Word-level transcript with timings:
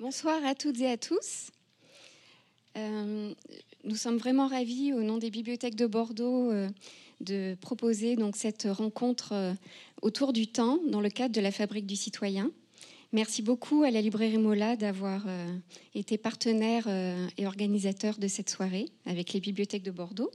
Bonsoir 0.00 0.42
à 0.46 0.54
toutes 0.54 0.80
et 0.80 0.86
à 0.86 0.96
tous. 0.96 1.50
Euh, 2.78 3.34
nous 3.84 3.96
sommes 3.96 4.16
vraiment 4.16 4.46
ravis, 4.46 4.94
au 4.94 5.02
nom 5.02 5.18
des 5.18 5.28
bibliothèques 5.28 5.74
de 5.74 5.86
Bordeaux, 5.86 6.50
euh, 6.50 6.70
de 7.20 7.54
proposer 7.60 8.16
donc 8.16 8.34
cette 8.34 8.66
rencontre 8.70 9.32
euh, 9.34 9.52
autour 10.00 10.32
du 10.32 10.46
temps 10.46 10.78
dans 10.88 11.02
le 11.02 11.10
cadre 11.10 11.34
de 11.34 11.40
la 11.42 11.52
Fabrique 11.52 11.84
du 11.84 11.96
Citoyen. 11.96 12.50
Merci 13.12 13.42
beaucoup 13.42 13.82
à 13.82 13.90
la 13.90 14.00
librairie 14.00 14.38
Mola 14.38 14.74
d'avoir 14.74 15.26
été 15.94 16.16
partenaire 16.16 16.88
et 17.36 17.46
organisateur 17.46 18.16
de 18.18 18.28
cette 18.28 18.48
soirée 18.48 18.86
avec 19.04 19.32
les 19.32 19.40
bibliothèques 19.40 19.82
de 19.82 19.90
Bordeaux. 19.90 20.30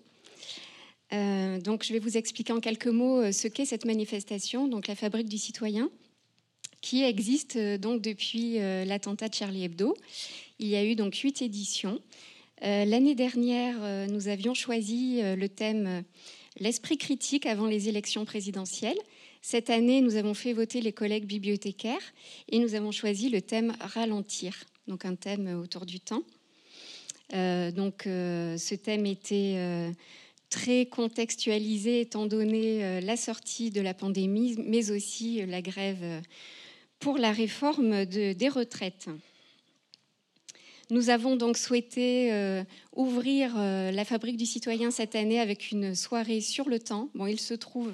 donc, 1.12 1.86
je 1.86 1.94
vais 1.94 2.00
vous 2.00 2.18
expliquer 2.18 2.52
en 2.52 2.60
quelques 2.60 2.88
mots 2.88 3.32
ce 3.32 3.48
qu'est 3.48 3.64
cette 3.64 3.86
manifestation, 3.86 4.68
donc 4.68 4.88
la 4.88 4.96
Fabrique 4.96 5.30
du 5.30 5.38
Citoyen 5.38 5.90
qui 6.86 7.04
existe 7.04 7.56
euh, 7.56 7.80
donc 7.80 8.00
depuis 8.00 8.60
euh, 8.60 8.86
l'attentat 8.86 9.28
de 9.28 9.34
Charlie 9.34 9.64
Hebdo. 9.64 9.98
Il 10.60 10.68
y 10.68 10.76
a 10.76 10.86
eu 10.86 10.94
donc 10.94 11.16
huit 11.16 11.42
éditions. 11.42 12.00
Euh, 12.64 12.86
l'année 12.86 13.16
dernière, 13.16 14.08
nous 14.08 14.28
avions 14.28 14.54
choisi 14.54 15.20
le 15.22 15.48
thème 15.50 16.04
L'esprit 16.58 16.98
critique 16.98 17.46
avant 17.46 17.66
les 17.66 17.90
élections 17.90 18.24
présidentielles. 18.24 18.98
Cette 19.42 19.70
année, 19.70 20.00
nous 20.00 20.16
avons 20.16 20.34
fait 20.34 20.54
voter 20.54 20.80
les 20.80 20.94
collègues 20.94 21.26
bibliothécaires 21.26 22.14
et 22.50 22.60
nous 22.60 22.76
avons 22.76 22.92
choisi 22.92 23.30
le 23.30 23.42
thème 23.42 23.76
Ralentir, 23.82 24.56
donc 24.88 25.04
un 25.04 25.16
thème 25.16 25.60
autour 25.60 25.86
du 25.86 26.00
temps. 26.00 26.24
donc 27.34 28.04
ce 28.06 28.76
thème 28.76 29.06
était 29.06 29.92
très 30.50 30.86
contextualisé 30.86 32.00
étant 32.00 32.26
donné 32.26 33.02
la 33.02 33.18
sortie 33.18 33.70
de 33.70 33.82
la 33.82 33.94
pandémie, 33.94 34.56
mais 34.66 34.92
aussi 34.92 35.46
la 35.46 35.62
grève 35.62 36.22
pour 37.00 37.18
la 37.18 37.32
réforme 37.32 38.06
des 38.06 38.50
retraites. 38.50 39.10
Nous 40.92 41.10
avons 41.10 41.36
donc 41.36 41.58
souhaité 41.58 42.32
euh, 42.32 42.64
ouvrir 42.94 43.56
euh, 43.58 43.90
la 43.90 44.06
Fabrique 44.06 44.38
du 44.38 44.46
Citoyen 44.46 44.92
cette 44.92 45.16
année 45.16 45.40
avec 45.40 45.72
une 45.72 45.96
soirée 45.96 46.42
sur 46.42 46.70
le 46.70 46.80
temps. 46.80 47.10
Bon, 47.16 47.26
il 47.26 47.40
se 47.40 47.56
trouve 47.56 47.92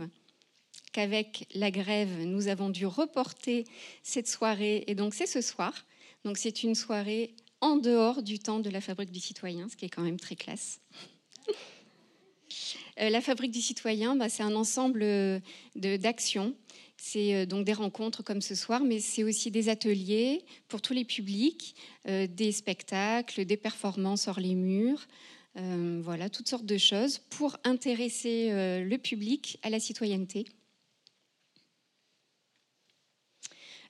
qu'avec 0.91 1.47
la 1.53 1.71
grève, 1.71 2.09
nous 2.25 2.49
avons 2.49 2.69
dû 2.69 2.85
reporter 2.85 3.65
cette 4.03 4.27
soirée 4.27 4.83
et 4.87 4.95
donc 4.95 5.13
c'est 5.13 5.25
ce 5.25 5.39
soir. 5.39 5.85
Donc 6.25 6.37
c'est 6.37 6.63
une 6.63 6.75
soirée 6.75 7.33
en 7.61 7.77
dehors 7.77 8.23
du 8.23 8.39
temps 8.39 8.59
de 8.59 8.69
la 8.69 8.81
Fabrique 8.81 9.11
du 9.11 9.21
Citoyen, 9.21 9.69
ce 9.69 9.77
qui 9.77 9.85
est 9.85 9.89
quand 9.89 10.03
même 10.03 10.19
très 10.19 10.35
classe. 10.35 10.81
Euh, 12.99 13.09
la 13.09 13.21
Fabrique 13.21 13.51
du 13.51 13.61
Citoyen, 13.61 14.17
bah, 14.17 14.27
c'est 14.27 14.43
un 14.43 14.53
ensemble 14.53 15.05
d'actions 15.75 16.53
c'est 17.03 17.33
euh, 17.33 17.45
donc 17.47 17.65
des 17.65 17.73
rencontres 17.73 18.21
comme 18.23 18.41
ce 18.41 18.53
soir, 18.53 18.83
mais 18.83 18.99
c'est 18.99 19.23
aussi 19.23 19.49
des 19.49 19.69
ateliers 19.69 20.45
pour 20.67 20.83
tous 20.83 20.93
les 20.93 21.03
publics, 21.03 21.75
euh, 22.07 22.27
des 22.27 22.51
spectacles, 22.51 23.43
des 23.43 23.57
performances 23.57 24.27
hors 24.27 24.39
les 24.39 24.53
murs, 24.53 25.07
euh, 25.57 25.99
voilà, 26.03 26.29
toutes 26.29 26.47
sortes 26.47 26.65
de 26.65 26.77
choses 26.77 27.17
pour 27.17 27.57
intéresser 27.63 28.49
le 28.51 28.97
public 28.97 29.57
à 29.63 29.71
la 29.71 29.79
citoyenneté. 29.79 30.45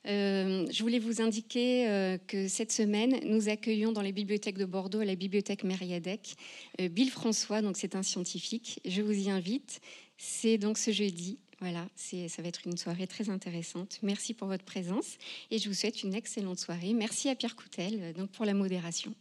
je 0.06 0.82
voulais 0.82 0.98
vous 0.98 1.22
indiquer 1.22 2.18
que 2.28 2.48
cette 2.48 2.72
semaine, 2.72 3.20
nous 3.24 3.50
accueillons 3.50 3.92
dans 3.92 4.02
les 4.02 4.14
bibliothèques 4.14 4.58
de 4.58 4.66
Bordeaux, 4.66 5.02
à 5.02 5.06
la 5.06 5.16
bibliothèque 5.16 5.64
Mériadec, 5.64 6.36
Bill 6.80 7.12
François, 7.12 7.62
donc 7.62 7.78
c'est 7.78 7.96
un 7.96 8.02
scientifique. 8.02 8.80
Je 8.86 9.04
vous 9.04 9.28
y 9.28 9.30
invite. 9.30 9.80
C'est 10.18 10.58
donc 10.58 10.80
ce 10.80 10.92
jeudi 10.92 11.38
voilà, 11.62 11.88
ça 11.96 12.42
va 12.42 12.48
être 12.48 12.66
une 12.66 12.76
soirée 12.76 13.06
très 13.06 13.30
intéressante. 13.30 14.00
Merci 14.02 14.34
pour 14.34 14.48
votre 14.48 14.66
présence 14.66 15.18
et 15.52 15.60
je 15.60 15.70
vous 15.70 15.76
souhaite 15.76 16.02
une 16.02 16.16
excellente 16.16 16.58
soirée. 16.58 16.94
Merci 16.94 17.30
à 17.30 17.36
Pierre 17.36 17.56
Coutel 17.56 18.00
euh, 18.02 18.14
donc 18.14 18.32
pour 18.32 18.46
la 18.46 18.56
modération. 18.56 19.14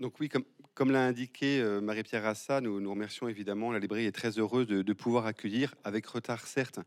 Donc 0.00 0.18
oui, 0.18 0.30
comme, 0.30 0.44
comme 0.78 0.92
l'a 0.92 1.04
indiqué 1.04 1.60
euh, 1.60 1.80
Marie-Pierre 1.80 2.22
Rassa, 2.22 2.60
nous, 2.60 2.80
nous 2.80 2.90
remercions 2.90 3.26
évidemment. 3.26 3.72
La 3.72 3.80
librairie 3.80 4.06
est 4.06 4.12
très 4.12 4.38
heureuse 4.38 4.68
de, 4.68 4.92
pouvoir 4.92 5.26
accueillir, 5.26 5.74
avec 5.82 6.06
retard 6.06 6.46
certes, 6.46 6.78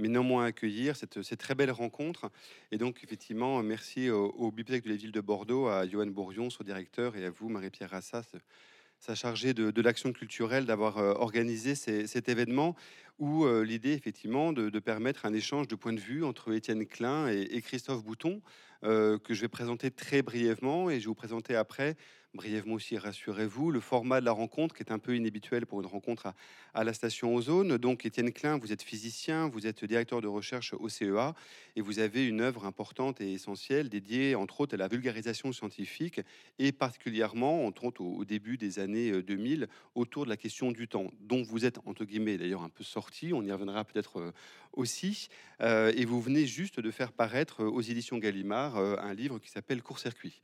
mais 0.00 0.08
néanmoins 0.08 0.46
accueillir 0.46 0.96
cette, 0.96 1.36
très 1.38 1.54
belle 1.54 1.70
rencontre. 1.70 2.28
Et 2.72 2.76
donc 2.76 3.04
effectivement, 3.04 3.62
merci 3.62 4.10
aux, 4.10 4.50
bibliothèques 4.50 4.82
de 4.82 4.90
la 4.90 4.96
ville 4.96 5.12
de 5.12 5.20
Bordeaux, 5.20 5.68
à 5.68 5.86
Johan 5.86 6.08
Bourrion, 6.08 6.50
son 6.50 6.64
directeur, 6.64 7.16
et 7.16 7.24
à 7.24 7.30
vous, 7.30 7.48
Marie-Pierre 7.48 7.90
Rassa, 7.90 8.22
sa 8.98 9.14
chargée 9.14 9.54
de, 9.54 9.80
l'action 9.80 10.12
culturelle, 10.12 10.66
d'avoir 10.66 10.98
euh, 10.98 11.12
organisé 11.12 11.76
cet 11.76 12.28
événement 12.28 12.74
où 13.20 13.44
euh, 13.44 13.64
l'idée 13.64 13.92
effectivement 13.92 14.52
de, 14.52 14.76
permettre 14.80 15.24
un 15.24 15.32
échange 15.32 15.68
de 15.68 15.76
points 15.76 15.92
de 15.92 16.00
vue 16.00 16.24
entre 16.24 16.52
Étienne 16.52 16.84
Klein 16.84 17.28
et, 17.28 17.62
Christophe 17.62 18.02
Bouton, 18.02 18.42
que 18.82 19.20
je 19.30 19.40
vais 19.40 19.48
présenter 19.48 19.90
très 19.92 20.22
brièvement 20.22 20.90
et 20.90 20.94
je 20.94 21.04
vais 21.04 21.06
vous 21.06 21.14
présenter 21.14 21.56
après 21.56 21.96
brièvement 22.36 22.74
aussi, 22.74 22.96
rassurez-vous, 22.96 23.72
le 23.72 23.80
format 23.80 24.20
de 24.20 24.24
la 24.24 24.32
rencontre 24.32 24.74
qui 24.74 24.82
est 24.82 24.92
un 24.92 24.98
peu 25.00 25.16
inhabituel 25.16 25.66
pour 25.66 25.80
une 25.80 25.86
rencontre 25.86 26.32
à, 26.74 26.84
la 26.84 26.92
station 26.92 27.34
Ozone. 27.34 27.78
Donc, 27.78 28.06
Étienne 28.06 28.32
Klein, 28.32 28.58
vous 28.58 28.72
êtes 28.72 28.82
physicien, 28.82 29.48
vous 29.48 29.66
êtes 29.66 29.84
directeur 29.84 30.20
de 30.20 30.28
recherche 30.28 30.74
au 30.74 30.88
CEA 30.88 31.34
et 31.74 31.80
vous 31.80 31.98
avez 31.98 32.24
une 32.24 32.40
œuvre 32.40 32.64
importante 32.64 33.20
et 33.20 33.32
essentielle 33.32 33.88
dédiée, 33.88 34.36
entre 34.36 34.60
autres, 34.60 34.74
à 34.74 34.76
la 34.76 34.86
vulgarisation 34.86 35.52
scientifique 35.52 36.20
et 36.60 36.70
particulièrement, 36.70 37.66
entre 37.66 37.84
autres, 37.84 38.02
au, 38.02 38.24
début 38.24 38.56
des 38.56 38.78
années 38.78 39.22
2000, 39.22 39.62
euh, 39.62 39.66
autour 39.94 40.24
de 40.24 40.30
la 40.30 40.36
question 40.36 40.70
du 40.70 40.86
temps, 40.86 41.10
dont 41.20 41.42
vous 41.42 41.64
êtes, 41.64 41.78
entre 41.86 42.04
guillemets, 42.04 42.38
d'ailleurs 42.38 42.62
un 42.62 42.68
peu 42.68 42.84
sorti. 42.84 43.32
On 43.32 43.42
y 43.42 43.50
reviendra 43.50 43.84
peut-être 43.84 44.20
euh, 44.20 44.32
aussi. 44.74 45.28
Euh, 45.60 45.92
et 45.96 46.04
vous 46.04 46.20
venez 46.20 46.46
juste 46.46 46.78
de 46.78 46.90
faire 46.90 47.12
paraître 47.12 47.64
aux 47.64 47.80
éditions 47.80 48.18
Gallimard 48.18 48.76
un 48.76 49.14
livre 49.14 49.38
qui 49.38 49.50
s'appelle 49.50 49.82
Court-circuit. 49.82 50.42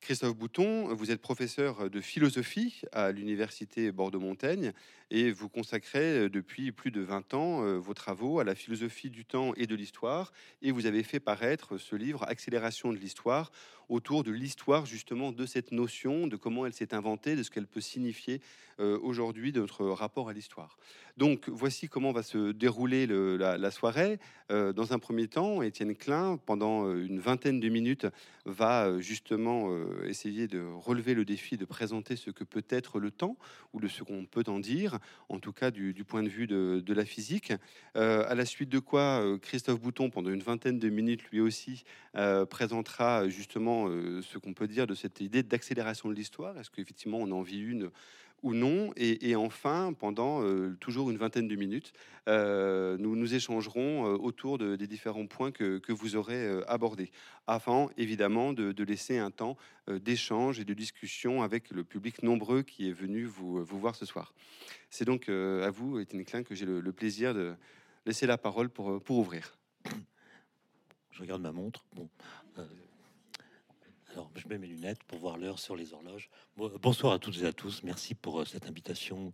Christophe 0.00 0.36
Bouton, 0.36 0.94
vous 0.94 1.10
êtes 1.10 1.20
professeur 1.20 1.90
de 1.90 2.00
philosophie 2.00 2.82
à 2.92 3.10
l'université 3.12 3.92
Bordeaux-Montaigne 3.92 4.72
et 5.10 5.32
vous 5.32 5.48
consacrez 5.48 6.18
euh, 6.18 6.30
depuis 6.30 6.72
plus 6.72 6.90
de 6.90 7.00
20 7.00 7.34
ans 7.34 7.62
euh, 7.64 7.78
vos 7.78 7.94
travaux 7.94 8.38
à 8.38 8.44
la 8.44 8.54
philosophie 8.54 9.10
du 9.10 9.24
temps 9.24 9.52
et 9.56 9.66
de 9.66 9.74
l'histoire 9.74 10.32
et 10.62 10.70
vous 10.70 10.86
avez 10.86 11.02
fait 11.02 11.20
paraître 11.20 11.78
ce 11.78 11.96
livre 11.96 12.22
Accélération 12.28 12.92
de 12.92 12.98
l'histoire 12.98 13.50
autour 13.88 14.24
de 14.24 14.30
l'histoire 14.30 14.86
justement 14.86 15.32
de 15.32 15.46
cette 15.46 15.72
notion, 15.72 16.26
de 16.26 16.36
comment 16.36 16.66
elle 16.66 16.72
s'est 16.72 16.94
inventée, 16.94 17.36
de 17.36 17.42
ce 17.42 17.50
qu'elle 17.50 17.66
peut 17.66 17.80
signifier 17.80 18.40
euh, 18.80 18.98
aujourd'hui 19.02 19.52
de 19.52 19.60
notre 19.60 19.86
rapport 19.86 20.28
à 20.28 20.32
l'histoire. 20.32 20.78
Donc 21.16 21.48
voici 21.48 21.88
comment 21.88 22.12
va 22.12 22.22
se 22.22 22.52
dérouler 22.52 23.06
la, 23.08 23.70
soirée. 23.72 24.20
dans 24.50 24.92
un 24.92 25.00
premier 25.00 25.26
temps, 25.26 25.62
Étienne 25.62 25.96
Klein, 25.96 26.38
pendant 26.46 26.94
une 26.94 27.18
vingtaine 27.18 27.58
de 27.58 27.68
minutes, 27.68 28.06
va 28.44 29.00
justement 29.00 29.68
essayer 30.04 30.46
de 30.46 30.60
relever 30.60 31.14
le 31.14 31.24
défi 31.24 31.56
de 31.56 31.64
présenter 31.64 32.14
ce 32.14 32.30
que 32.30 32.44
peut 32.44 32.64
être 32.68 33.00
le 33.00 33.10
temps 33.10 33.36
ou 33.72 33.80
de 33.80 33.88
ce 33.88 34.04
qu'on 34.04 34.26
peut 34.26 34.44
en 34.46 34.60
dire 34.60 34.98
en 35.28 35.38
tout 35.38 35.52
cas 35.52 35.70
du, 35.70 36.04
point 36.04 36.22
de 36.22 36.28
vue 36.28 36.46
de, 36.46 36.92
la 36.92 37.04
physique. 37.04 37.52
Euh, 37.96 38.24
à 38.28 38.34
la 38.34 38.44
suite 38.44 38.68
de 38.68 38.78
quoi, 38.78 39.22
euh, 39.22 39.38
Christophe 39.38 39.80
Bouton, 39.80 40.10
pendant 40.10 40.30
une 40.30 40.42
vingtaine 40.42 40.78
de 40.78 40.88
minutes, 40.88 41.22
lui 41.30 41.40
aussi, 41.40 41.84
euh, 42.16 42.46
présentera 42.46 43.28
justement 43.28 43.77
ce 43.86 44.38
qu'on 44.38 44.54
peut 44.54 44.66
dire 44.66 44.86
de 44.86 44.94
cette 44.94 45.20
idée 45.20 45.42
d'accélération 45.42 46.08
de 46.08 46.14
l'histoire. 46.14 46.58
Est-ce 46.58 46.70
qu'effectivement 46.70 47.18
on 47.18 47.30
en 47.30 47.42
vit 47.42 47.60
une 47.60 47.90
ou 48.42 48.54
non? 48.54 48.92
Et, 48.96 49.34
enfin, 49.36 49.92
pendant 49.98 50.42
euh, 50.42 50.76
toujours 50.80 51.10
une 51.10 51.16
vingtaine 51.16 51.48
de 51.48 51.56
minutes, 51.56 51.92
euh, 52.28 52.96
nous 52.98 53.16
nous 53.16 53.34
échangerons 53.34 54.06
euh, 54.06 54.16
autour 54.16 54.58
des 54.58 54.86
différents 54.86 55.26
points 55.26 55.50
que, 55.50 55.92
vous 55.92 56.16
aurez 56.16 56.62
abordés, 56.66 57.10
afin 57.46 57.88
évidemment 57.96 58.52
de, 58.52 58.84
laisser 58.84 59.18
un 59.18 59.30
temps 59.30 59.56
d'échange 59.88 60.60
et 60.60 60.64
de 60.64 60.74
discussion 60.74 61.42
avec 61.42 61.70
le 61.70 61.84
public 61.84 62.22
nombreux 62.22 62.62
qui 62.62 62.88
est 62.88 62.92
venu 62.92 63.24
vous, 63.24 63.64
vous 63.64 63.78
voir 63.78 63.94
ce 63.94 64.06
soir. 64.06 64.32
C'est 64.90 65.04
donc 65.04 65.28
à 65.28 65.70
vous, 65.70 65.98
Étienne 65.98 66.24
Klein, 66.24 66.42
que 66.42 66.54
j'ai 66.54 66.66
le, 66.66 66.92
plaisir 66.92 67.34
de 67.34 67.54
laisser 68.06 68.26
la 68.26 68.38
parole 68.38 68.70
pour, 68.70 69.02
pour 69.02 69.18
ouvrir. 69.18 69.58
Je 71.10 71.20
regarde 71.20 71.42
ma 71.42 71.52
montre. 71.52 71.84
Bon. 71.94 72.08
Je 74.34 74.48
mets 74.48 74.58
mes 74.58 74.66
lunettes 74.66 75.02
pour 75.04 75.18
voir 75.18 75.38
l'heure 75.38 75.58
sur 75.58 75.76
les 75.76 75.92
horloges. 75.92 76.30
bonsoir 76.56 77.12
à 77.12 77.18
toutes 77.18 77.40
et 77.42 77.46
à 77.46 77.52
tous. 77.52 77.82
Merci 77.82 78.14
pour 78.14 78.40
euh, 78.40 78.44
cette 78.44 78.66
invitation. 78.66 79.32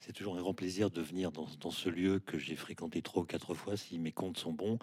C'est 0.00 0.12
toujours 0.12 0.36
un 0.36 0.40
grand 0.40 0.54
plaisir 0.54 0.90
de 0.90 1.00
venir 1.02 1.30
dans, 1.32 1.70
ce 1.70 1.88
lieu 1.88 2.20
que 2.20 2.38
j'ai 2.38 2.56
fréquenté 2.56 3.02
trois 3.02 3.22
ou 3.22 3.26
quatre 3.26 3.54
fois, 3.54 3.76
si 3.76 3.98
mes 3.98 4.12
comptes 4.12 4.38
sont 4.38 4.52
bons. 4.52 4.78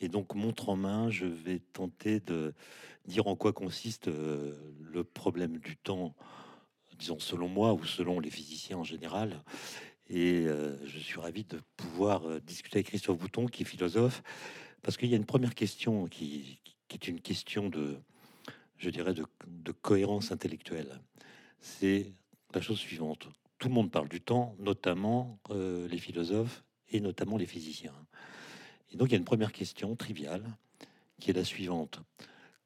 Et 0.00 0.08
donc, 0.08 0.34
montre 0.34 0.68
en 0.68 0.76
main, 0.76 1.10
je 1.10 1.26
vais 1.26 1.58
tenter 1.58 2.20
de 2.20 2.54
dire 3.06 3.26
en 3.28 3.36
quoi 3.36 3.52
consiste 3.52 4.08
euh, 4.08 4.54
le 4.80 5.04
problème 5.04 5.58
du 5.58 5.76
temps, 5.76 6.14
disons 6.98 7.18
selon 7.18 7.48
moi 7.48 7.72
ou 7.72 7.84
selon 7.84 8.20
les 8.20 8.30
physiciens 8.30 8.78
en 8.78 8.84
général. 8.84 9.42
Et 10.08 10.46
euh, 10.46 10.76
je 10.86 10.98
suis 10.98 11.18
ravi 11.18 11.44
de 11.44 11.60
pouvoir 11.76 12.40
discuter 12.42 12.78
avec 12.78 12.88
Christophe 12.88 13.18
Bouton, 13.18 13.46
qui 13.46 13.62
est 13.62 13.66
philosophe, 13.66 14.22
parce 14.82 14.96
qu'il 14.96 15.08
y 15.08 15.14
a 15.14 15.16
une 15.16 15.26
première 15.26 15.54
question 15.54 16.06
qui 16.06 16.60
est 16.90 17.08
une 17.08 17.20
question 17.20 17.68
de, 17.68 17.98
je 18.78 18.90
dirais, 18.90 19.14
de, 19.14 19.72
cohérence 19.72 20.32
intellectuelle. 20.32 21.00
C'est 21.60 22.12
la 22.54 22.60
chose 22.60 22.78
suivante. 22.78 23.28
tout 23.58 23.68
le 23.68 23.74
monde 23.74 23.90
parle 23.90 24.08
du 24.08 24.20
temps, 24.20 24.54
notamment 24.58 25.38
euh, 25.50 25.88
les 25.88 25.98
philosophes 25.98 26.64
et 26.90 27.00
notamment 27.00 27.36
les 27.36 27.46
physiciens. 27.46 27.94
Et 28.92 28.96
donc 28.96 29.08
il 29.08 29.12
y 29.12 29.14
a 29.14 29.18
une 29.18 29.24
première 29.24 29.52
question 29.52 29.96
triviale 29.96 30.44
qui 31.18 31.30
est 31.30 31.34
la 31.34 31.44
suivante. 31.44 32.00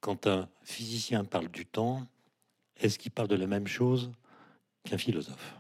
Quand 0.01 0.27
un 0.27 0.49
physicien 0.63 1.25
parle 1.25 1.49
du 1.49 1.67
temps, 1.67 2.07
est-ce 2.77 2.99
qu'il 2.99 3.13
parle 3.13 3.29
de 3.29 3.37
la 3.37 3.47
même 3.47 3.67
chose 3.67 4.11
qu'un 4.85 4.99
philosophe? 4.99 5.57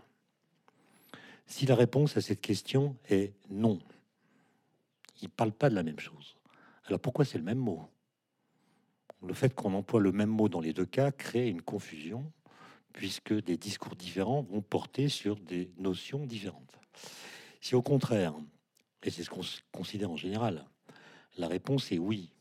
Si 1.46 1.66
la 1.66 1.74
réponse 1.74 2.16
à 2.16 2.20
cette 2.20 2.40
question 2.40 2.96
est 3.08 3.34
non, 3.50 3.80
il 5.20 5.26
ne 5.26 5.30
parle 5.30 5.52
pas 5.52 5.68
de 5.68 5.74
la 5.74 5.82
même 5.82 5.98
chose. 5.98 6.36
Alors 6.84 7.00
pourquoi 7.00 7.24
c'est 7.24 7.38
le 7.38 7.44
même 7.44 7.58
mot? 7.58 7.88
Le 9.22 9.34
fait 9.34 9.54
qu'on 9.54 9.74
emploie 9.74 10.00
le 10.00 10.12
même 10.12 10.30
mot 10.30 10.48
dans 10.48 10.60
les 10.60 10.72
deux 10.72 10.86
cas 10.86 11.10
crée 11.10 11.48
une 11.48 11.62
confusion 11.62 12.32
puisque 12.92 13.32
des 13.32 13.56
discours 13.56 13.94
différents 13.94 14.42
vont 14.42 14.62
porter 14.62 15.08
sur 15.08 15.36
des 15.36 15.70
notions 15.78 16.26
différentes. 16.26 16.78
Si 17.60 17.74
au 17.74 17.82
contraire, 17.82 18.34
et 19.02 19.10
c'est 19.10 19.22
ce 19.22 19.30
qu'on 19.30 19.42
considère 19.72 20.10
en 20.10 20.16
général, 20.16 20.66
la 21.36 21.48
réponse 21.48 21.92
est 21.92 21.98
oui, 21.98 22.32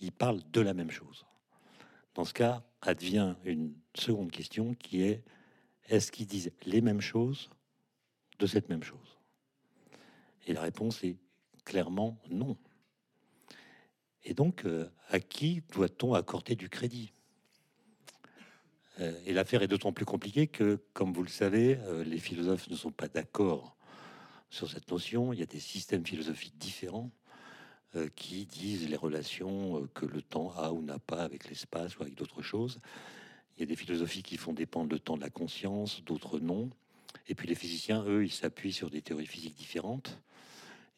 ils 0.00 0.12
parlent 0.12 0.42
de 0.52 0.60
la 0.60 0.74
même 0.74 0.90
chose. 0.90 1.24
Dans 2.14 2.24
ce 2.24 2.34
cas, 2.34 2.62
advient 2.82 3.34
une 3.44 3.74
seconde 3.94 4.30
question 4.30 4.74
qui 4.74 5.02
est 5.02 5.22
est-ce 5.88 6.12
qu'ils 6.12 6.26
disent 6.26 6.52
les 6.64 6.80
mêmes 6.80 7.00
choses 7.00 7.50
de 8.38 8.46
cette 8.46 8.68
même 8.68 8.82
chose? 8.82 9.18
Et 10.46 10.52
la 10.52 10.60
réponse 10.60 11.02
est 11.04 11.16
clairement 11.64 12.18
non. 12.30 12.56
Et 14.24 14.34
donc, 14.34 14.64
euh, 14.64 14.88
à 15.08 15.20
qui 15.20 15.62
doit-on 15.72 16.14
accorder 16.14 16.54
du 16.54 16.68
crédit? 16.68 17.12
Euh, 19.00 19.18
et 19.26 19.32
l'affaire 19.32 19.62
est 19.62 19.68
d'autant 19.68 19.92
plus 19.92 20.04
compliquée 20.04 20.46
que, 20.46 20.80
comme 20.92 21.12
vous 21.12 21.22
le 21.22 21.28
savez, 21.28 21.78
euh, 21.86 22.04
les 22.04 22.18
philosophes 22.18 22.68
ne 22.68 22.76
sont 22.76 22.92
pas 22.92 23.08
d'accord 23.08 23.76
sur 24.50 24.70
cette 24.70 24.90
notion. 24.90 25.32
Il 25.32 25.40
y 25.40 25.42
a 25.42 25.46
des 25.46 25.60
systèmes 25.60 26.06
philosophiques 26.06 26.58
différents 26.58 27.10
qui 28.16 28.46
disent 28.46 28.88
les 28.88 28.96
relations 28.96 29.86
que 29.92 30.06
le 30.06 30.22
temps 30.22 30.50
a 30.56 30.72
ou 30.72 30.80
n'a 30.80 30.98
pas 30.98 31.22
avec 31.22 31.50
l'espace 31.50 31.98
ou 31.98 32.02
avec 32.02 32.14
d'autres 32.14 32.40
choses. 32.40 32.80
Il 33.56 33.60
y 33.60 33.62
a 33.64 33.66
des 33.66 33.76
philosophies 33.76 34.22
qui 34.22 34.38
font 34.38 34.54
dépendre 34.54 34.90
le 34.90 34.98
temps 34.98 35.18
de 35.18 35.20
la 35.20 35.28
conscience, 35.28 36.02
d'autres 36.04 36.38
non. 36.38 36.70
Et 37.28 37.34
puis 37.34 37.46
les 37.46 37.54
physiciens, 37.54 38.02
eux, 38.04 38.24
ils 38.24 38.32
s'appuient 38.32 38.72
sur 38.72 38.88
des 38.88 39.02
théories 39.02 39.26
physiques 39.26 39.56
différentes. 39.56 40.18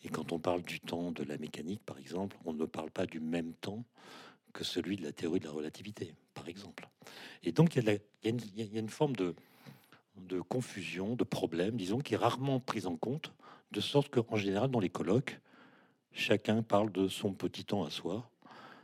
Et 0.04 0.10
quand 0.10 0.32
on 0.32 0.38
parle 0.38 0.62
du 0.62 0.80
temps 0.80 1.10
de 1.10 1.24
la 1.24 1.38
mécanique, 1.38 1.82
par 1.84 1.98
exemple, 1.98 2.36
on 2.44 2.52
ne 2.52 2.66
parle 2.66 2.90
pas 2.90 3.06
du 3.06 3.20
même 3.20 3.54
temps 3.54 3.84
que 4.52 4.62
celui 4.62 4.96
de 4.96 5.02
la 5.02 5.12
théorie 5.12 5.40
de 5.40 5.46
la 5.46 5.50
relativité, 5.50 6.14
par 6.34 6.46
exemple. 6.48 6.88
Et 7.42 7.52
donc, 7.52 7.74
il 7.76 7.84
y 7.84 7.90
a, 7.90 8.78
une, 8.78 8.88
forme 8.88 9.16
de, 9.16 9.34
confusion, 10.48 11.16
de 11.16 11.24
problème, 11.24 11.76
disons, 11.76 11.98
qui 11.98 12.14
est 12.14 12.18
rarement 12.18 12.60
prise 12.60 12.86
en 12.86 12.96
compte, 12.96 13.32
de 13.72 13.80
sorte 13.80 14.10
qu'en 14.10 14.36
général, 14.36 14.70
dans 14.70 14.78
les 14.78 14.90
colloques, 14.90 15.40
chacun 16.12 16.62
parle 16.62 16.92
de 16.92 17.08
son 17.08 17.32
petit 17.32 17.64
temps 17.64 17.84
à 17.84 17.90
soi, 17.90 18.30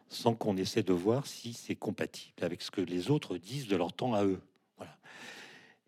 sans 0.09 0.35
qu'on 0.35 0.57
essaie 0.57 0.83
de 0.83 0.93
voir 0.93 1.27
si 1.27 1.53
c'est 1.53 1.77
compatible 1.77 2.43
avec 2.43 2.63
ce 2.63 2.71
que 2.71 2.81
les 2.81 3.11
autres 3.11 3.37
disent 3.37 3.69
de 3.69 3.77
leur 3.77 3.93
temps 3.93 4.15
à 4.15 4.25
eux. 4.25 4.41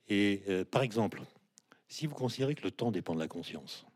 Et 0.09 0.43
euh, 0.49 0.65
par 0.65 0.83
exemple, 0.83 1.23
si 1.89 2.07
vous 2.07 2.15
considérez 2.15 2.55
que 2.55 2.63
le 2.63 2.71
temps 2.71 2.91
dépend 2.91 3.15
de 3.15 3.21
la 3.21 3.29
conscience, 3.29 3.87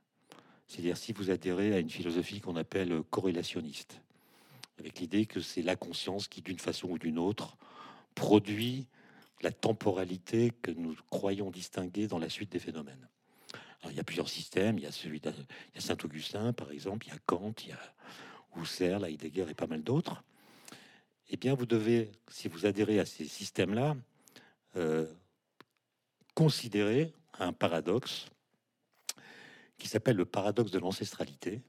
c'est-à-dire 0.67 0.97
si 0.97 1.13
vous 1.13 1.31
adhérez 1.31 1.75
à 1.75 1.79
une 1.79 1.91
philosophie 1.91 2.41
qu'on 2.41 2.57
appelle 2.57 3.03
corrélationniste, 3.11 4.01
avec 4.79 4.99
l'idée 4.99 5.27
que 5.27 5.41
c'est 5.41 5.63
la 5.63 5.77
conscience 5.77 6.29
qui, 6.29 6.43
d'une 6.43 6.59
façon 6.59 6.89
ou 6.89 6.99
d'une 6.99 7.19
autre, 7.19 7.57
produit 8.15 8.87
la 9.43 9.53
temporalité 9.53 10.53
que 10.63 10.71
nous 10.71 10.97
croyons 11.11 11.51
distinguer 11.51 12.07
dans 12.07 12.19
la 12.19 12.29
suite 12.29 12.53
des 12.53 12.59
phénomènes. 12.59 13.09
il 13.85 13.95
y 13.95 14.01
a 14.01 14.05
plusieurs 14.05 14.29
systèmes. 14.29 14.79
Il 14.79 14.85
y 14.85 14.87
a 14.87 14.93
celui 14.93 15.21
de 15.21 15.33
Saint 15.79 15.97
Augustin, 16.03 16.53
par 16.53 16.73
exemple. 16.73 17.07
Il 17.07 17.11
y 17.11 17.17
a 17.17 17.19
Kant, 17.27 17.55
il 17.63 17.69
y 17.69 17.73
a 17.73 17.95
Husserl, 18.57 19.05
Heidegger 19.05 19.47
et 19.49 19.55
pas 19.55 19.67
mal 19.67 19.83
d'autres. 19.83 20.23
Eh 21.29 21.37
bien, 21.37 21.55
vous 21.55 21.67
devez, 21.67 22.11
si 22.31 22.49
vous 22.49 22.67
adhérez 22.67 22.99
à 22.99 23.05
ces 23.05 23.27
systèmes-là, 23.27 23.97
euh, 24.77 25.07
considérer 26.35 27.13
un 27.39 27.53
paradoxe 27.53 28.27
qui 29.79 29.89
s'appelle 29.89 30.17
le 30.17 30.25
paradoxe 30.25 30.71
de 30.71 30.79
l'ancestralité, 30.79 31.63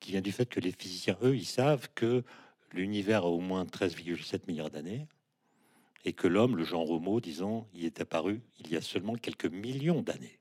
qui 0.00 0.12
vient 0.12 0.20
du 0.20 0.32
fait 0.32 0.46
que 0.46 0.60
les 0.60 0.72
physiciens, 0.72 1.16
eux, 1.22 1.36
ils 1.36 1.46
savent 1.46 1.88
que 1.94 2.24
l'univers 2.72 3.24
a 3.24 3.28
au 3.28 3.40
moins 3.40 3.64
13,7 3.64 4.42
milliards 4.46 4.70
d'années 4.70 5.06
et 6.04 6.12
que 6.12 6.28
l'homme, 6.28 6.56
le 6.56 6.64
genre 6.64 6.88
Homo, 6.90 7.20
disons, 7.20 7.66
y 7.74 7.86
est 7.86 8.00
apparu 8.00 8.40
il 8.60 8.70
y 8.70 8.76
a 8.76 8.80
seulement 8.80 9.14
quelques 9.14 9.46
millions 9.46 10.02
d'années. 10.02 10.38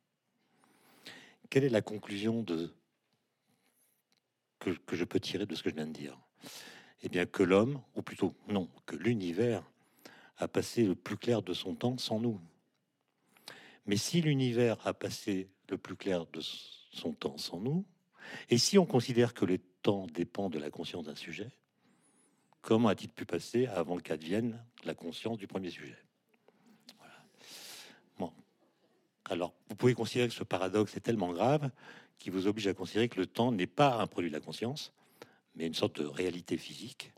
Quelle 1.49 1.63
est 1.63 1.69
la 1.69 1.81
conclusion 1.81 2.43
de 2.43 2.71
que, 4.59 4.71
que, 4.71 4.95
je 4.95 5.03
peux 5.03 5.19
tirer 5.19 5.45
de 5.45 5.55
ce 5.55 5.63
que 5.63 5.69
je 5.69 5.75
viens 5.75 5.87
de 5.87 5.93
dire? 5.93 6.17
Eh 7.01 7.09
bien, 7.09 7.25
que 7.25 7.43
l'homme, 7.43 7.81
ou 7.95 8.01
plutôt 8.01 8.33
non, 8.47 8.69
que 8.85 8.95
l'univers 8.95 9.63
a 10.37 10.47
passé 10.47 10.83
le 10.83 10.95
plus 10.95 11.17
clair 11.17 11.41
de 11.41 11.53
son 11.53 11.75
temps 11.75 11.97
sans 11.97 12.19
nous. 12.19 12.39
Mais 13.85 13.97
si 13.97 14.21
l'univers 14.21 14.85
a 14.85 14.93
passé 14.93 15.49
le 15.69 15.77
plus 15.77 15.95
clair 15.95 16.25
de 16.27 16.41
son 16.41 16.84
temps 17.13 17.37
sans 17.37 17.59
nous, 17.59 17.85
et 18.49 18.57
si 18.57 18.77
on 18.77 18.85
considère 18.85 19.33
que 19.33 19.45
le 19.45 19.57
temps 19.57 20.07
dépend 20.07 20.49
de 20.49 20.59
la 20.59 20.69
conscience 20.69 21.05
d'un 21.05 21.15
sujet, 21.15 21.49
comment 22.61 22.89
a-t-il 22.89 23.09
pu 23.09 23.25
passer 23.25 23.67
avant 23.67 23.97
qu'advienne 23.97 24.59
la 24.83 24.95
conscience 24.95 25.37
du 25.37 25.47
premier 25.47 25.69
sujet? 25.69 25.97
Bon. 28.17 28.31
Alors, 29.25 29.53
vous 29.69 29.75
pouvez 29.75 29.93
considérer 29.93 30.27
que 30.27 30.33
ce 30.33 30.43
paradoxe 30.43 30.95
est 30.97 31.01
tellement 31.01 31.33
grave 31.33 31.69
qu'il 32.17 32.31
vous 32.31 32.47
oblige 32.47 32.67
à 32.67 32.73
considérer 32.73 33.09
que 33.09 33.19
le 33.19 33.27
temps 33.27 33.51
n'est 33.51 33.67
pas 33.67 33.99
un 33.99 34.07
produit 34.07 34.29
de 34.29 34.35
la 34.35 34.41
conscience, 34.41 34.93
mais 35.55 35.67
une 35.67 35.73
sorte 35.73 36.01
de 36.01 36.05
réalité 36.05 36.57
physique. 36.57 37.11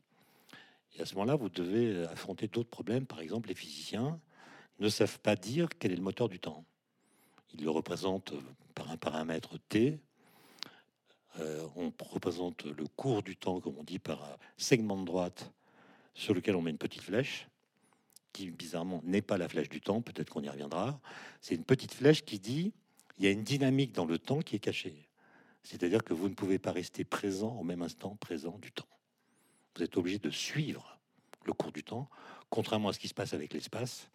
Et 0.95 1.01
à 1.01 1.06
ce 1.06 1.13
moment-là, 1.15 1.35
vous 1.35 1.50
devez 1.50 2.06
affronter 2.06 2.47
d'autres 2.47 2.69
problèmes. 2.69 3.06
Par 3.06 3.19
exemple, 3.19 3.50
les 3.50 3.56
physiciens 3.56 4.19
ne 4.80 4.89
savent 4.89 5.19
pas 5.19 5.35
dire 5.35 5.69
quel 5.77 5.91
est 5.91 5.95
le 5.95 6.01
moteur 6.01 6.30
du 6.30 6.39
temps. 6.39 6.65
Ils 7.53 7.63
le 7.63 7.69
représentent 7.69 8.33
par 8.75 8.91
un 8.91 8.97
paramètre 8.97 9.57
t, 9.69 9.99
euh, 11.39 11.67
on 11.75 11.91
représente 11.99 12.65
le 12.65 12.88
cours 12.88 13.21
du 13.21 13.35
temps, 13.35 13.59
comme 13.59 13.77
on 13.77 13.83
dit, 13.83 13.99
par 13.99 14.23
un 14.23 14.35
segment 14.57 14.97
de 14.97 15.05
droite 15.05 15.51
sur 16.13 16.33
lequel 16.33 16.55
on 16.55 16.61
met 16.61 16.71
une 16.71 16.77
petite 16.77 17.03
flèche, 17.03 17.47
qui 18.33 18.49
bizarrement 18.49 19.01
n'est 19.03 19.21
pas 19.21 19.38
la 19.38 19.47
flèche 19.47 19.69
du 19.69 19.81
temps, 19.81 20.01
peut-être 20.01 20.29
qu'on 20.29 20.44
y 20.44 20.49
reviendra. 20.49 20.99
C'est 21.41 21.55
une 21.55 21.63
petite 21.63 21.94
flèche 21.94 22.25
qui 22.25 22.39
dit 22.39 22.73
il 23.17 23.25
y 23.25 23.27
a 23.27 23.31
une 23.31 23.44
dynamique 23.44 23.94
dans 23.94 24.05
le 24.05 24.17
temps 24.17 24.41
qui 24.41 24.55
est 24.55 24.59
cachée. 24.59 25.07
C'est-à-dire 25.63 26.03
que 26.03 26.13
vous 26.13 26.29
ne 26.29 26.33
pouvez 26.33 26.59
pas 26.59 26.71
rester 26.71 27.04
présent 27.04 27.57
au 27.59 27.63
même 27.63 27.81
instant 27.81 28.16
présent 28.16 28.57
du 28.59 28.71
temps. 28.71 28.87
Vous 29.75 29.83
êtes 29.83 29.97
obligé 29.97 30.19
de 30.19 30.30
suivre 30.30 30.99
le 31.45 31.54
cours 31.54 31.71
du 31.71 31.83
temps, 31.83 32.09
contrairement 32.49 32.89
à 32.89 32.94
ce 32.94 32.99
qui 32.99 33.07
se 33.07 33.13
passe 33.13 33.33
avec 33.33 33.54
l'espace, 33.54 34.09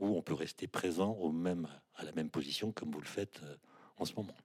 où 0.00 0.16
on 0.16 0.22
peut 0.22 0.34
rester 0.34 0.66
présent 0.66 1.12
au 1.12 1.30
même, 1.30 1.68
à 1.94 2.04
la 2.04 2.12
même 2.12 2.30
position 2.30 2.72
comme 2.72 2.90
vous 2.90 3.00
le 3.00 3.06
faites 3.06 3.40
euh, 3.44 3.56
en 3.98 4.04
ce 4.04 4.14
moment. 4.14 4.36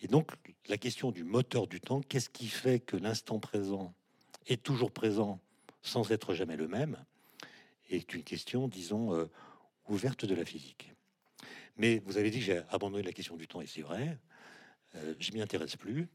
Et 0.00 0.08
donc, 0.08 0.32
la 0.68 0.76
question 0.76 1.10
du 1.10 1.24
moteur 1.24 1.66
du 1.66 1.80
temps, 1.80 2.00
qu'est-ce 2.00 2.28
qui 2.28 2.48
fait 2.48 2.80
que 2.80 2.96
l'instant 2.96 3.38
présent 3.38 3.94
est 4.46 4.62
toujours 4.62 4.90
présent 4.90 5.40
sans 5.82 6.10
être 6.10 6.34
jamais 6.34 6.56
le 6.56 6.68
même, 6.68 7.04
est 7.88 8.12
une 8.14 8.24
question, 8.24 8.68
disons, 8.68 9.14
euh, 9.14 9.26
ouverte 9.88 10.24
de 10.24 10.34
la 10.34 10.44
physique. 10.44 10.92
Mais 11.76 12.00
vous 12.04 12.18
avez 12.18 12.30
dit 12.30 12.40
j'ai 12.40 12.62
abandonné 12.70 13.02
la 13.02 13.12
question 13.12 13.36
du 13.36 13.46
temps, 13.46 13.60
et 13.60 13.66
c'est 13.66 13.82
vrai, 13.82 14.18
euh, 14.96 15.14
je 15.18 15.32
m'y 15.32 15.40
intéresse 15.40 15.76
plus, 15.76 16.08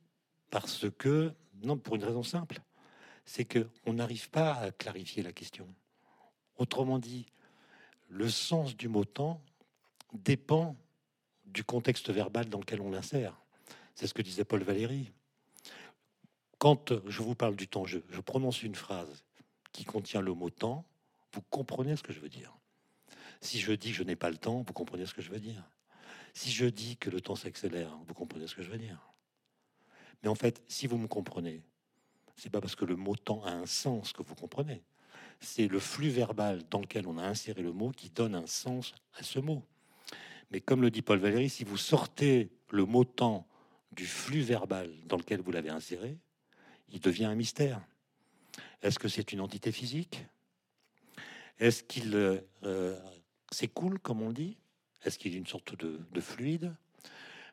parce 0.49 0.85
que, 0.97 1.33
non, 1.63 1.77
pour 1.77 1.95
une 1.95 2.03
raison 2.03 2.23
simple, 2.23 2.59
c'est 3.25 3.45
que 3.45 3.69
on 3.85 3.93
n'arrive 3.93 4.29
pas 4.29 4.53
à 4.53 4.71
clarifier 4.71 5.23
la 5.23 5.31
question. 5.31 5.73
Autrement 6.57 6.99
dit, 6.99 7.25
le 8.09 8.29
sens 8.29 8.75
du 8.75 8.87
mot 8.87 9.05
temps 9.05 9.41
dépend 10.13 10.75
du 11.45 11.63
contexte 11.63 12.09
verbal 12.09 12.49
dans 12.49 12.59
lequel 12.59 12.81
on 12.81 12.91
l'insère. 12.91 13.39
C'est 13.95 14.07
ce 14.07 14.13
que 14.13 14.21
disait 14.21 14.43
Paul 14.43 14.63
Valéry. 14.63 15.11
Quand 16.57 16.93
je 17.07 17.21
vous 17.21 17.35
parle 17.35 17.55
du 17.55 17.67
temps, 17.67 17.85
je, 17.85 17.99
prononce 18.25 18.63
une 18.63 18.75
phrase 18.75 19.23
qui 19.71 19.83
contient 19.85 20.21
le 20.21 20.33
mot 20.33 20.49
temps, 20.49 20.85
vous 21.33 21.41
comprenez 21.49 21.95
ce 21.95 22.03
que 22.03 22.13
je 22.13 22.19
veux 22.19 22.29
dire. 22.29 22.55
Si 23.41 23.59
je 23.59 23.73
dis 23.73 23.89
que 23.89 23.97
je 23.97 24.03
n'ai 24.03 24.15
pas 24.15 24.29
le 24.29 24.37
temps, 24.37 24.63
vous 24.65 24.73
comprenez 24.73 25.05
ce 25.05 25.13
que 25.13 25.21
je 25.21 25.31
veux 25.31 25.39
dire. 25.39 25.63
Si 26.33 26.51
je 26.51 26.65
dis 26.65 26.97
que 26.97 27.09
le 27.09 27.21
temps 27.21 27.35
s'accélère, 27.35 27.97
vous 28.07 28.13
comprenez 28.13 28.47
ce 28.47 28.55
que 28.55 28.63
je 28.63 28.71
veux 28.71 28.77
dire. 28.77 29.13
Mais 30.21 30.29
en 30.29 30.35
fait, 30.35 30.63
si 30.67 30.87
vous 30.87 30.97
me 30.97 31.07
comprenez, 31.07 31.61
c'est 32.35 32.49
pas 32.49 32.61
parce 32.61 32.75
que 32.75 32.85
le 32.85 32.95
mot 32.95 33.15
temps 33.15 33.43
a 33.43 33.51
un 33.51 33.65
sens 33.65 34.13
que 34.13 34.23
vous 34.23 34.35
comprenez. 34.35 34.81
C'est 35.39 35.67
le 35.67 35.79
flux 35.79 36.09
verbal 36.09 36.61
dans 36.69 36.79
lequel 36.79 37.07
on 37.07 37.17
a 37.17 37.23
inséré 37.23 37.61
le 37.61 37.73
mot 37.73 37.91
qui 37.91 38.09
donne 38.09 38.35
un 38.35 38.47
sens 38.47 38.93
à 39.15 39.23
ce 39.23 39.39
mot. 39.39 39.63
Mais 40.51 40.61
comme 40.61 40.81
le 40.81 40.91
dit 40.91 41.01
Paul 41.01 41.19
Valéry, 41.19 41.49
si 41.49 41.63
vous 41.63 41.77
sortez 41.77 42.49
le 42.69 42.85
mot 42.85 43.03
temps 43.03 43.47
du 43.91 44.05
flux 44.05 44.41
verbal 44.41 44.91
dans 45.05 45.17
lequel 45.17 45.41
vous 45.41 45.51
l'avez 45.51 45.69
inséré, 45.69 46.17
il 46.89 46.99
devient 46.99 47.25
un 47.25 47.35
mystère. 47.35 47.81
Est-ce 48.81 48.99
que 48.99 49.07
c'est 49.07 49.31
une 49.31 49.41
entité 49.41 49.71
physique? 49.71 50.25
Est-ce 51.59 51.83
qu'il 51.83 52.13
euh, 52.15 52.99
s'écoule, 53.51 53.99
comme 53.99 54.21
on 54.21 54.31
dit? 54.31 54.57
Est-ce 55.03 55.17
qu'il 55.17 55.33
a 55.33 55.37
une 55.37 55.47
sorte 55.47 55.75
de, 55.75 56.21
fluide? 56.21 56.75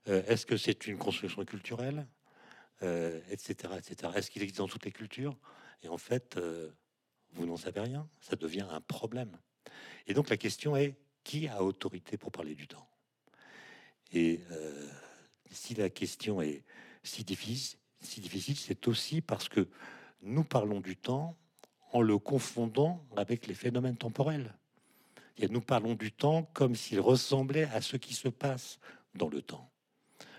Euh, 0.09 0.23
Est-ce 0.27 0.47
que 0.47 0.57
c'est 0.57 0.87
une 0.87 0.99
construction 0.99 1.45
culturelle? 1.45 2.07
Etc. 2.83 3.55
Euh, 3.65 3.79
etc. 3.79 4.13
Est-ce 4.15 4.31
qu'il 4.31 4.43
existe 4.43 4.59
dans 4.59 4.69
toutes 4.69 4.85
les 4.85 4.93
cultures? 4.93 5.37
Et 5.83 5.89
en 5.89 5.99
fait, 5.99 6.39
vous 7.35 7.47
n'en 7.47 7.57
savez 7.57 7.81
rien. 7.81 8.09
Ça 8.21 8.37
devient 8.37 8.67
un 8.71 8.81
problème. 8.81 9.37
Et 10.07 10.15
donc 10.15 10.29
la 10.29 10.37
question 10.37 10.77
est 10.77 10.97
qui 11.23 11.49
a 11.49 11.63
autorité 11.63 12.17
pour 12.17 12.33
parler 12.33 12.55
du 12.55 12.67
temps? 12.67 12.89
Et 14.13 14.41
si 15.51 15.75
la 15.75 15.91
question 15.91 16.41
est 16.43 16.65
si 17.03 17.23
difficile, 17.25 18.57
c'est 18.57 18.89
aussi 18.89 19.21
parce 19.21 19.49
que 19.49 19.69
nous 20.23 20.45
parlons 20.45 20.81
du 20.81 20.97
temps 20.97 21.37
en 21.93 22.03
le 22.03 22.19
confondant 22.19 23.05
avec 23.17 23.47
les 23.47 23.55
phénomènes 23.55 23.97
temporels. 23.97 24.55
Nous 25.49 25.61
parlons 25.61 25.95
du 25.95 26.13
temps 26.13 26.45
comme 26.53 26.75
s'il 26.75 27.01
ressemblait 27.01 27.65
à 27.65 27.81
ce 27.81 27.97
qui 27.97 28.15
se 28.15 28.29
passe 28.29 28.79
dans 29.15 29.29
le 29.29 29.43
temps. 29.43 29.71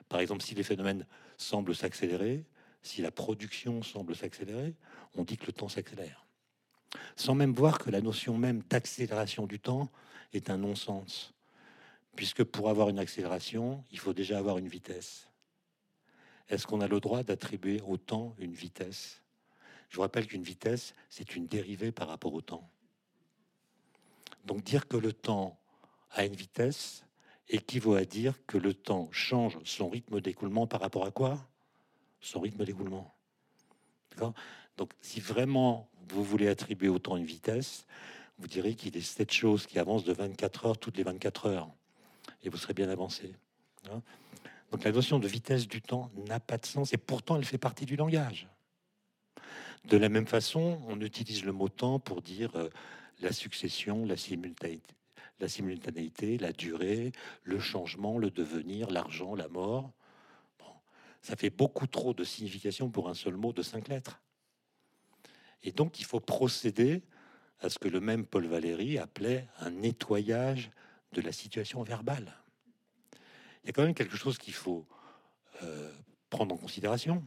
Par 0.09 0.19
exemple, 0.19 0.43
si 0.43 0.53
les 0.53 0.63
phénomènes 0.63 1.07
semblent 1.37 1.75
s'accélérer, 1.75 2.45
si 2.81 3.01
la 3.01 3.11
production 3.11 3.81
semble 3.81 4.15
s'accélérer, 4.15 4.75
on 5.15 5.23
dit 5.23 5.37
que 5.37 5.47
le 5.47 5.53
temps 5.53 5.69
s'accélère. 5.69 6.25
Sans 7.15 7.35
même 7.35 7.53
voir 7.53 7.79
que 7.79 7.89
la 7.89 8.01
notion 8.01 8.37
même 8.37 8.61
d'accélération 8.69 9.45
du 9.45 9.59
temps 9.59 9.89
est 10.33 10.49
un 10.49 10.57
non-sens. 10.57 11.33
Puisque 12.15 12.43
pour 12.43 12.69
avoir 12.69 12.89
une 12.89 12.99
accélération, 12.99 13.83
il 13.91 13.99
faut 13.99 14.13
déjà 14.13 14.37
avoir 14.37 14.57
une 14.57 14.67
vitesse. 14.67 15.27
Est-ce 16.49 16.67
qu'on 16.67 16.81
a 16.81 16.87
le 16.87 16.99
droit 16.99 17.23
d'attribuer 17.23 17.81
au 17.87 17.97
temps 17.97 18.35
une 18.37 18.53
vitesse? 18.53 19.21
Je 19.89 19.95
vous 19.95 20.01
rappelle 20.01 20.27
qu'une 20.27 20.43
vitesse, 20.43 20.93
c'est 21.09 21.35
une 21.35 21.47
dérivée 21.47 21.91
par 21.91 22.07
rapport 22.07 22.33
au 22.33 22.41
temps. 22.41 22.69
Donc 24.45 24.63
dire 24.63 24.87
que 24.87 24.97
le 24.97 25.13
temps 25.13 25.59
a 26.11 26.25
une 26.25 26.35
vitesse 26.35 27.05
équivaut 27.47 27.95
à 27.95 28.05
dire 28.05 28.45
que 28.45 28.57
le 28.57 28.73
temps 28.73 29.09
change 29.11 29.57
son 29.63 29.89
rythme 29.89 30.21
d'écoulement 30.21 30.67
par 30.67 30.81
rapport 30.81 31.05
à 31.05 31.11
quoi? 31.11 31.47
Son 32.21 32.39
rythme 32.39 32.65
d'écoulement. 32.65 33.13
Donc 34.77 34.91
si 35.01 35.19
vraiment 35.19 35.89
vous 36.09 36.23
voulez 36.23 36.47
attribuer 36.47 36.89
au 36.89 36.99
temps 36.99 37.17
une 37.17 37.25
vitesse, 37.25 37.85
vous 38.39 38.47
direz 38.47 38.73
qu'il 38.75 38.97
est 38.97 39.01
cette 39.01 39.31
chose 39.31 39.67
qui 39.67 39.79
avance 39.79 40.03
de 40.03 40.13
24 40.13 40.65
heures 40.65 40.77
toutes 40.77 40.97
les 40.97 41.03
24 41.03 41.45
heures. 41.45 41.69
Et 42.43 42.49
vous 42.49 42.57
serez 42.57 42.73
bien 42.73 42.89
avancé. 42.89 43.35
Hein. 43.89 44.01
Donc 44.71 44.83
la 44.83 44.91
notion 44.91 45.19
de 45.19 45.27
vitesse 45.27 45.67
du 45.67 45.81
temps 45.81 46.09
n'a 46.27 46.39
pas 46.39 46.57
de 46.57 46.65
sens 46.65 46.93
et 46.93 46.97
pourtant 46.97 47.35
elle 47.35 47.45
fait 47.45 47.57
partie 47.57 47.85
du 47.85 47.95
langage. 47.95 48.47
De 49.85 49.97
la 49.97 50.09
même 50.09 50.27
façon, 50.27 50.79
on 50.87 50.99
utilise 51.01 51.43
le 51.43 51.51
mot 51.51 51.67
temps 51.67 51.99
pour 51.99 52.21
dire 52.21 52.55
euh, 52.55 52.69
la 53.21 53.31
succession, 53.31 54.05
la 54.05 54.15
simultanéité, 54.15 54.95
la 55.39 55.47
simultanéité, 55.47 56.37
la 56.37 56.51
durée, 56.51 57.11
le 57.43 57.59
changement, 57.59 58.17
le 58.17 58.29
devenir, 58.29 58.89
l'argent, 58.89 59.35
la 59.35 59.47
mort. 59.47 59.91
ça 61.21 61.35
fait 61.35 61.49
beaucoup 61.49 61.87
trop 61.87 62.13
de 62.13 62.23
signification 62.23 62.89
pour 62.89 63.09
un 63.09 63.13
seul 63.13 63.35
mot 63.35 63.53
de 63.53 63.61
cinq 63.61 63.87
lettres. 63.87 64.21
Et 65.63 65.71
donc 65.71 65.99
il 65.99 66.05
faut 66.05 66.19
procéder 66.19 67.03
à 67.59 67.69
ce 67.69 67.77
que 67.77 67.87
le 67.87 67.99
même 67.99 68.25
Paul 68.25 68.47
Valéry 68.47 68.97
appelait 68.97 69.47
un 69.59 69.69
nettoyage 69.71 70.71
de 71.13 71.21
la 71.21 71.31
situation 71.31 71.83
verbale 71.83 72.41
il 73.63 73.67
y 73.67 73.69
a 73.69 73.73
quand 73.73 73.83
même 73.83 73.93
quelque 73.93 74.17
chose 74.17 74.37
qu'il 74.37 74.53
faut 74.53 74.85
euh, 75.63 75.93
prendre 76.29 76.53
en 76.53 76.57
considération. 76.57 77.23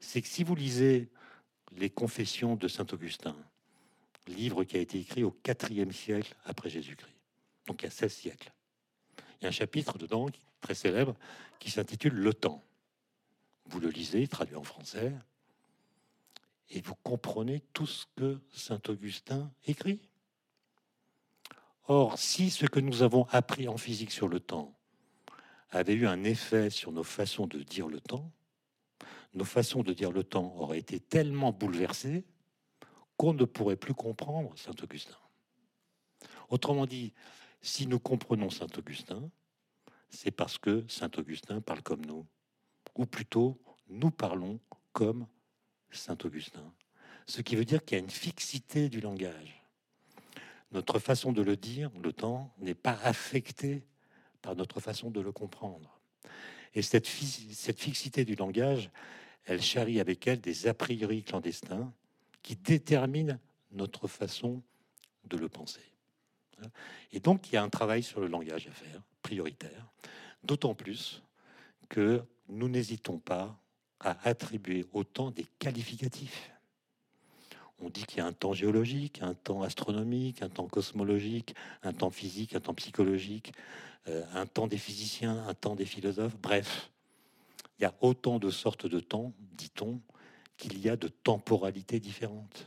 C'est 0.00 0.20
que 0.20 0.28
si 0.28 0.44
vous 0.44 0.54
lisez 0.54 1.08
les 1.76 1.90
Confessions 1.90 2.56
de 2.56 2.68
Saint 2.68 2.86
Augustin, 2.92 3.36
livre 4.26 4.64
qui 4.64 4.76
a 4.76 4.80
été 4.80 4.98
écrit 4.98 5.24
au 5.24 5.34
IVe 5.70 5.92
siècle 5.92 6.36
après 6.44 6.68
Jésus-Christ, 6.68 7.16
donc 7.66 7.82
il 7.82 7.86
y 7.86 7.88
a 7.88 7.90
16 7.90 8.12
siècles, 8.12 8.52
il 9.40 9.44
y 9.44 9.46
a 9.46 9.48
un 9.48 9.52
chapitre 9.52 9.98
dedans 9.98 10.28
très 10.60 10.74
célèbre 10.74 11.14
qui 11.58 11.70
s'intitule 11.70 12.14
Le 12.14 12.34
temps. 12.34 12.62
Vous 13.66 13.80
le 13.80 13.88
lisez, 13.88 14.26
traduit 14.28 14.56
en 14.56 14.62
français, 14.62 15.12
et 16.70 16.80
vous 16.80 16.94
comprenez 17.02 17.60
tout 17.72 17.86
ce 17.86 18.06
que 18.16 18.40
Saint 18.50 18.80
Augustin 18.88 19.52
écrit. 19.66 20.00
Or, 21.88 22.18
si 22.18 22.50
ce 22.50 22.66
que 22.66 22.80
nous 22.80 23.02
avons 23.02 23.26
appris 23.30 23.68
en 23.68 23.76
physique 23.76 24.12
sur 24.12 24.28
le 24.28 24.40
temps 24.40 24.78
avait 25.70 25.94
eu 25.94 26.06
un 26.06 26.24
effet 26.24 26.70
sur 26.70 26.92
nos 26.92 27.02
façons 27.02 27.46
de 27.46 27.62
dire 27.62 27.88
le 27.88 28.00
temps, 28.00 28.30
nos 29.34 29.44
façons 29.44 29.82
de 29.82 29.92
dire 29.92 30.12
le 30.12 30.22
temps 30.22 30.54
auraient 30.56 30.78
été 30.78 31.00
tellement 31.00 31.52
bouleversées 31.52 32.24
qu'on 33.16 33.34
ne 33.34 33.44
pourrait 33.44 33.76
plus 33.76 33.94
comprendre 33.94 34.56
Saint 34.56 34.74
Augustin. 34.82 35.16
Autrement 36.48 36.86
dit, 36.86 37.12
si 37.60 37.86
nous 37.86 37.98
comprenons 37.98 38.50
Saint 38.50 38.66
Augustin, 38.76 39.30
c'est 40.10 40.30
parce 40.30 40.58
que 40.58 40.84
Saint 40.88 41.10
Augustin 41.16 41.60
parle 41.60 41.82
comme 41.82 42.04
nous, 42.04 42.26
ou 42.94 43.06
plutôt 43.06 43.60
nous 43.88 44.10
parlons 44.10 44.60
comme 44.92 45.26
Saint 45.92 46.18
Augustin. 46.24 46.72
Ce 47.26 47.40
qui 47.40 47.56
veut 47.56 47.64
dire 47.64 47.84
qu'il 47.84 47.98
y 47.98 48.00
a 48.00 48.04
une 48.04 48.10
fixité 48.10 48.88
du 48.88 49.00
langage. 49.00 49.62
Notre 50.72 50.98
façon 50.98 51.32
de 51.32 51.42
le 51.42 51.56
dire, 51.56 51.90
le 52.02 52.12
temps, 52.12 52.52
n'est 52.58 52.74
pas 52.74 52.98
affectée 53.02 53.84
par 54.40 54.56
notre 54.56 54.80
façon 54.80 55.10
de 55.10 55.20
le 55.20 55.32
comprendre. 55.32 56.00
Et 56.74 56.82
cette, 56.82 57.06
cette 57.06 57.78
fixité 57.78 58.24
du 58.24 58.34
langage, 58.34 58.90
elle 59.44 59.62
charrie 59.62 60.00
avec 60.00 60.26
elle 60.26 60.40
des 60.40 60.66
a 60.66 60.74
priori 60.74 61.22
clandestins 61.22 61.92
qui 62.42 62.56
déterminent 62.56 63.38
notre 63.70 64.08
façon 64.08 64.62
de 65.24 65.36
le 65.36 65.48
penser. 65.48 65.80
Et 67.12 67.20
donc, 67.20 67.48
il 67.48 67.54
y 67.54 67.56
a 67.56 67.62
un 67.62 67.68
travail 67.68 68.02
sur 68.02 68.20
le 68.20 68.28
langage 68.28 68.66
à 68.66 68.70
faire, 68.70 69.02
prioritaire, 69.22 69.92
d'autant 70.44 70.74
plus 70.74 71.22
que 71.88 72.22
nous 72.48 72.68
n'hésitons 72.68 73.18
pas 73.18 73.61
à 74.02 74.16
attribuer 74.28 74.86
autant 74.92 75.30
des 75.30 75.46
qualificatifs. 75.58 76.50
On 77.80 77.90
dit 77.90 78.04
qu'il 78.04 78.18
y 78.18 78.20
a 78.20 78.26
un 78.26 78.32
temps 78.32 78.52
géologique, 78.52 79.22
un 79.22 79.34
temps 79.34 79.62
astronomique, 79.62 80.42
un 80.42 80.48
temps 80.48 80.68
cosmologique, 80.68 81.54
un 81.82 81.92
temps 81.92 82.10
physique, 82.10 82.54
un 82.54 82.60
temps 82.60 82.74
psychologique, 82.74 83.52
euh, 84.08 84.24
un 84.34 84.46
temps 84.46 84.68
des 84.68 84.78
physiciens, 84.78 85.46
un 85.48 85.54
temps 85.54 85.74
des 85.74 85.84
philosophes, 85.84 86.36
bref, 86.40 86.90
il 87.78 87.82
y 87.82 87.84
a 87.86 87.94
autant 88.00 88.38
de 88.38 88.50
sortes 88.50 88.86
de 88.86 89.00
temps, 89.00 89.32
dit-on, 89.56 90.00
qu'il 90.56 90.78
y 90.78 90.88
a 90.88 90.96
de 90.96 91.08
temporalités 91.08 91.98
différentes. 91.98 92.66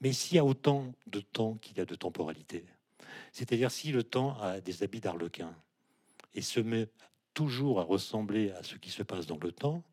Mais 0.00 0.12
s'il 0.12 0.36
y 0.36 0.38
a 0.38 0.44
autant 0.44 0.92
de 1.06 1.20
temps 1.20 1.54
qu'il 1.54 1.76
y 1.76 1.80
a 1.80 1.84
de 1.84 1.94
temporalité, 1.94 2.64
c'est-à-dire 3.32 3.70
si 3.70 3.92
le 3.92 4.02
temps 4.02 4.36
a 4.40 4.60
des 4.60 4.82
habits 4.82 5.00
d'arlequin 5.00 5.54
et 6.34 6.42
se 6.42 6.58
met 6.58 6.88
toujours 7.34 7.80
à 7.80 7.84
ressembler 7.84 8.50
à 8.52 8.62
ce 8.62 8.76
qui 8.76 8.90
se 8.90 9.02
passe 9.02 9.26
dans 9.26 9.38
le 9.40 9.52
temps, 9.52 9.84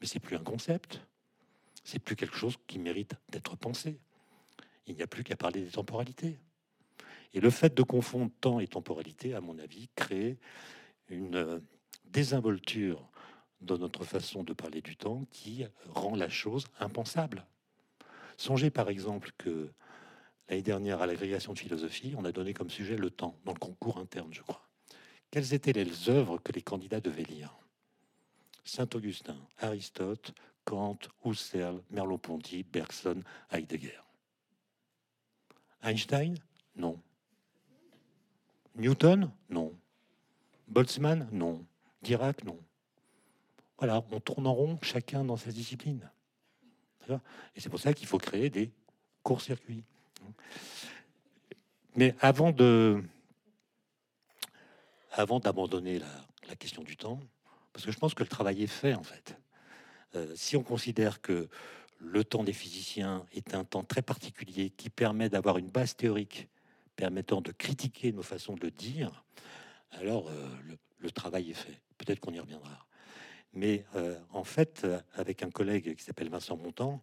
mais 0.00 0.06
c'est 0.06 0.20
plus 0.20 0.36
un 0.36 0.42
concept, 0.42 1.00
c'est 1.84 1.98
plus 1.98 2.16
quelque 2.16 2.36
chose 2.36 2.56
qui 2.66 2.78
mérite 2.78 3.14
d'être 3.30 3.56
pensé. 3.56 3.98
Il 4.86 4.94
n'y 4.94 5.02
a 5.02 5.06
plus 5.06 5.24
qu'à 5.24 5.36
parler 5.36 5.62
des 5.62 5.70
temporalités. 5.70 6.38
Et 7.32 7.40
le 7.40 7.50
fait 7.50 7.74
de 7.74 7.82
confondre 7.82 8.30
temps 8.40 8.60
et 8.60 8.68
temporalité, 8.68 9.34
à 9.34 9.40
mon 9.40 9.58
avis, 9.58 9.88
crée 9.96 10.38
une 11.08 11.36
euh, 11.36 11.58
désinvolture 12.04 13.08
dans 13.60 13.78
notre 13.78 14.04
façon 14.04 14.44
de 14.44 14.52
parler 14.52 14.82
du 14.82 14.96
temps 14.96 15.24
qui 15.30 15.64
rend 15.88 16.16
la 16.16 16.28
chose 16.28 16.66
impensable. 16.78 17.46
Songez 18.36 18.70
par 18.70 18.88
exemple 18.88 19.30
que 19.38 19.70
l'année 20.48 20.62
dernière, 20.62 21.00
à 21.02 21.06
l'agrégation 21.06 21.52
de 21.54 21.58
philosophie, 21.58 22.14
on 22.16 22.24
a 22.24 22.32
donné 22.32 22.52
comme 22.52 22.70
sujet 22.70 22.96
le 22.96 23.10
temps, 23.10 23.38
dans 23.44 23.52
le 23.52 23.58
concours 23.58 23.98
interne, 23.98 24.32
je 24.32 24.42
crois. 24.42 24.68
Quelles 25.30 25.54
étaient 25.54 25.72
les 25.72 26.08
œuvres 26.08 26.38
que 26.38 26.52
les 26.52 26.62
candidats 26.62 27.00
devaient 27.00 27.24
lire? 27.24 27.56
Saint-Augustin, 28.64 29.36
Aristote, 29.58 30.34
Kant, 30.64 30.98
Husserl, 31.24 31.82
Merleau-Ponty, 31.90 32.62
Bergson, 32.62 33.22
Heidegger. 33.50 34.02
Einstein? 35.82 36.38
Non. 36.74 37.00
Newton? 38.74 39.30
Non. 39.50 39.72
Boltzmann? 40.66 41.28
Non. 41.30 41.64
Dirac? 42.02 42.42
Non. 42.44 42.58
Voilà, 43.78 44.02
on 44.10 44.20
tourne 44.20 44.46
en 44.46 44.54
rond, 44.54 44.78
chacun 44.82 45.24
dans 45.24 45.36
sa 45.36 45.50
discipline. 45.50 46.10
Et 47.54 47.60
c'est 47.60 47.68
pour 47.68 47.80
ça 47.80 47.92
qu'il 47.92 48.06
faut 48.06 48.18
créer 48.18 48.48
des 48.48 48.70
courts-circuits. 49.22 49.84
Mais 51.96 52.14
avant 52.20 52.54
avant 55.12 55.38
d'abandonner 55.38 56.00
la, 56.48 56.56
question 56.56 56.82
du 56.82 56.96
temps, 56.96 57.20
parce 57.74 57.84
que 57.84 57.92
je 57.92 57.98
pense 57.98 58.14
que 58.14 58.22
le 58.22 58.28
travail 58.28 58.62
est 58.62 58.68
fait 58.68 58.94
en 58.94 59.02
fait. 59.02 59.36
Euh, 60.14 60.32
si 60.36 60.56
on 60.56 60.62
considère 60.62 61.20
que 61.20 61.48
le 61.98 62.24
temps 62.24 62.44
des 62.44 62.52
physiciens 62.52 63.26
est 63.32 63.54
un 63.54 63.64
temps 63.64 63.82
très 63.82 64.00
particulier 64.00 64.70
qui 64.70 64.88
permet 64.88 65.28
d'avoir 65.28 65.58
une 65.58 65.68
base 65.68 65.96
théorique 65.96 66.48
permettant 66.96 67.40
de 67.40 67.50
critiquer 67.50 68.12
nos 68.12 68.22
façons 68.22 68.54
de 68.54 68.60
le 68.60 68.70
dire, 68.70 69.24
alors 69.90 70.28
euh, 70.28 70.48
le, 71.00 71.10
travail 71.10 71.50
est 71.50 71.54
fait. 71.54 71.80
Peut-être 71.98 72.20
qu'on 72.20 72.32
y 72.32 72.40
reviendra. 72.40 72.86
Mais 73.52 73.84
euh, 73.96 74.18
en 74.32 74.44
fait, 74.44 74.86
avec 75.14 75.42
un 75.42 75.50
collègue 75.50 75.96
qui 75.96 76.02
s'appelle 76.02 76.28
Vincent 76.28 76.56
Montant, 76.56 77.02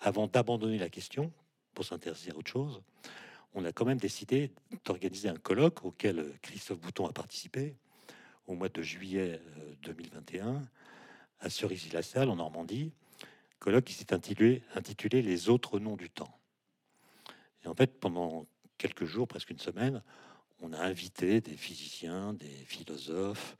avant 0.00 0.26
d'abandonner 0.26 0.78
la 0.78 0.88
question 0.88 1.32
pour 1.74 1.84
s'intéresser 1.84 2.30
à 2.30 2.36
autre 2.36 2.50
chose, 2.50 2.82
on 3.54 3.64
a 3.64 3.72
quand 3.72 3.84
même 3.84 3.98
décidé 3.98 4.52
d'organiser 4.84 5.28
un 5.28 5.36
colloque 5.36 5.84
auquel 5.84 6.38
Christophe 6.42 6.78
Bouton 6.80 7.06
a 7.06 7.12
participé 7.12 7.76
au 8.50 8.56
mois 8.56 8.68
de 8.68 8.82
juillet 8.82 9.40
2021 9.84 10.48
euh, 10.48 10.58
à 11.38 11.48
Cerisy-la-Salle 11.48 12.28
en 12.28 12.36
Normandie, 12.36 12.92
colloque 13.60 13.84
qui 13.84 13.92
s'est 13.92 14.12
intitulé, 14.12 14.62
intitulé 14.74 15.22
Les 15.22 15.48
autres 15.48 15.78
noms 15.78 15.96
du 15.96 16.10
temps. 16.10 16.36
Et 17.64 17.68
en 17.68 17.74
fait, 17.74 18.00
pendant 18.00 18.46
quelques 18.76 19.04
jours, 19.04 19.28
presque 19.28 19.50
une 19.50 19.60
semaine, 19.60 20.02
on 20.60 20.72
a 20.72 20.80
invité 20.80 21.40
des 21.40 21.56
physiciens, 21.56 22.34
des 22.34 22.64
philosophes, 22.66 23.56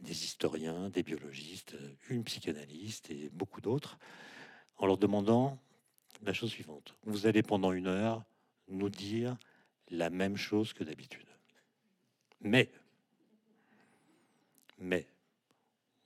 des 0.00 0.24
historiens, 0.24 0.88
des 0.88 1.02
biologistes, 1.02 1.76
une 2.08 2.24
psychanalyste 2.24 3.10
et 3.10 3.28
beaucoup 3.32 3.60
d'autres, 3.60 3.98
en 4.78 4.86
leur 4.86 4.96
demandant 4.96 5.58
la 6.22 6.32
chose 6.32 6.50
suivante. 6.50 6.94
Vous 7.04 7.26
allez 7.26 7.42
pendant 7.42 7.72
une 7.72 7.86
heure 7.86 8.24
nous 8.68 8.88
dire 8.88 9.36
la 9.90 10.08
même 10.08 10.38
chose 10.38 10.72
que 10.72 10.84
d'habitude. 10.84 11.28
Mais, 12.40 12.72
mais, 14.82 15.06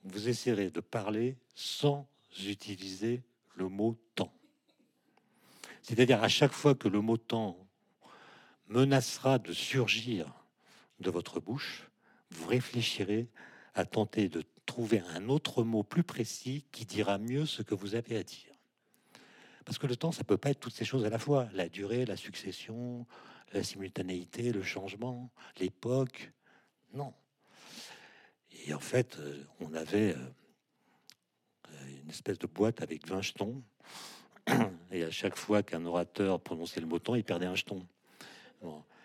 vous 0.03 0.29
essaierez 0.29 0.69
de 0.69 0.79
parler 0.79 1.35
sans 1.55 2.07
utiliser 2.45 3.23
le 3.55 3.67
mot 3.67 3.97
temps. 4.15 4.33
C'est-à-dire 5.81 6.23
à 6.23 6.29
chaque 6.29 6.51
fois 6.51 6.75
que 6.75 6.87
le 6.87 7.01
mot 7.01 7.17
temps 7.17 7.57
menacera 8.67 9.39
de 9.39 9.51
surgir 9.51 10.31
de 10.99 11.09
votre 11.09 11.39
bouche, 11.39 11.89
vous 12.31 12.47
réfléchirez 12.47 13.27
à 13.73 13.85
tenter 13.85 14.29
de 14.29 14.43
trouver 14.65 15.01
un 15.09 15.29
autre 15.29 15.63
mot 15.63 15.83
plus 15.83 16.03
précis 16.03 16.65
qui 16.71 16.85
dira 16.85 17.17
mieux 17.17 17.45
ce 17.45 17.63
que 17.63 17.73
vous 17.73 17.95
avez 17.95 18.17
à 18.17 18.23
dire. 18.23 18.53
Parce 19.65 19.77
que 19.77 19.87
le 19.87 19.95
temps, 19.95 20.11
ça 20.11 20.23
peut 20.23 20.37
pas 20.37 20.51
être 20.51 20.59
toutes 20.59 20.73
ces 20.73 20.85
choses 20.85 21.05
à 21.05 21.09
la 21.09 21.19
fois. 21.19 21.49
La 21.53 21.67
durée, 21.67 22.05
la 22.05 22.15
succession, 22.15 23.05
la 23.53 23.63
simultanéité, 23.63 24.51
le 24.51 24.63
changement, 24.63 25.31
l'époque. 25.59 26.31
Non. 26.93 27.13
Et 28.67 28.73
en 28.73 28.79
fait, 28.81 29.17
euh, 29.19 29.45
on 29.61 29.73
avait 29.73 30.13
euh, 30.13 31.87
une 32.03 32.09
espèce 32.09 32.37
de 32.37 32.47
boîte 32.47 32.81
avec 32.81 33.07
20 33.07 33.21
jetons. 33.21 33.63
Et 34.91 35.03
à 35.03 35.11
chaque 35.11 35.37
fois 35.37 35.63
qu'un 35.63 35.85
orateur 35.85 36.41
prononçait 36.41 36.81
le 36.81 36.85
mot 36.85 36.99
temps, 36.99 37.15
il 37.15 37.23
perdait 37.23 37.45
un 37.45 37.55
jeton. 37.55 37.85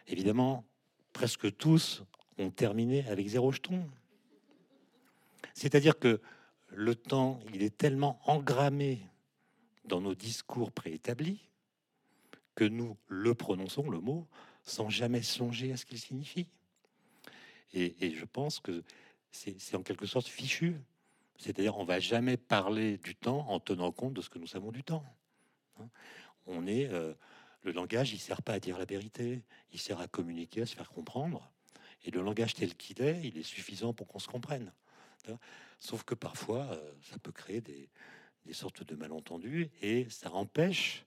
Évidemment, 0.09 0.64
presque 1.12 1.57
tous 1.57 2.02
ont 2.38 2.50
terminé 2.50 3.07
avec 3.07 3.28
zéro 3.28 3.52
jeton. 3.52 3.88
C'est-à-dire 5.54 5.97
que 5.97 6.21
le 6.69 6.97
temps, 6.97 7.38
il 7.54 7.62
est 7.62 7.76
tellement 7.76 8.19
engrammé 8.25 9.07
dans 9.85 10.00
nos 10.00 10.14
discours 10.14 10.73
préétablis 10.73 11.40
que 12.57 12.64
nous 12.64 12.97
le 13.07 13.35
prononçons, 13.35 13.88
le 13.88 14.00
mot, 14.00 14.26
sans 14.64 14.88
jamais 14.88 15.23
songer 15.23 15.73
à 15.73 15.76
ce 15.76 15.87
qu'il 15.87 15.99
signifie. 15.99 16.49
Et, 17.75 18.14
je 18.14 18.25
pense 18.26 18.61
que 18.61 18.83
c'est 19.32 19.74
en 19.74 19.82
quelque 19.82 20.06
sorte 20.06 20.26
fichu. 20.26 20.76
C'est-à-dire, 21.38 21.76
on 21.76 21.84
va 21.84 21.98
jamais 21.98 22.36
parler 22.36 22.98
du 22.98 23.16
temps 23.16 23.48
en 23.48 23.58
tenant 23.58 23.90
compte 23.90 24.14
de 24.14 24.20
ce 24.20 24.30
que 24.30 24.38
nous 24.38 24.46
savons 24.46 24.70
du 24.70 24.84
temps. 24.84 25.04
Hein. 25.80 25.88
on 26.46 26.66
est 26.66 26.86
euh, 26.86 27.14
le 27.62 27.72
langage, 27.72 28.12
il 28.12 28.20
sert 28.20 28.42
pas 28.42 28.52
à 28.52 28.60
dire 28.60 28.78
la 28.78 28.84
vérité, 28.84 29.42
il 29.72 29.80
sert 29.80 30.00
à 30.00 30.06
communiquer, 30.06 30.62
à 30.62 30.66
se 30.66 30.76
faire 30.76 30.90
comprendre. 30.90 31.50
Et 32.04 32.10
le 32.10 32.20
langage 32.20 32.54
tel 32.54 32.76
qu'il 32.76 33.00
est, 33.00 33.20
il 33.24 33.38
est 33.38 33.42
suffisant 33.42 33.92
pour 33.92 34.06
qu'on 34.06 34.18
se 34.18 34.28
comprenne. 34.28 34.72
Sauf 35.78 36.02
que 36.04 36.14
parfois, 36.14 36.64
euh, 36.72 36.92
ça 37.02 37.18
peut 37.18 37.32
créer 37.32 37.60
des, 37.60 37.88
des 38.44 38.52
sortes 38.52 38.84
de 38.84 38.94
malentendus 38.94 39.70
et 39.80 40.08
ça 40.10 40.32
empêche, 40.32 41.04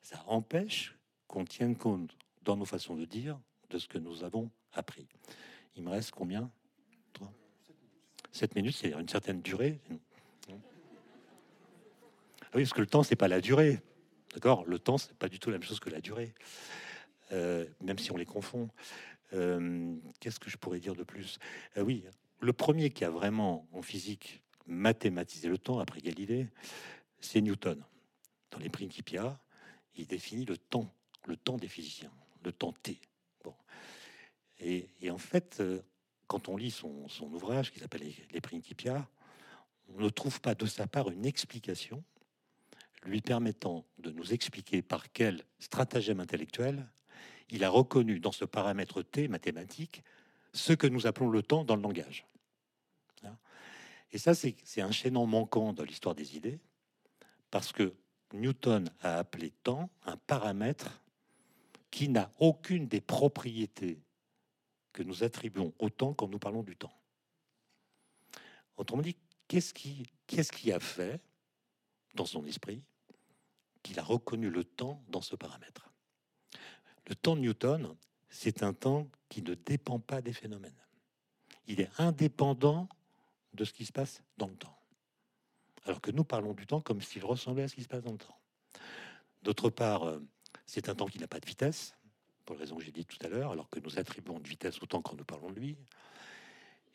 ça 0.00 0.22
empêche 0.26 0.96
qu'on 1.28 1.44
tienne 1.44 1.76
compte 1.76 2.16
dans 2.42 2.56
nos 2.56 2.64
façons 2.64 2.96
de 2.96 3.04
dire 3.04 3.38
de 3.70 3.78
ce 3.78 3.88
que 3.88 3.98
nous 3.98 4.24
avons 4.24 4.50
appris. 4.72 5.06
Il 5.76 5.82
me 5.82 5.90
reste 5.90 6.10
combien? 6.10 6.50
7 8.32 8.56
minutes, 8.56 8.76
c'est-à-dire 8.76 8.98
une 8.98 9.08
certaine 9.08 9.42
durée. 9.42 9.78
Ah 12.52 12.56
oui, 12.56 12.62
parce 12.62 12.72
que 12.74 12.80
le 12.80 12.86
temps, 12.86 13.02
c'est 13.02 13.16
pas 13.16 13.28
la 13.28 13.40
durée. 13.40 13.80
D'accord? 14.34 14.64
Le 14.66 14.78
temps, 14.78 14.98
c'est 14.98 15.16
pas 15.16 15.28
du 15.28 15.38
tout 15.38 15.50
la 15.50 15.58
même 15.58 15.66
chose 15.66 15.80
que 15.80 15.90
la 15.90 16.00
durée. 16.00 16.34
Euh, 17.32 17.66
même 17.80 17.98
si 17.98 18.10
on 18.12 18.16
les 18.16 18.26
confond. 18.26 18.68
Euh, 19.32 19.94
qu'est-ce 20.20 20.38
que 20.38 20.50
je 20.50 20.58
pourrais 20.58 20.80
dire 20.80 20.94
de 20.94 21.02
plus? 21.02 21.38
Euh, 21.76 21.82
Oui, 21.82 22.04
le 22.40 22.52
premier 22.52 22.90
qui 22.90 23.04
a 23.04 23.10
vraiment 23.10 23.66
en 23.72 23.80
physique 23.80 24.42
mathématisé 24.66 25.48
le 25.48 25.56
temps 25.56 25.78
après 25.78 26.00
Galilée, 26.00 26.48
c'est 27.20 27.40
Newton. 27.40 27.82
Dans 28.50 28.58
les 28.58 28.68
Principia, 28.68 29.40
il 29.96 30.06
définit 30.06 30.44
le 30.44 30.58
temps, 30.58 30.92
le 31.26 31.36
temps 31.36 31.56
des 31.56 31.68
physiciens, 31.68 32.12
le 32.44 32.52
temps 32.52 32.72
T. 32.82 33.00
Bon. 33.44 33.54
Et, 34.60 34.88
en 35.10 35.18
fait, 35.18 35.62
quand 36.32 36.48
on 36.48 36.56
lit 36.56 36.70
son, 36.70 37.06
ouvrage 37.20 37.70
qui 37.70 37.78
s'appelle 37.78 38.10
Les 38.30 38.40
Principia, 38.40 39.06
on 39.90 40.00
ne 40.00 40.08
trouve 40.08 40.40
pas 40.40 40.54
de 40.54 40.64
sa 40.64 40.86
part 40.86 41.10
une 41.10 41.26
explication 41.26 42.02
lui 43.04 43.20
permettant 43.20 43.84
de 43.98 44.10
nous 44.10 44.32
expliquer 44.32 44.80
par 44.80 45.12
quel 45.12 45.44
stratagème 45.58 46.20
intellectuel 46.20 46.88
il 47.50 47.64
a 47.64 47.68
reconnu 47.68 48.18
dans 48.18 48.32
ce 48.32 48.46
paramètre 48.46 49.02
T 49.02 49.28
mathématique 49.28 50.02
ce 50.54 50.72
que 50.72 50.86
nous 50.86 51.06
appelons 51.06 51.28
le 51.28 51.42
temps 51.42 51.64
dans 51.64 51.76
le 51.76 51.82
langage. 51.82 52.24
Hein? 53.24 53.36
Et 54.10 54.16
ça, 54.16 54.32
c'est 54.34 54.80
un 54.80 54.90
chaînon 54.90 55.26
manquant 55.26 55.74
dans 55.74 55.84
l'histoire 55.84 56.14
des 56.14 56.34
idées, 56.34 56.60
parce 57.50 57.72
que 57.72 57.92
Newton 58.32 58.88
a 59.02 59.18
appelé 59.18 59.50
temps 59.50 59.90
un 60.06 60.16
paramètre 60.16 61.02
qui 61.90 62.08
n'a 62.08 62.30
aucune 62.38 62.88
des 62.88 63.02
propriétés 63.02 64.00
que 64.92 65.02
nous 65.02 65.24
attribuons 65.24 65.72
au 65.78 65.90
temps 65.90 66.14
quand 66.14 66.28
nous 66.28 66.38
parlons 66.38 66.62
du 66.62 66.76
temps. 66.76 66.96
Autrement 68.76 69.02
dit, 69.02 69.16
qu'est-ce 69.48 69.74
qui, 69.74 70.06
qu'est-ce 70.26 70.52
qui 70.52 70.72
a 70.72 70.80
fait 70.80 71.20
dans 72.14 72.26
son 72.26 72.44
esprit 72.44 72.82
qu'il 73.82 73.98
a 73.98 74.02
reconnu 74.02 74.50
le 74.50 74.64
temps 74.64 75.02
dans 75.08 75.20
ce 75.20 75.36
paramètre? 75.36 75.90
Le 77.08 77.14
temps 77.14 77.36
de 77.36 77.40
Newton, 77.40 77.96
c'est 78.28 78.62
un 78.62 78.72
temps 78.72 79.08
qui 79.28 79.42
ne 79.42 79.54
dépend 79.54 79.98
pas 79.98 80.22
des 80.22 80.32
phénomènes. 80.32 80.72
Il 81.66 81.80
est 81.80 81.90
indépendant 81.98 82.88
de 83.52 83.64
ce 83.64 83.72
qui 83.72 83.84
se 83.84 83.92
passe 83.92 84.22
dans 84.36 84.46
le 84.48 84.56
temps. 84.56 84.78
Alors 85.84 86.00
que 86.00 86.10
nous 86.10 86.24
parlons 86.24 86.54
du 86.54 86.66
temps 86.66 86.80
comme 86.80 87.00
s'il 87.02 87.24
ressemblait 87.24 87.64
à 87.64 87.68
ce 87.68 87.74
qui 87.74 87.82
se 87.82 87.88
passe 87.88 88.02
dans 88.02 88.12
le 88.12 88.18
temps. 88.18 88.38
D'autre 89.42 89.70
part, 89.70 90.04
euh, 90.04 90.20
c'est 90.66 90.88
un 90.88 90.94
temps 90.94 91.06
qui 91.06 91.18
n'a 91.18 91.26
pas 91.26 91.40
de 91.40 91.46
vitesse, 91.46 91.94
pour 92.44 92.56
les 92.56 92.60
raisons 92.60 92.76
que 92.76 92.84
j'ai 92.84 92.92
dit 92.92 93.04
tout 93.04 93.18
à 93.24 93.28
l'heure, 93.28 93.52
alors 93.52 93.70
que 93.70 93.80
nous 93.80 93.98
attribuons 93.98 94.38
de 94.38 94.48
vitesse 94.48 94.82
au 94.82 94.86
temps 94.86 95.02
quand 95.02 95.16
nous 95.16 95.24
parlons 95.24 95.50
de 95.50 95.58
lui. 95.58 95.76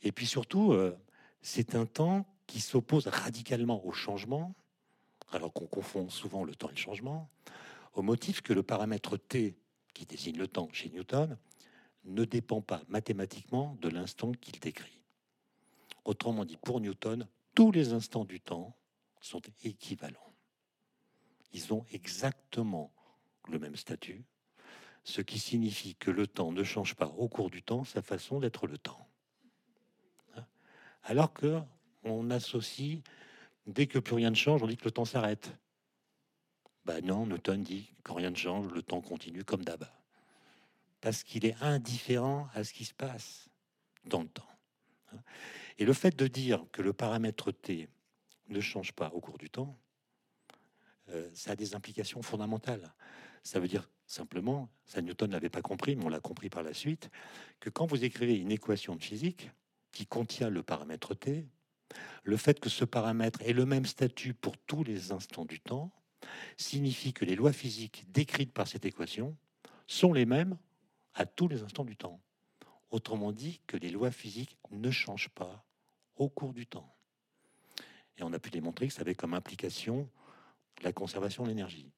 Et 0.04 0.12
puis 0.12 0.28
surtout, 0.28 0.74
euh, 0.74 0.98
c'est 1.42 1.76
un 1.76 1.86
temps 1.86 2.26
qui 2.46 2.60
s'oppose 2.60 3.08
radicalement 3.08 3.86
au 3.86 3.92
changement, 3.92 4.56
alors 5.32 5.52
qu'on 5.54 5.68
confond 5.68 6.10
souvent 6.10 6.44
le 6.44 6.56
temps 6.56 6.70
et 6.70 6.74
le 6.74 6.78
changement, 6.78 7.30
au 7.94 8.02
motif 8.02 8.42
que 8.42 8.54
le 8.54 8.64
paramètre 8.64 9.18
t 9.18 9.58
qui 9.94 10.06
désigne 10.06 10.38
le 10.38 10.48
temps 10.48 10.70
chez 10.72 10.90
Newton, 10.90 11.38
ne 12.06 12.24
dépend 12.24 12.62
pas 12.62 12.84
mathématiquement 12.88 13.78
de 13.82 13.90
l'instant 13.90 14.32
qu'il 14.32 14.60
décrit. 14.60 15.02
Autrement 16.06 16.46
dit, 16.46 16.58
pour 16.58 16.80
Newton, 16.80 17.28
tous 17.54 17.72
les 17.72 17.92
instants 17.92 18.24
du 18.24 18.40
temps 18.40 18.78
sont 19.20 19.42
équivalents. 19.64 20.34
Ils 21.54 21.74
ont 21.74 21.86
exactement 21.92 22.94
le 23.50 23.60
même 23.60 23.76
statut, 23.76 24.24
ce 25.08 25.22
qui 25.22 25.40
signifie 25.40 25.96
que 25.96 26.12
le 26.12 26.28
temps 26.28 26.52
ne 26.52 26.66
change 26.66 26.94
pas 26.94 27.08
au 27.08 27.30
cours 27.30 27.50
du 27.50 27.64
temps 27.64 27.86
sa 27.86 28.02
façon 28.02 28.42
d'être 28.42 28.68
le 28.68 28.78
temps. 28.78 29.08
Alors 31.04 31.34
que 31.34 31.62
on 32.04 32.30
associe, 32.30 33.00
dès 33.66 33.88
que 33.88 34.00
plus 34.00 34.16
rien 34.16 34.32
ne 34.32 34.36
change, 34.36 34.62
on 34.62 34.68
dit 34.68 34.76
que 34.76 34.84
le 34.84 34.92
temps 34.92 35.06
s'arrête. 35.06 35.58
Ben 36.84 37.06
non, 37.06 37.26
Newton 37.26 37.64
dit 37.64 37.90
quand 38.04 38.16
rien 38.16 38.32
ne 38.32 38.36
change, 38.36 38.68
le 38.68 38.82
temps 38.82 39.00
continue 39.00 39.46
comme 39.46 39.64
d'hab. 39.64 39.88
Parce 41.00 41.24
qu'il 41.24 41.46
est 41.46 41.56
indifférent 41.62 42.50
à 42.54 42.66
ce 42.66 42.74
qui 42.74 42.84
se 42.84 42.94
passe 42.94 43.48
dans 44.04 44.24
le 44.24 44.28
temps. 44.28 44.50
Et 45.78 45.86
le 45.86 45.94
fait 45.94 46.18
de 46.18 46.28
dire 46.28 46.66
que 46.74 46.82
le 46.82 46.92
paramètre 46.92 47.54
t 47.54 47.88
ne 48.50 48.60
change 48.60 48.92
pas 48.92 49.10
au 49.14 49.22
cours 49.22 49.38
du 49.38 49.50
temps, 49.50 49.80
euh, 51.10 51.30
ça 51.34 51.52
a 51.52 51.56
des 51.56 51.76
implications 51.76 52.22
fondamentales. 52.22 52.94
Ça 53.42 53.62
veut 53.62 53.70
dire 53.70 53.88
simplement, 54.08 54.70
ça 54.86 55.02
Newton 55.02 55.30
n'avait 55.30 55.50
pas 55.50 55.62
compris, 55.62 55.96
mais 55.96 56.06
on 56.06 56.10
l'a 56.10 56.20
compris 56.20 56.50
par 56.50 56.64
la 56.64 56.74
suite, 56.74 57.12
que 57.60 57.70
quand 57.70 57.86
vous 57.86 58.04
écrivez 58.04 58.36
une 58.36 58.52
équation 58.52 58.96
de 58.96 59.04
physique 59.04 59.52
qui 59.92 60.08
contient 60.08 60.50
le 60.50 60.64
paramètre 60.64 61.14
t, 61.14 61.46
le 62.24 62.38
fait 62.38 62.60
que 62.60 62.70
ce 62.70 62.86
paramètre 62.86 63.42
ait 63.44 63.54
le 63.54 63.66
même 63.66 63.86
statut 63.86 64.34
pour 64.34 64.58
tous 64.58 64.84
les 64.84 65.12
instants 65.12 65.46
du 65.46 65.60
temps 65.60 65.92
signifie 66.58 67.14
que 67.14 67.26
les 67.26 67.36
lois 67.36 67.54
physiques 67.54 68.06
décrites 68.10 68.54
par 68.54 68.68
cette 68.68 68.86
équation 68.86 69.36
sont 69.86 70.14
les 70.14 70.26
mêmes 70.26 70.58
à 71.14 71.26
tous 71.26 71.48
les 71.48 71.64
instants 71.64 71.86
du 71.86 71.96
temps. 71.96 72.20
Autrement 72.90 73.32
dit, 73.32 73.62
que 73.68 73.78
les 73.78 73.90
lois 73.90 74.12
physiques 74.12 74.58
ne 74.72 74.92
changent 74.92 75.30
pas 75.30 75.66
au 76.16 76.30
cours 76.30 76.54
du 76.54 76.66
temps. 76.66 76.94
Et 78.18 78.24
on 78.24 78.34
a 78.34 78.40
pu 78.40 78.50
démontrer 78.50 78.88
que 78.88 78.94
ça 78.94 79.02
avait 79.02 79.16
comme 79.16 79.34
implication 79.34 80.10
la 80.82 80.92
conservation 80.92 81.44
de 81.44 81.50
l'énergie. 81.50 81.92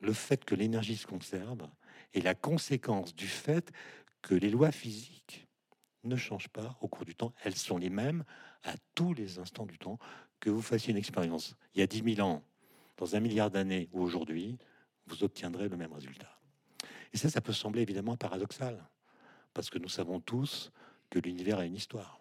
Le 0.00 0.12
fait 0.12 0.44
que 0.44 0.54
l'énergie 0.54 0.96
se 0.96 1.06
conserve 1.06 1.68
est 2.14 2.20
la 2.20 2.34
conséquence 2.34 3.14
du 3.14 3.28
fait 3.28 3.72
que 4.22 4.34
les 4.34 4.50
lois 4.50 4.72
physiques 4.72 5.46
ne 6.04 6.16
changent 6.16 6.48
pas 6.48 6.76
au 6.80 6.88
cours 6.88 7.04
du 7.04 7.14
temps. 7.14 7.32
Elles 7.42 7.56
sont 7.56 7.78
les 7.78 7.90
mêmes 7.90 8.24
à 8.64 8.74
tous 8.94 9.14
les 9.14 9.38
instants 9.38 9.66
du 9.66 9.78
temps. 9.78 9.98
Que 10.38 10.50
vous 10.50 10.62
fassiez 10.62 10.90
une 10.90 10.98
expérience 10.98 11.56
il 11.74 11.80
y 11.80 11.82
a 11.82 11.86
10 11.86 12.16
000 12.16 12.28
ans, 12.28 12.42
dans 12.98 13.16
un 13.16 13.20
milliard 13.20 13.50
d'années 13.50 13.88
ou 13.92 14.02
aujourd'hui, 14.02 14.58
vous 15.06 15.24
obtiendrez 15.24 15.68
le 15.68 15.76
même 15.76 15.92
résultat. 15.92 16.38
Et 17.12 17.16
ça, 17.16 17.30
ça 17.30 17.40
peut 17.40 17.52
sembler 17.52 17.82
évidemment 17.82 18.16
paradoxal, 18.16 18.86
parce 19.54 19.70
que 19.70 19.78
nous 19.78 19.88
savons 19.88 20.20
tous 20.20 20.70
que 21.08 21.18
l'univers 21.18 21.58
a 21.58 21.64
une 21.64 21.74
histoire. 21.74 22.20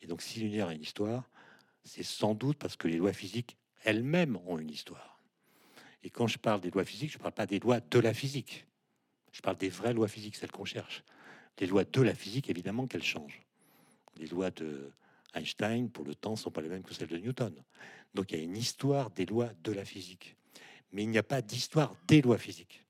Et 0.00 0.06
donc 0.06 0.22
si 0.22 0.40
l'univers 0.40 0.68
a 0.68 0.74
une 0.74 0.82
histoire, 0.82 1.28
c'est 1.84 2.02
sans 2.02 2.34
doute 2.34 2.58
parce 2.58 2.76
que 2.76 2.88
les 2.88 2.96
lois 2.96 3.12
physiques 3.12 3.56
elles-mêmes 3.84 4.38
ont 4.46 4.58
une 4.58 4.70
histoire. 4.70 5.17
Et 6.02 6.10
quand 6.10 6.26
je 6.26 6.38
parle 6.38 6.60
des 6.60 6.70
lois 6.70 6.84
physiques, 6.84 7.12
je 7.12 7.18
ne 7.18 7.22
parle 7.22 7.34
pas 7.34 7.46
des 7.46 7.58
lois 7.58 7.80
de 7.80 7.98
la 7.98 8.14
physique. 8.14 8.66
Je 9.32 9.40
parle 9.40 9.56
des 9.56 9.68
vraies 9.68 9.92
lois 9.92 10.08
physiques, 10.08 10.36
celles 10.36 10.50
qu'on 10.52 10.64
cherche. 10.64 11.04
Les 11.58 11.66
lois 11.66 11.84
de 11.84 12.02
la 12.02 12.14
physique, 12.14 12.48
évidemment 12.50 12.86
qu'elles 12.86 13.02
changent. 13.02 13.42
Les 14.16 14.26
lois 14.26 14.50
de 14.50 14.90
Einstein, 15.34 15.90
pour 15.90 16.04
le 16.04 16.14
temps, 16.14 16.32
ne 16.32 16.36
sont 16.36 16.50
pas 16.50 16.60
les 16.60 16.68
mêmes 16.68 16.82
que 16.82 16.94
celles 16.94 17.08
de 17.08 17.18
Newton. 17.18 17.54
Donc 18.14 18.32
il 18.32 18.38
y 18.38 18.40
a 18.40 18.44
une 18.44 18.56
histoire 18.56 19.10
des 19.10 19.26
lois 19.26 19.50
de 19.62 19.72
la 19.72 19.84
physique. 19.84 20.36
Mais 20.92 21.02
il 21.02 21.10
n'y 21.10 21.18
a 21.18 21.22
pas 21.22 21.42
d'histoire 21.42 21.94
des 22.06 22.22
lois 22.22 22.38
physiques. 22.38 22.84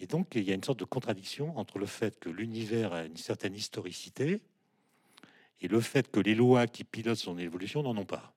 Et 0.00 0.06
donc 0.06 0.34
il 0.34 0.42
y 0.42 0.50
a 0.50 0.54
une 0.54 0.62
sorte 0.62 0.80
de 0.80 0.84
contradiction 0.84 1.56
entre 1.56 1.78
le 1.78 1.86
fait 1.86 2.18
que 2.18 2.28
l'univers 2.28 2.92
a 2.92 3.04
une 3.04 3.16
certaine 3.16 3.54
historicité 3.54 4.40
et 5.60 5.68
le 5.68 5.80
fait 5.80 6.10
que 6.10 6.20
les 6.20 6.34
lois 6.34 6.66
qui 6.66 6.84
pilotent 6.84 7.18
son 7.18 7.38
évolution 7.38 7.82
n'en 7.82 7.96
ont 7.96 8.04
pas. 8.04 8.34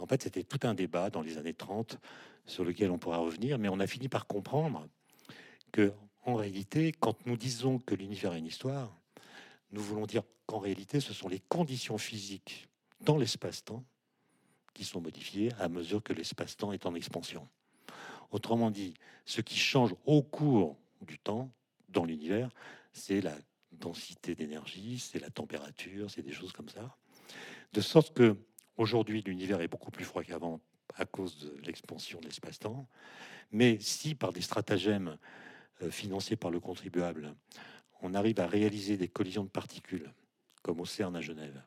En 0.00 0.06
fait, 0.06 0.22
c'était 0.22 0.44
tout 0.44 0.60
un 0.66 0.74
débat 0.74 1.10
dans 1.10 1.22
les 1.22 1.38
années 1.38 1.54
30 1.54 1.98
sur 2.46 2.64
lequel 2.64 2.90
on 2.90 2.98
pourra 2.98 3.18
revenir, 3.18 3.58
mais 3.58 3.68
on 3.68 3.80
a 3.80 3.86
fini 3.86 4.08
par 4.08 4.26
comprendre 4.26 4.88
que, 5.72 5.92
en 6.24 6.34
réalité, 6.34 6.92
quand 6.92 7.26
nous 7.26 7.36
disons 7.36 7.78
que 7.78 7.94
l'univers 7.94 8.32
a 8.32 8.38
une 8.38 8.46
histoire, 8.46 8.96
nous 9.72 9.82
voulons 9.82 10.06
dire 10.06 10.22
qu'en 10.46 10.58
réalité, 10.58 11.00
ce 11.00 11.12
sont 11.12 11.28
les 11.28 11.40
conditions 11.40 11.98
physiques 11.98 12.68
dans 13.00 13.16
l'espace-temps 13.16 13.84
qui 14.74 14.84
sont 14.84 15.00
modifiées 15.00 15.52
à 15.58 15.68
mesure 15.68 16.02
que 16.02 16.12
l'espace-temps 16.12 16.72
est 16.72 16.86
en 16.86 16.94
expansion. 16.94 17.48
Autrement 18.30 18.70
dit, 18.70 18.94
ce 19.24 19.40
qui 19.40 19.56
change 19.56 19.94
au 20.06 20.22
cours 20.22 20.76
du 21.02 21.18
temps 21.18 21.50
dans 21.88 22.04
l'univers, 22.04 22.50
c'est 22.92 23.20
la 23.20 23.36
densité 23.72 24.34
d'énergie, 24.34 24.98
c'est 24.98 25.18
la 25.18 25.30
température, 25.30 26.10
c'est 26.10 26.22
des 26.22 26.32
choses 26.32 26.52
comme 26.52 26.68
ça. 26.68 26.96
De 27.72 27.80
sorte 27.80 28.14
que 28.14 28.36
aujourd'hui 28.80 29.22
l'univers 29.22 29.60
est 29.60 29.68
beaucoup 29.68 29.90
plus 29.90 30.04
froid 30.04 30.22
qu'avant 30.22 30.60
à 30.96 31.04
cause 31.04 31.38
de 31.38 31.60
l'expansion 31.66 32.18
de 32.20 32.24
l'espace-temps. 32.24 32.88
Mais 33.52 33.78
si 33.78 34.14
par 34.14 34.32
des 34.32 34.40
stratagèmes 34.40 35.18
euh, 35.82 35.90
financés 35.90 36.36
par 36.36 36.50
le 36.50 36.60
contribuable, 36.60 37.34
on 38.00 38.14
arrive 38.14 38.40
à 38.40 38.46
réaliser 38.46 38.96
des 38.96 39.08
collisions 39.08 39.44
de 39.44 39.48
particules, 39.48 40.12
comme 40.62 40.80
au 40.80 40.86
CERN 40.86 41.14
à 41.14 41.20
Genève, 41.20 41.62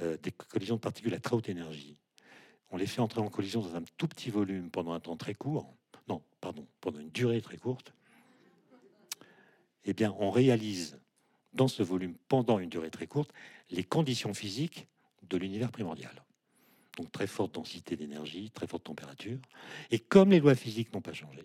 euh, 0.00 0.16
des 0.18 0.30
collisions 0.30 0.76
de 0.76 0.80
particules 0.80 1.14
à 1.14 1.20
très 1.20 1.34
haute 1.34 1.48
énergie, 1.48 1.96
on 2.70 2.76
les 2.76 2.86
fait 2.86 3.00
entrer 3.00 3.20
en 3.20 3.28
collision 3.28 3.62
dans 3.62 3.76
un 3.76 3.84
tout 3.96 4.08
petit 4.08 4.30
volume 4.30 4.70
pendant 4.70 4.92
un 4.92 5.00
temps 5.00 5.16
très 5.16 5.34
court, 5.34 5.74
non, 6.08 6.22
pardon, 6.40 6.66
pendant 6.80 7.00
une 7.00 7.10
durée 7.10 7.40
très 7.40 7.56
courte, 7.56 7.94
eh 9.84 9.94
bien, 9.94 10.14
on 10.18 10.30
réalise 10.30 11.00
dans 11.52 11.68
ce 11.68 11.82
volume 11.82 12.14
pendant 12.28 12.58
une 12.58 12.68
durée 12.68 12.90
très 12.90 13.06
courte 13.06 13.32
les 13.70 13.84
conditions 13.84 14.34
physiques 14.34 14.88
de 15.22 15.36
l'univers 15.38 15.70
primordial. 15.70 16.25
Donc 16.96 17.12
très 17.12 17.26
forte 17.26 17.54
densité 17.54 17.96
d'énergie, 17.96 18.50
très 18.50 18.66
forte 18.66 18.84
température. 18.84 19.38
Et 19.90 19.98
comme 19.98 20.30
les 20.30 20.40
lois 20.40 20.54
physiques 20.54 20.92
n'ont 20.92 21.02
pas 21.02 21.12
changé, 21.12 21.44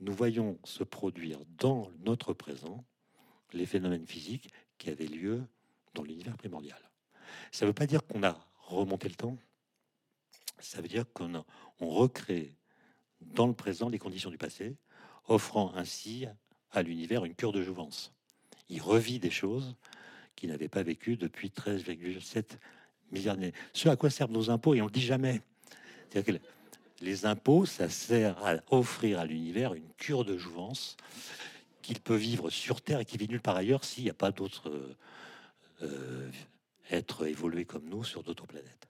nous 0.00 0.12
voyons 0.12 0.58
se 0.64 0.84
produire 0.84 1.38
dans 1.58 1.90
notre 2.04 2.34
présent 2.34 2.84
les 3.52 3.66
phénomènes 3.66 4.06
physiques 4.06 4.50
qui 4.78 4.90
avaient 4.90 5.06
lieu 5.06 5.42
dans 5.94 6.02
l'univers 6.02 6.36
primordial. 6.36 6.78
Ça 7.52 7.64
ne 7.64 7.70
veut 7.70 7.74
pas 7.74 7.86
dire 7.86 8.04
qu'on 8.06 8.22
a 8.22 8.46
remonté 8.58 9.08
le 9.08 9.14
temps, 9.14 9.38
ça 10.58 10.80
veut 10.80 10.88
dire 10.88 11.04
qu'on 11.12 11.44
on 11.80 11.88
recrée 11.88 12.54
dans 13.20 13.46
le 13.46 13.54
présent 13.54 13.88
les 13.88 13.98
conditions 13.98 14.30
du 14.30 14.38
passé, 14.38 14.76
offrant 15.26 15.74
ainsi 15.74 16.26
à 16.70 16.82
l'univers 16.82 17.24
une 17.24 17.34
cure 17.34 17.52
de 17.52 17.62
jouvence 17.62 18.12
il 18.68 18.82
revit 18.82 19.18
des 19.18 19.30
choses 19.30 19.76
qu'il 20.36 20.50
n'avait 20.50 20.68
pas 20.68 20.82
vécues 20.82 21.16
depuis 21.16 21.48
13,7 21.48 22.58
Ce 23.72 23.88
à 23.88 23.96
quoi 23.96 24.10
servent 24.10 24.32
nos 24.32 24.50
impôts, 24.50 24.74
et 24.74 24.80
on 24.80 24.84
ne 24.84 24.88
le 24.90 24.94
dit 24.94 25.02
jamais. 25.02 25.40
les 27.00 27.26
impôts, 27.26 27.66
ça 27.66 27.88
sert 27.88 28.44
à 28.44 28.56
offrir 28.70 29.18
à 29.18 29.26
l'univers 29.26 29.74
une 29.74 29.88
cure 29.96 30.24
de 30.24 30.36
jouvence 30.36 30.96
qu'il 31.82 32.00
peut 32.00 32.16
vivre 32.16 32.50
sur 32.50 32.80
Terre 32.80 33.00
et 33.00 33.04
qui 33.04 33.18
vit 33.18 33.28
nulle 33.28 33.42
part 33.42 33.56
ailleurs 33.56 33.84
s'il 33.84 34.04
n'y 34.04 34.10
a 34.10 34.14
pas 34.14 34.30
d'autres 34.30 34.96
euh, 35.82 36.30
êtres 36.90 37.26
évolués 37.26 37.64
comme 37.64 37.88
nous 37.88 38.04
sur 38.04 38.22
d'autres 38.22 38.46
planètes. 38.46 38.88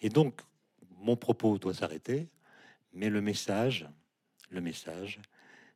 Et 0.00 0.08
donc, 0.08 0.40
mon 0.98 1.16
propos 1.16 1.58
doit 1.58 1.74
s'arrêter, 1.74 2.28
mais 2.92 3.10
le 3.10 3.20
message, 3.20 3.88
le 4.50 4.60
message, 4.60 5.20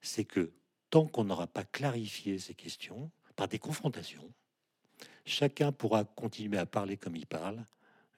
c'est 0.00 0.24
que 0.24 0.52
tant 0.90 1.06
qu'on 1.06 1.24
n'aura 1.24 1.46
pas 1.46 1.64
clarifié 1.64 2.38
ces 2.38 2.54
questions 2.54 3.10
par 3.36 3.48
des 3.48 3.58
confrontations, 3.58 4.32
chacun 5.28 5.72
pourra 5.72 6.04
continuer 6.04 6.58
à 6.58 6.66
parler 6.66 6.96
comme 6.96 7.16
il 7.16 7.26
parle 7.26 7.64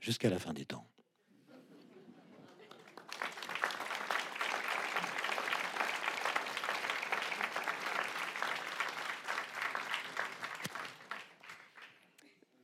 jusqu'à 0.01 0.31
la 0.31 0.39
fin 0.39 0.53
des 0.53 0.65
temps. 0.65 0.90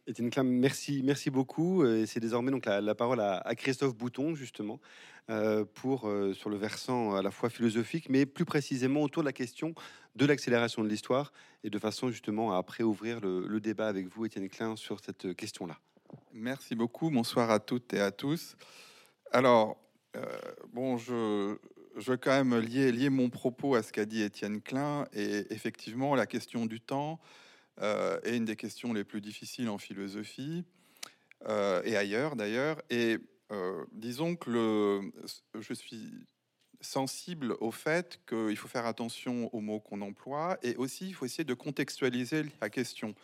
Étienne 0.09 0.31
Klein, 0.31 0.45
merci, 0.45 1.31
beaucoup. 1.31 1.85
Et 1.85 2.07
c'est 2.07 2.21
désormais 2.21 2.53
donc 2.53 2.67
la, 2.67 2.95
parole 2.95 3.21
à, 3.21 3.55
Christophe 3.57 3.97
Bouton, 3.97 4.37
justement, 4.37 4.81
euh, 5.31 5.65
pour, 5.65 6.09
euh, 6.09 6.33
sur 6.33 6.49
le 6.49 6.57
versant 6.57 7.17
à 7.17 7.23
la 7.23 7.33
fois 7.33 7.51
philosophique, 7.51 8.09
mais 8.09 8.25
plus 8.25 8.45
précisément 8.45 9.03
autour 9.03 9.25
de 9.25 9.27
la 9.27 9.33
question 9.33 9.75
de 10.15 10.25
l'accélération 10.25 10.85
de 10.85 10.89
l'histoire, 10.89 11.33
et 11.65 11.71
de 11.71 11.79
façon 11.81 12.11
justement 12.11 12.55
à 12.55 12.59
après 12.59 12.85
ouvrir 12.85 13.21
le, 13.21 13.61
débat 13.61 13.89
avec 13.89 14.07
vous, 14.07 14.25
Étienne 14.25 14.49
Klein, 14.49 14.77
sur 14.77 15.01
cette 15.01 15.35
question-là. 15.35 15.77
Merci 16.33 16.77
beaucoup. 16.77 17.11
Bonsoir 17.11 17.51
à 17.51 17.59
toutes 17.59 17.93
et 17.93 18.01
à 18.01 18.13
tous. 18.13 18.57
Alors, 19.33 19.77
euh, 20.15 20.25
bon, 20.73 20.99
je, 20.99 21.57
je 21.97 22.13
veux 22.13 22.17
quand 22.17 22.31
même 22.31 22.57
lier, 22.61 22.93
lier 22.93 23.11
mon 23.11 23.29
propos 23.29 23.75
à 23.75 23.83
ce 23.83 23.93
qu'a 23.93 24.05
dit 24.05 24.23
Étienne 24.23 24.63
Klein, 24.63 25.09
et 25.13 25.47
effectivement, 25.51 26.15
la 26.15 26.27
question 26.27 26.65
du 26.65 26.81
temps 26.81 27.19
euh, 27.83 28.19
est 28.23 28.37
une 28.37 28.45
des 28.45 28.57
questions 28.57 28.93
les 28.93 29.05
plus 29.05 29.21
difficiles 29.21 29.69
en 29.69 29.79
philosophie 29.79 30.65
euh, 31.47 31.83
et 31.85 31.97
ailleurs 31.97 32.37
d'ailleurs. 32.37 32.81
Et 32.91 33.19
euh, 33.53 33.85
disons 33.93 34.37
que 34.37 35.01
je 35.55 35.75
suis 35.75 36.27
sensible 36.81 37.57
au 37.61 37.71
fait 37.71 38.21
qu'il 38.27 38.57
faut 38.57 38.69
faire 38.69 38.87
attention 38.87 39.55
aux 39.55 39.61
mots 39.61 39.81
qu'on 39.81 40.01
emploie 40.01 40.59
et 40.63 40.77
aussi 40.77 41.09
il 41.09 41.15
faut 41.15 41.25
essayer 41.25 41.45
de 41.45 41.55
contextualiser 41.55 42.45
la 42.61 42.71
question. 42.71 43.15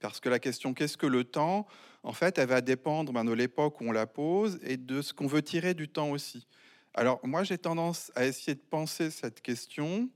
Parce 0.00 0.18
que 0.18 0.28
la 0.28 0.40
question 0.40 0.74
qu'est-ce 0.74 0.96
que 0.96 1.06
le 1.06 1.22
temps, 1.22 1.66
en 2.02 2.12
fait, 2.12 2.38
elle 2.38 2.48
va 2.48 2.60
dépendre 2.60 3.12
ben, 3.12 3.24
de 3.24 3.32
l'époque 3.32 3.80
où 3.80 3.84
on 3.84 3.92
la 3.92 4.06
pose 4.06 4.58
et 4.62 4.76
de 4.76 5.00
ce 5.00 5.12
qu'on 5.12 5.28
veut 5.28 5.42
tirer 5.42 5.74
du 5.74 5.88
temps 5.88 6.10
aussi. 6.10 6.46
Alors 6.94 7.20
moi 7.24 7.44
j'ai 7.44 7.56
tendance 7.56 8.10
à 8.16 8.26
essayer 8.26 8.54
de 8.54 8.60
penser 8.60 9.10
cette 9.10 9.40
question 9.40 10.10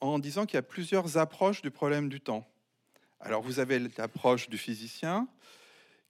en 0.00 0.18
disant 0.18 0.44
qu'il 0.46 0.56
y 0.56 0.58
a 0.58 0.62
plusieurs 0.62 1.16
approches 1.16 1.62
du 1.62 1.70
problème 1.70 2.08
du 2.08 2.20
temps. 2.20 2.46
Alors 3.24 3.40
vous 3.40 3.58
avez 3.58 3.78
l'approche 3.78 4.50
du 4.50 4.58
physicien 4.58 5.26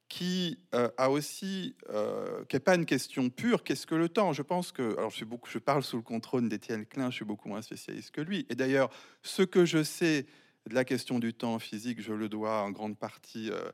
qui 0.09 0.59
euh, 0.75 0.91
a 0.99 1.11
aussi, 1.11 1.77
euh, 1.91 2.45
qui 2.47 2.57
n'est 2.57 2.61
pas 2.61 2.75
une 2.75 2.87
question 2.87 3.31
pure, 3.31 3.63
qu'est-ce 3.63 3.87
que 3.87 3.95
le 3.95 4.09
temps? 4.09 4.33
Je 4.33 4.43
pense 4.43 4.73
que, 4.73 4.97
alors 4.99 5.11
je, 5.11 5.59
parle 5.59 5.85
sous 5.85 5.97
le 5.97 6.03
contrôle 6.03 6.49
d'Étienne 6.49 6.85
Klein, 6.85 7.11
je 7.11 7.17
suis 7.17 7.25
beaucoup 7.25 7.49
moins 7.49 7.63
spécialiste 7.63 8.11
que 8.11 8.21
lui. 8.21 8.47
Et 8.51 8.57
d'ailleurs, 8.57 8.91
ce 9.23 9.43
que 9.43 9.65
je 9.65 9.85
sais 9.85 10.27
de 10.69 10.75
la 10.75 10.85
question 10.85 11.21
du 11.21 11.33
temps 11.33 11.61
physique, 11.61 12.03
je 12.03 12.13
le 12.13 12.29
dois 12.29 12.63
en 12.63 12.73
grande 12.73 12.99
partie 12.99 13.49
euh, 13.51 13.71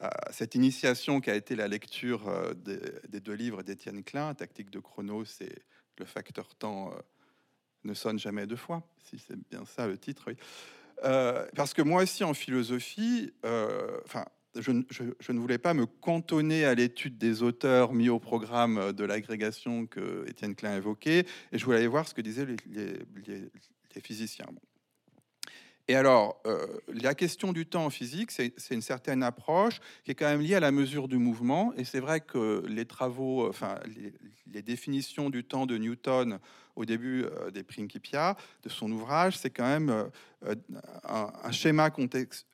à 0.00 0.32
cette 0.32 0.56
initiation 0.56 1.20
qui 1.20 1.30
a 1.30 1.36
été 1.36 1.54
la 1.54 1.68
lecture 1.68 2.28
des, 2.56 3.20
deux 3.20 3.34
livres 3.34 3.62
d'Étienne 3.62 4.02
Klein, 4.02 4.34
Tactique 4.34 4.70
de 4.70 4.80
chrono, 4.80 5.24
c'est 5.24 5.62
le 5.98 6.06
facteur 6.06 6.54
temps 6.56 6.92
ne 7.84 7.94
sonne 7.94 8.18
jamais 8.18 8.46
deux 8.46 8.56
fois, 8.56 8.82
si 9.04 9.18
c'est 9.18 9.36
bien 9.50 9.64
ça 9.64 9.86
le 9.86 9.98
titre. 9.98 10.24
Oui. 10.26 10.36
Euh, 11.04 11.46
parce 11.56 11.74
que 11.74 11.82
moi 11.82 12.02
aussi, 12.02 12.24
en 12.24 12.34
philosophie, 12.34 13.32
euh, 13.44 13.98
enfin, 14.04 14.24
je, 14.54 14.72
ne 14.72 15.38
voulais 15.38 15.58
pas 15.58 15.74
me 15.74 15.86
cantonner 15.86 16.64
à 16.64 16.74
l'étude 16.74 17.18
des 17.18 17.42
auteurs 17.42 17.92
mis 17.92 18.08
au 18.08 18.18
programme 18.18 18.92
de 18.92 19.04
l'agrégation 19.04 19.86
que 19.86 20.24
Étienne 20.28 20.54
Klein 20.54 20.76
évoquait, 20.76 21.26
et 21.52 21.58
je 21.58 21.64
voulais 21.64 21.78
aller 21.78 21.86
voir 21.86 22.08
ce 22.08 22.14
que 22.14 22.20
disaient 22.20 22.46
les, 22.66 23.50
physiciens. 24.02 24.46
Et 25.90 25.96
alors, 25.96 26.40
euh, 26.46 26.68
la 26.86 27.16
question 27.16 27.52
du 27.52 27.66
temps 27.66 27.86
en 27.86 27.90
physique, 27.90 28.30
c'est 28.30 28.54
une 28.70 28.80
certaine 28.80 29.24
approche 29.24 29.80
qui 30.04 30.12
est 30.12 30.14
quand 30.14 30.28
même 30.28 30.40
liée 30.40 30.54
à 30.54 30.60
la 30.60 30.70
mesure 30.70 31.08
du 31.08 31.18
mouvement. 31.18 31.72
Et 31.76 31.82
c'est 31.82 31.98
vrai 31.98 32.20
que 32.20 32.64
les 32.68 32.84
travaux, 32.84 33.48
enfin, 33.48 33.80
les, 34.46 34.62
définitions 34.62 35.30
du 35.30 35.42
temps 35.42 35.66
de 35.66 35.76
Newton 35.76 36.38
au 36.76 36.84
début 36.84 37.24
euh, 37.24 37.50
des 37.50 37.64
Principia, 37.64 38.36
de 38.62 38.68
son 38.68 38.92
ouvrage, 38.92 39.36
c'est 39.36 39.50
quand 39.50 39.66
même 39.66 39.90
euh, 40.46 40.54
un, 41.02 41.50
schéma 41.50 41.90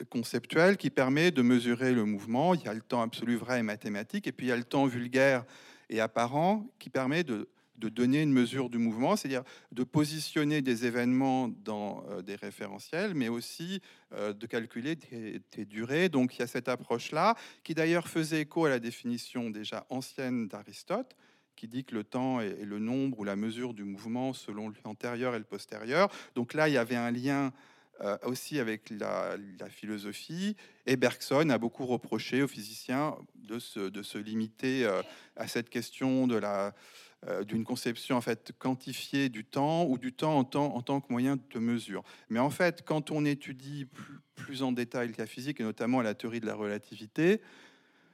conceptuel 0.08 0.78
qui 0.78 0.88
permet 0.88 1.30
de 1.30 1.42
mesurer 1.42 1.92
le 1.92 2.06
mouvement. 2.06 2.54
Il 2.54 2.62
y 2.62 2.68
a 2.68 2.72
le 2.72 2.80
temps 2.80 3.02
absolu 3.02 3.36
vrai 3.36 3.60
et 3.60 3.62
mathématique, 3.62 4.26
et 4.26 4.32
puis 4.32 4.46
il 4.46 4.48
y 4.48 4.52
a 4.52 4.56
le 4.56 4.64
temps 4.64 4.86
vulgaire 4.86 5.44
et 5.90 6.00
apparent 6.00 6.66
qui 6.78 6.88
permet 6.88 7.22
de 7.22 7.50
de 7.78 7.88
donner 7.88 8.22
une 8.22 8.32
mesure 8.32 8.70
du 8.70 8.78
mouvement, 8.78 9.16
c'est-à-dire 9.16 9.44
de 9.72 9.84
positionner 9.84 10.62
des 10.62 10.86
événements 10.86 11.48
dans 11.48 12.04
euh, 12.10 12.22
des 12.22 12.36
référentiels, 12.36 13.14
mais 13.14 13.28
aussi 13.28 13.80
euh, 14.12 14.32
de 14.32 14.46
calculer 14.46 14.96
des, 14.96 15.64
durées. 15.66 16.08
Donc 16.08 16.36
il 16.36 16.40
y 16.40 16.42
a 16.42 16.46
cette 16.46 16.68
approche-là, 16.68 17.34
qui 17.64 17.74
d'ailleurs 17.74 18.08
faisait 18.08 18.42
écho 18.42 18.64
à 18.64 18.70
la 18.70 18.78
définition 18.78 19.50
déjà 19.50 19.86
ancienne 19.90 20.48
d'Aristote, 20.48 21.16
qui 21.54 21.68
dit 21.68 21.84
que 21.84 21.94
le 21.94 22.04
temps 22.04 22.40
est, 22.40 22.64
le 22.64 22.78
nombre 22.78 23.18
ou 23.18 23.24
la 23.24 23.36
mesure 23.36 23.74
du 23.74 23.84
mouvement 23.84 24.32
selon 24.32 24.72
l'antérieur 24.84 25.34
et 25.34 25.38
le 25.38 25.44
postérieur. 25.44 26.10
Donc 26.34 26.54
là, 26.54 26.68
il 26.68 26.74
y 26.74 26.78
avait 26.78 26.96
un 26.96 27.10
lien 27.10 27.52
euh, 28.02 28.18
aussi 28.24 28.58
avec 28.58 28.90
la, 28.90 29.36
philosophie. 29.70 30.54
Et 30.84 30.96
Bergson 30.96 31.48
a 31.48 31.58
beaucoup 31.58 31.86
reproché 31.86 32.42
aux 32.42 32.48
physiciens 32.48 33.16
de 33.36 33.58
se, 33.58 33.80
de 33.80 34.02
se 34.02 34.18
limiter 34.18 34.86
à 35.34 35.48
cette 35.48 35.70
question 35.70 36.26
de 36.26 36.36
la 36.36 36.74
euh, 37.26 37.44
d'une 37.44 37.64
conception 37.64 38.16
en 38.16 38.20
fait 38.20 38.52
quantifiée 38.58 39.30
du 39.30 39.44
temps 39.44 39.86
ou 39.86 39.96
du 39.96 40.12
temps 40.12 40.38
en, 40.38 40.58
en 40.58 40.82
tant 40.82 41.00
que 41.00 41.06
moyen 41.10 41.36
de 41.36 41.58
mesure. 41.58 42.04
Mais 42.28 42.38
en 42.38 42.50
fait, 42.50 42.82
quand 42.84 43.10
on 43.10 43.24
étudie 43.24 43.86
plus, 44.34 44.62
en 44.62 44.70
détail 44.70 45.12
la 45.16 45.26
physique 45.26 45.60
et 45.60 45.64
notamment 45.64 46.02
la 46.02 46.14
théorie 46.14 46.40
de 46.40 46.46
la 46.46 46.54
relativité 46.54 47.40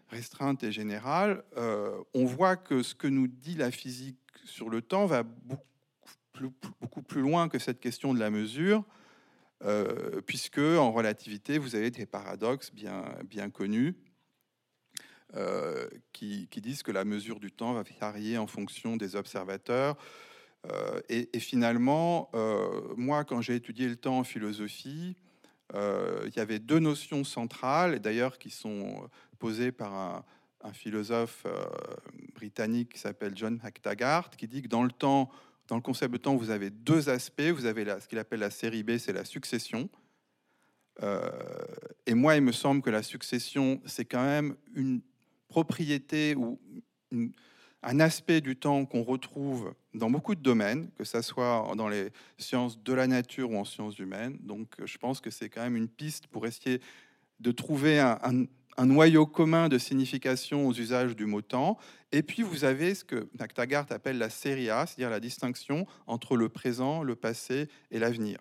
restreinte 0.08 0.62
et 0.62 0.70
générale, 0.70 1.42
euh, 1.56 2.00
on 2.14 2.24
voit 2.24 2.56
que 2.56 2.82
ce 2.82 2.94
que 2.94 3.08
nous 3.08 3.26
dit 3.26 3.56
la 3.56 3.70
physique 3.70 4.18
sur 4.44 4.70
le 4.70 4.82
temps 4.82 5.06
va 5.06 5.24
beaucoup 5.24 5.62
plus, 6.32 6.50
beaucoup 6.80 7.02
plus 7.02 7.22
loin 7.22 7.48
que 7.48 7.58
cette 7.58 7.80
question 7.80 8.14
de 8.14 8.20
la 8.20 8.30
mesure. 8.30 8.84
Euh, 9.64 10.20
puisque 10.22 10.58
en 10.58 10.92
relativité, 10.92 11.58
vous 11.58 11.74
avez 11.74 11.90
des 11.90 12.06
paradoxes 12.06 12.72
bien, 12.72 13.04
bien 13.28 13.50
connus 13.50 13.94
euh, 15.34 15.88
qui, 16.12 16.46
disent 16.60 16.82
que 16.82 16.92
la 16.92 17.06
mesure 17.06 17.40
du 17.40 17.50
temps 17.50 17.72
va 17.72 17.84
varier 17.98 18.36
en 18.36 18.46
fonction 18.46 18.98
des 18.98 19.16
observateurs. 19.16 19.96
Euh, 20.70 21.00
et, 21.08 21.38
finalement, 21.38 22.28
euh, 22.34 22.82
moi, 22.98 23.24
quand 23.24 23.40
j'ai 23.40 23.54
étudié 23.54 23.88
le 23.88 23.96
temps 23.96 24.18
en 24.18 24.24
philosophie, 24.24 25.16
il 25.74 26.32
y 26.36 26.38
avait 26.38 26.58
deux 26.58 26.80
notions 26.80 27.24
centrales, 27.24 27.98
d'ailleurs 28.00 28.38
qui 28.38 28.50
sont 28.50 29.08
posées 29.38 29.72
par 29.72 29.94
un, 29.94 30.24
un 30.60 30.72
philosophe 30.74 31.46
britannique 32.34 32.92
qui 32.92 32.98
s'appelle 32.98 33.32
John 33.34 33.58
McTaggart, 33.64 34.28
qui 34.36 34.46
dit 34.46 34.60
que 34.60 34.68
dans 34.68 34.82
le 34.82 34.90
temps, 34.90 35.30
dans 35.68 35.76
le 35.76 35.80
concept 35.80 36.12
de 36.12 36.18
temps, 36.18 36.36
vous 36.36 36.50
avez 36.50 36.68
deux 36.68 37.08
aspects. 37.08 37.40
Vous 37.40 37.64
avez 37.64 37.86
ce 38.00 38.06
qu'il 38.06 38.18
appelle 38.18 38.40
la 38.40 38.50
série 38.50 38.82
B, 38.82 38.98
c'est 38.98 39.14
la 39.14 39.24
succession. 39.24 39.88
et 42.06 42.12
moi, 42.12 42.36
il 42.36 42.42
me 42.42 42.52
semble 42.52 42.82
que 42.82 42.90
la 42.90 43.02
succession, 43.02 43.80
c'est 43.86 44.04
quand 44.04 44.22
même 44.22 44.56
une 44.74 45.00
propriété 45.52 46.34
ou 46.34 46.58
un 47.82 48.00
aspect 48.00 48.40
du 48.40 48.56
temps 48.56 48.86
qu'on 48.86 49.02
retrouve 49.02 49.74
dans 49.92 50.08
beaucoup 50.08 50.34
de 50.34 50.40
domaines, 50.40 50.88
que 50.96 51.04
ce 51.04 51.20
soit 51.20 51.70
dans 51.76 51.88
les 51.88 52.08
sciences 52.38 52.82
de 52.82 52.92
la 52.94 53.06
nature 53.06 53.50
ou 53.50 53.58
en 53.58 53.66
sciences 53.66 53.98
humaines. 53.98 54.38
Donc 54.40 54.68
je 54.82 54.96
pense 54.96 55.20
que 55.20 55.28
c'est 55.30 55.50
quand 55.50 55.62
même 55.62 55.76
une 55.76 55.88
piste 55.88 56.26
pour 56.28 56.46
essayer 56.46 56.80
de 57.40 57.52
trouver 57.52 58.00
un, 58.00 58.46
noyau 58.86 59.26
commun 59.26 59.68
de 59.68 59.76
signification 59.76 60.66
aux 60.66 60.72
usages 60.72 61.14
du 61.14 61.26
mot 61.26 61.42
temps. 61.42 61.76
Et 62.12 62.22
puis 62.22 62.42
vous 62.42 62.64
avez 62.64 62.94
ce 62.94 63.04
que 63.04 63.28
McTaggart 63.38 63.86
appelle 63.90 64.16
la 64.16 64.30
série 64.30 64.70
A, 64.70 64.86
c'est-à-dire 64.86 65.10
la 65.10 65.20
distinction 65.20 65.86
entre 66.06 66.36
le 66.36 66.48
présent, 66.48 67.02
le 67.02 67.14
passé 67.14 67.68
et 67.90 67.98
l'avenir, 67.98 68.38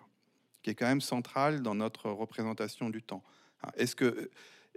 qui 0.62 0.70
est 0.70 0.74
quand 0.74 0.86
même 0.86 1.02
centrale 1.02 1.60
dans 1.60 1.74
notre 1.74 2.10
représentation 2.10 2.88
du 2.88 3.02
temps. 3.02 3.22
Est-ce 3.76 3.94
que, 3.94 4.30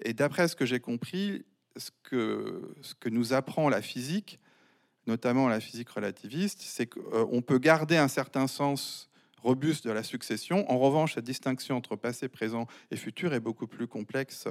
et 0.04 0.14
d'après 0.14 0.48
ce 0.50 0.56
que 0.56 0.66
j'ai 0.66 0.80
compris, 0.80 1.46
ce 1.78 1.92
que, 2.04 3.10
nous 3.10 3.34
apprend 3.34 3.70
la 3.70 3.82
physique, 3.82 4.40
notamment 5.08 5.48
la 5.48 5.60
physique 5.60 5.90
relativiste, 5.90 6.62
c'est 6.62 6.88
qu'on 6.88 7.42
peut 7.42 7.60
garder 7.60 7.98
un 7.98 8.08
certain 8.08 8.48
sens 8.48 9.10
robuste 9.42 9.86
de 9.86 9.92
la 9.92 10.04
succession. 10.04 10.70
En 10.72 10.80
revanche, 10.80 11.16
cette 11.16 11.26
distinction 11.26 11.78
entre 11.78 11.96
passé, 11.96 12.28
présent 12.28 12.68
et 12.90 12.96
futur 12.96 13.34
est 13.34 13.40
beaucoup 13.40 13.68
plus 13.68 13.88
complexe 13.88 14.48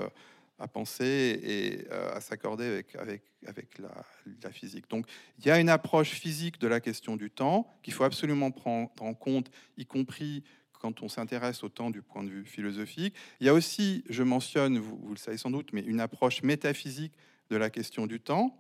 à 0.59 0.69
penser 0.69 1.41
et 1.43 1.87
euh, 1.91 2.15
à 2.15 2.21
s'accorder 2.21 2.85
avec, 2.97 3.79
la, 3.79 3.89
la, 4.43 4.51
physique. 4.51 4.89
Donc 4.89 5.07
il 5.39 5.47
y 5.47 5.51
a 5.51 5.59
une 5.59 5.69
approche 5.69 6.11
physique 6.11 6.61
de 6.61 6.69
la 6.69 6.81
question 6.81 7.17
du 7.17 7.31
temps 7.31 7.67
qu'il 7.83 7.93
faut 7.93 8.05
absolument 8.05 8.51
prendre 8.53 8.91
en 9.01 9.15
compte, 9.15 9.51
y 9.77 9.85
compris 9.85 10.45
quand 10.85 11.03
on 11.03 11.09
s'intéresse 11.09 11.65
au 11.65 11.71
temps 11.71 11.89
du 11.89 12.03
point 12.03 12.23
de 12.23 12.29
vue 12.29 12.45
philosophique. 12.45 13.15
Il 13.41 13.47
y 13.47 13.49
a 13.49 13.55
aussi, 13.55 14.05
je 14.11 14.23
mentionne, 14.23 14.77
vous, 14.77 15.09
le 15.09 15.17
savez 15.17 15.39
sans 15.39 15.51
doute, 15.51 15.71
mais 15.73 15.81
une 15.81 15.99
approche 15.99 16.43
métaphysique 16.43 17.15
de 17.49 17.57
la 17.57 17.71
question 17.71 18.07
du 18.07 18.21
temps 18.21 18.55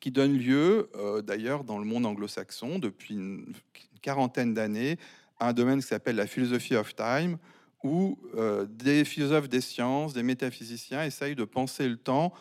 qui 0.00 0.10
donne 0.10 0.38
lieu, 0.38 0.88
euh, 0.94 1.20
d'ailleurs, 1.20 1.64
dans 1.64 1.78
le 1.78 1.84
monde 1.84 2.06
anglo-saxon, 2.06 2.78
depuis 2.78 3.12
une 3.12 3.52
quarantaine 4.00 4.54
d'années, 4.54 4.96
à 5.38 5.48
un 5.48 5.52
domaine 5.52 5.82
qui 5.82 5.86
s'appelle 5.86 6.16
la 6.16 6.26
philosophie 6.26 6.76
of 6.76 6.94
time, 6.96 7.36
où 7.84 8.18
euh, 8.34 8.64
des 8.64 9.04
philosophes 9.04 9.50
des 9.50 9.60
sciences, 9.60 10.14
des 10.14 10.22
métaphysiciens 10.22 11.04
essayent 11.04 11.36
de 11.36 11.44
penser 11.44 11.90
le 11.90 11.98
temps 11.98 12.32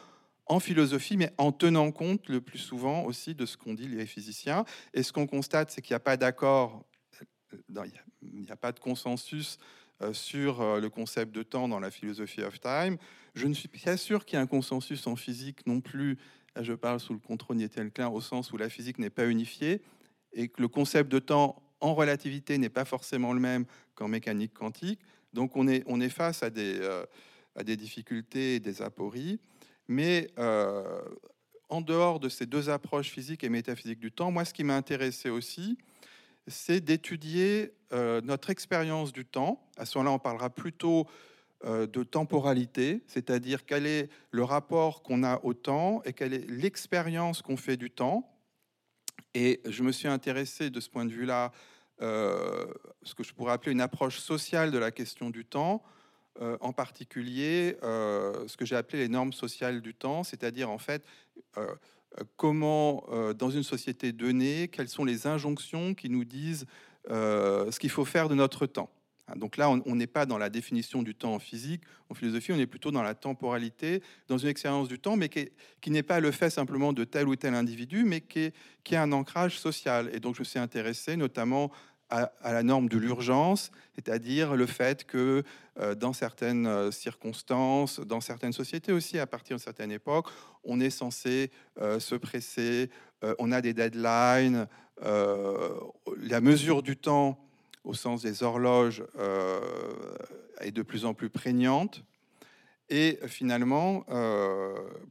en 0.46 0.62
philosophie, 0.62 1.18
mais 1.18 1.34
en 1.38 1.52
tenant 1.52 1.92
compte 1.92 2.30
le 2.30 2.40
plus 2.40 2.60
souvent 2.60 3.04
aussi 3.04 3.36
de 3.36 3.46
ce 3.46 3.58
qu'ont 3.58 3.74
dit 3.74 3.90
les 3.90 4.06
physiciens. 4.06 4.64
Et 4.94 5.04
ce 5.04 5.12
qu'on 5.12 5.28
constate, 5.28 5.72
c'est 5.72 5.82
qu'il 5.82 5.94
n'y 5.94 5.98
a 5.98 6.00
pas 6.00 6.16
d'accord 6.16 6.86
il 7.70 8.42
n'y 8.42 8.52
a, 8.52 8.56
pas 8.56 8.72
de 8.72 8.80
consensus 8.80 9.58
euh, 10.02 10.14
sur 10.14 10.62
euh, 10.62 10.80
le 10.80 10.90
concept 10.90 11.34
de 11.34 11.44
temps 11.44 11.68
dans 11.68 11.80
la 11.80 11.92
philosophie 11.92 12.42
of 12.42 12.60
time. 12.60 12.98
Je 13.36 13.48
ne 13.48 13.54
suis 13.54 13.68
pas 13.68 13.98
sûr 13.98 14.26
qu'il 14.26 14.38
y 14.38 14.40
ait 14.40 14.44
un 14.44 14.48
consensus 14.48 15.06
en 15.08 15.16
physique 15.16 15.66
non 15.68 15.82
plus. 15.82 16.18
je 16.60 16.74
parle 16.74 17.00
sous 17.00 17.14
le 17.14 17.20
contrôle 17.20 17.58
d'Étienne 17.58 17.92
Klein 17.92 18.10
au 18.10 18.22
sens 18.22 18.52
où 18.52 18.58
la 18.58 18.70
physique 18.70 19.00
n'est 19.00 19.10
pas 19.10 19.28
unifiée 19.28 19.82
et 20.34 20.48
que 20.48 20.62
le 20.62 20.68
concept 20.68 21.12
de 21.12 21.20
temps 21.20 21.62
en 21.82 21.94
relativité 21.94 22.58
n'est 22.58 22.70
pas 22.70 22.86
forcément 22.86 23.34
le 23.34 23.40
même 23.40 23.66
qu'en 23.96 24.08
mécanique 24.08 24.54
quantique. 24.54 25.02
Donc 25.34 25.56
on 25.56 25.68
est, 25.68 25.84
on 25.86 26.02
est 26.02 26.10
face 26.10 26.44
à 26.44 26.50
des, 26.50 26.80
euh, 26.80 27.06
à 27.56 27.64
des 27.64 27.78
difficultés 27.78 28.56
et 28.56 28.60
des 28.60 28.82
apories. 28.82 29.40
Mais 29.88 30.30
en 31.72 31.82
dehors 31.82 32.20
de 32.20 32.30
ces 32.30 32.46
deux 32.46 32.70
approches 32.70 33.10
physiques 33.10 33.44
et 33.44 33.50
métaphysiques 33.50 34.00
du 34.00 34.12
temps, 34.12 34.32
moi 34.32 34.46
ce 34.46 34.54
qui 34.54 34.64
m'a 34.64 34.76
intéressé 34.76 35.30
aussi, 35.30 35.78
c'est 36.48 36.82
d'étudier 36.82 37.74
euh, 37.94 38.22
notre 38.22 38.50
expérience 38.50 39.12
du 39.12 39.26
temps. 39.26 39.68
À 39.78 39.86
ce 39.86 39.98
moment-là, 39.98 40.16
on 40.16 40.20
parlera 40.20 40.50
plutôt 40.50 41.08
euh, 41.66 41.86
de 41.88 42.04
temporalité, 42.04 43.04
c'est-à-dire 43.08 43.66
quel 43.66 43.86
est 43.86 44.10
le 44.32 44.44
rapport 44.44 45.04
qu'on 45.04 45.24
a 45.24 45.40
au 45.44 45.54
temps 45.54 46.02
et 46.06 46.14
quelle 46.14 46.34
est 46.34 46.50
l'expérience 46.50 47.42
qu'on 47.42 47.58
fait 47.58 47.78
du 47.78 47.92
temps. 47.92 48.28
Et 49.34 49.62
je 49.66 49.84
me 49.84 49.92
suis 49.92 50.08
intéressé 50.08 50.70
de 50.70 50.80
ce 50.80 50.90
point 50.90 51.06
de 51.06 51.12
vue-là, 51.12 51.52
euh, 52.02 52.66
ce 53.04 53.14
que 53.14 53.24
je 53.24 53.34
pourrais 53.34 53.54
appeler 53.54 53.72
une 53.72 53.82
approche 53.82 54.20
sociale 54.20 54.72
de 54.72 54.78
la 54.78 54.92
question 54.92 55.30
du 55.30 55.46
temps, 55.46 55.84
en 56.62 56.72
particulier 56.72 57.76
ce 57.82 58.56
que 58.56 58.66
j'ai 58.66 58.78
appelé 58.78 59.00
les 59.00 59.10
normes 59.10 59.34
sociales 59.34 59.82
du 59.82 59.94
temps, 59.94 60.24
c'est-à-dire 60.24 60.70
en 60.70 60.78
fait 60.78 61.04
comment, 62.36 63.04
euh, 63.12 63.34
dans 63.34 63.50
une 63.50 63.64
société 63.64 64.12
donnée, 64.12 64.68
quelles 64.68 64.90
sont 64.90 65.06
les 65.06 65.28
injonctions 65.28 65.94
qui 65.94 66.10
nous 66.10 66.26
disent 66.26 66.66
euh, 67.10 67.72
ce 67.72 67.80
qu'il 67.80 67.90
faut 67.90 68.06
faire 68.06 68.30
de 68.30 68.36
notre 68.36 68.66
temps? 68.66 68.90
Hein, 69.28 69.36
donc 69.38 69.58
là, 69.58 69.70
on 69.70 69.96
n'est 69.96 70.08
pas 70.08 70.26
dans 70.26 70.38
la 70.38 70.50
définition 70.50 71.04
du 71.04 71.16
temps 71.16 71.34
en 71.34 71.40
physique, 71.40 71.82
en 72.10 72.14
philosophie, 72.14 72.52
on 72.52 72.60
est 72.60 72.68
plutôt 72.68 72.92
dans 72.92 73.04
la 73.04 73.16
temporalité, 73.16 74.04
dans 74.28 74.38
une 74.38 74.50
expérience 74.50 74.88
du 74.88 75.00
temps, 75.00 75.16
mais 75.16 75.30
qui, 75.30 75.92
n'est 75.92 76.04
pas 76.04 76.20
le 76.20 76.32
fait 76.32 76.50
simplement 76.50 76.92
de 76.94 77.04
tel 77.04 77.28
ou 77.28 77.36
tel 77.36 77.54
individu, 77.54 78.04
mais 78.04 78.22
qui, 78.22 78.52
a 78.96 79.02
un 79.02 79.12
ancrage 79.12 79.58
social. 79.58 80.10
Et 80.14 80.20
donc 80.20 80.36
je 80.36 80.44
suis 80.44 80.60
intéressé 80.60 81.16
notamment 81.16 81.72
à, 82.12 82.52
la 82.52 82.62
norme 82.62 82.90
de 82.90 82.98
l'urgence, 82.98 83.72
c'est-à-dire 83.96 84.56
le 84.56 84.66
fait 84.66 85.06
que 85.06 85.44
euh, 85.80 85.96
dans 85.96 86.14
certaines 86.14 86.68
euh, 86.68 86.92
circonstances, 86.92 88.00
dans 88.02 88.22
certaines 88.22 88.54
sociétés 88.54 88.92
aussi, 88.92 89.18
à 89.18 89.26
partir 89.26 89.56
d'une 89.56 89.64
certaine 89.64 89.92
époque, 89.92 90.28
on 90.64 90.80
est 90.80 90.90
censé 90.90 91.52
euh, 91.80 92.00
se 92.00 92.16
presser, 92.16 92.90
on 93.38 93.52
a 93.52 93.62
des 93.62 93.76
deadlines, 93.76 94.68
la 95.04 96.42
mesure 96.42 96.82
du 96.82 96.98
temps 96.98 97.38
au 97.84 97.94
sens 97.94 98.24
des 98.24 98.42
horloges 98.42 99.04
est 100.60 100.72
de 100.72 100.82
plus 100.82 101.06
en 101.06 101.14
plus 101.14 101.30
prégnante. 101.30 102.04
Et 102.90 103.20
finalement, 103.28 104.04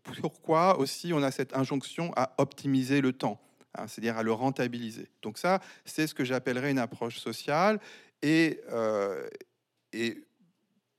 pourquoi 0.03 0.81
aussi 0.81 1.13
on 1.13 1.23
a 1.23 1.31
cette 1.31 1.57
injonction 1.57 2.13
à 2.17 2.35
optimiser 2.39 3.01
le 3.01 3.13
temps? 3.13 3.41
Hein, 3.77 3.87
c'est-à-dire 3.87 4.19
à 4.19 4.23
le 4.23 4.33
rentabiliser. 4.33 5.09
Donc 5.23 5.39
ça, 5.39 5.61
c'est 5.85 6.07
ce 6.07 6.15
que 6.15 6.25
j'appellerais 6.25 6.73
une 6.73 6.79
approche 6.79 7.19
sociale. 7.19 7.79
Et, 8.21 8.61
euh, 8.71 9.29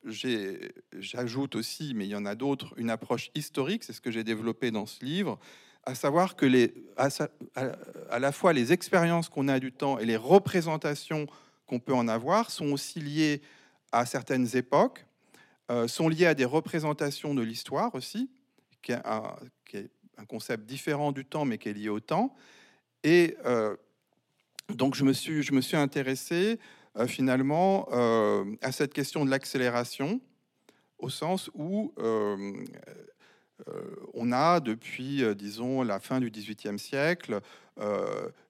j'ajoute 0.03 1.55
aussi, 1.55 1.93
mais 1.93 2.05
il 2.07 2.11
y 2.11 2.15
en 2.15 2.25
a 2.25 2.35
d'autres, 2.35 2.73
une 2.77 2.89
approche 2.89 3.29
historique, 3.35 3.83
c'est 3.83 3.93
ce 3.93 4.01
que 4.01 4.09
j'ai 4.09 4.23
développé 4.23 4.71
dans 4.71 4.85
ce 4.85 5.03
livre, 5.03 5.37
à 5.83 5.95
savoir 5.95 6.35
que 6.35 6.45
les, 6.45 6.73
à, 6.97 8.19
la 8.19 8.31
fois 8.31 8.53
les 8.53 8.71
expériences 8.71 9.29
qu'on 9.29 9.47
a 9.47 9.59
du 9.59 9.71
temps 9.71 9.99
et 9.99 10.05
les 10.05 10.17
représentations 10.17 11.27
qu'on 11.67 11.79
peut 11.79 11.93
en 11.93 12.07
avoir 12.07 12.51
sont 12.51 12.71
aussi 12.71 12.99
liées 12.99 13.41
à 13.91 14.05
certaines 14.05 14.55
époques, 14.55 15.05
euh, 15.69 15.87
sont 15.87 16.07
liées 16.07 16.25
à 16.25 16.33
des 16.33 16.45
représentations 16.45 17.33
de 17.33 17.41
l'histoire 17.41 17.93
aussi, 17.95 18.29
qui 18.81 18.93
est, 18.93 19.01
un, 19.05 19.35
concept 20.27 20.65
différent 20.65 21.11
du 21.11 21.25
temps, 21.25 21.45
mais 21.45 21.57
qui 21.57 21.69
est 21.69 21.73
lié 21.73 21.89
au 21.89 21.99
temps. 21.99 22.35
Et 23.03 23.37
euh, 23.45 23.75
donc 24.69 24.95
je 24.95 25.03
me 25.03 25.13
suis, 25.13 25.43
je 25.43 25.53
me 25.53 25.61
suis 25.61 25.77
intéressé 25.77 26.59
euh, 26.97 27.07
finalement 27.07 27.87
euh, 27.91 28.45
à 28.61 28.71
cette 28.71 28.93
question 28.93 29.25
de 29.25 29.29
l'accélération, 29.29 30.21
au 30.99 31.09
sens 31.09 31.49
où 31.55 31.93
on 34.13 34.31
a 34.31 34.59
depuis, 34.59 35.23
disons, 35.35 35.83
la 35.83 35.99
fin 35.99 36.19
du 36.19 36.29
XVIIIe 36.29 36.77
siècle, 36.77 37.39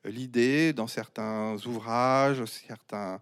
l'idée 0.03 0.73
dans 0.73 0.87
certains 0.87 1.55
ouvrages, 1.65 2.43
certains 2.45 3.19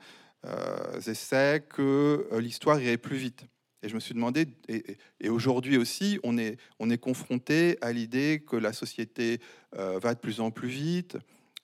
essais, 1.08 1.64
que 1.70 2.28
l'histoire 2.40 2.82
irait 2.82 2.98
plus 2.98 3.18
vite. 3.18 3.46
Et 3.82 3.90
je 3.90 3.96
me 3.96 4.00
suis 4.00 4.14
demandé, 4.14 4.48
et, 4.68 5.30
aujourd'hui 5.30 5.78
aussi, 5.78 6.20
on 6.24 6.38
est, 6.38 6.58
on 6.80 6.90
est 6.90 6.98
confronté 6.98 7.78
à 7.82 7.94
l'idée 7.94 8.44
que 8.46 8.58
la 8.58 8.74
société 8.74 9.40
va 9.72 10.14
de 10.14 10.20
plus 10.20 10.42
en 10.42 10.52
plus 10.52 10.68
vite. 10.68 11.18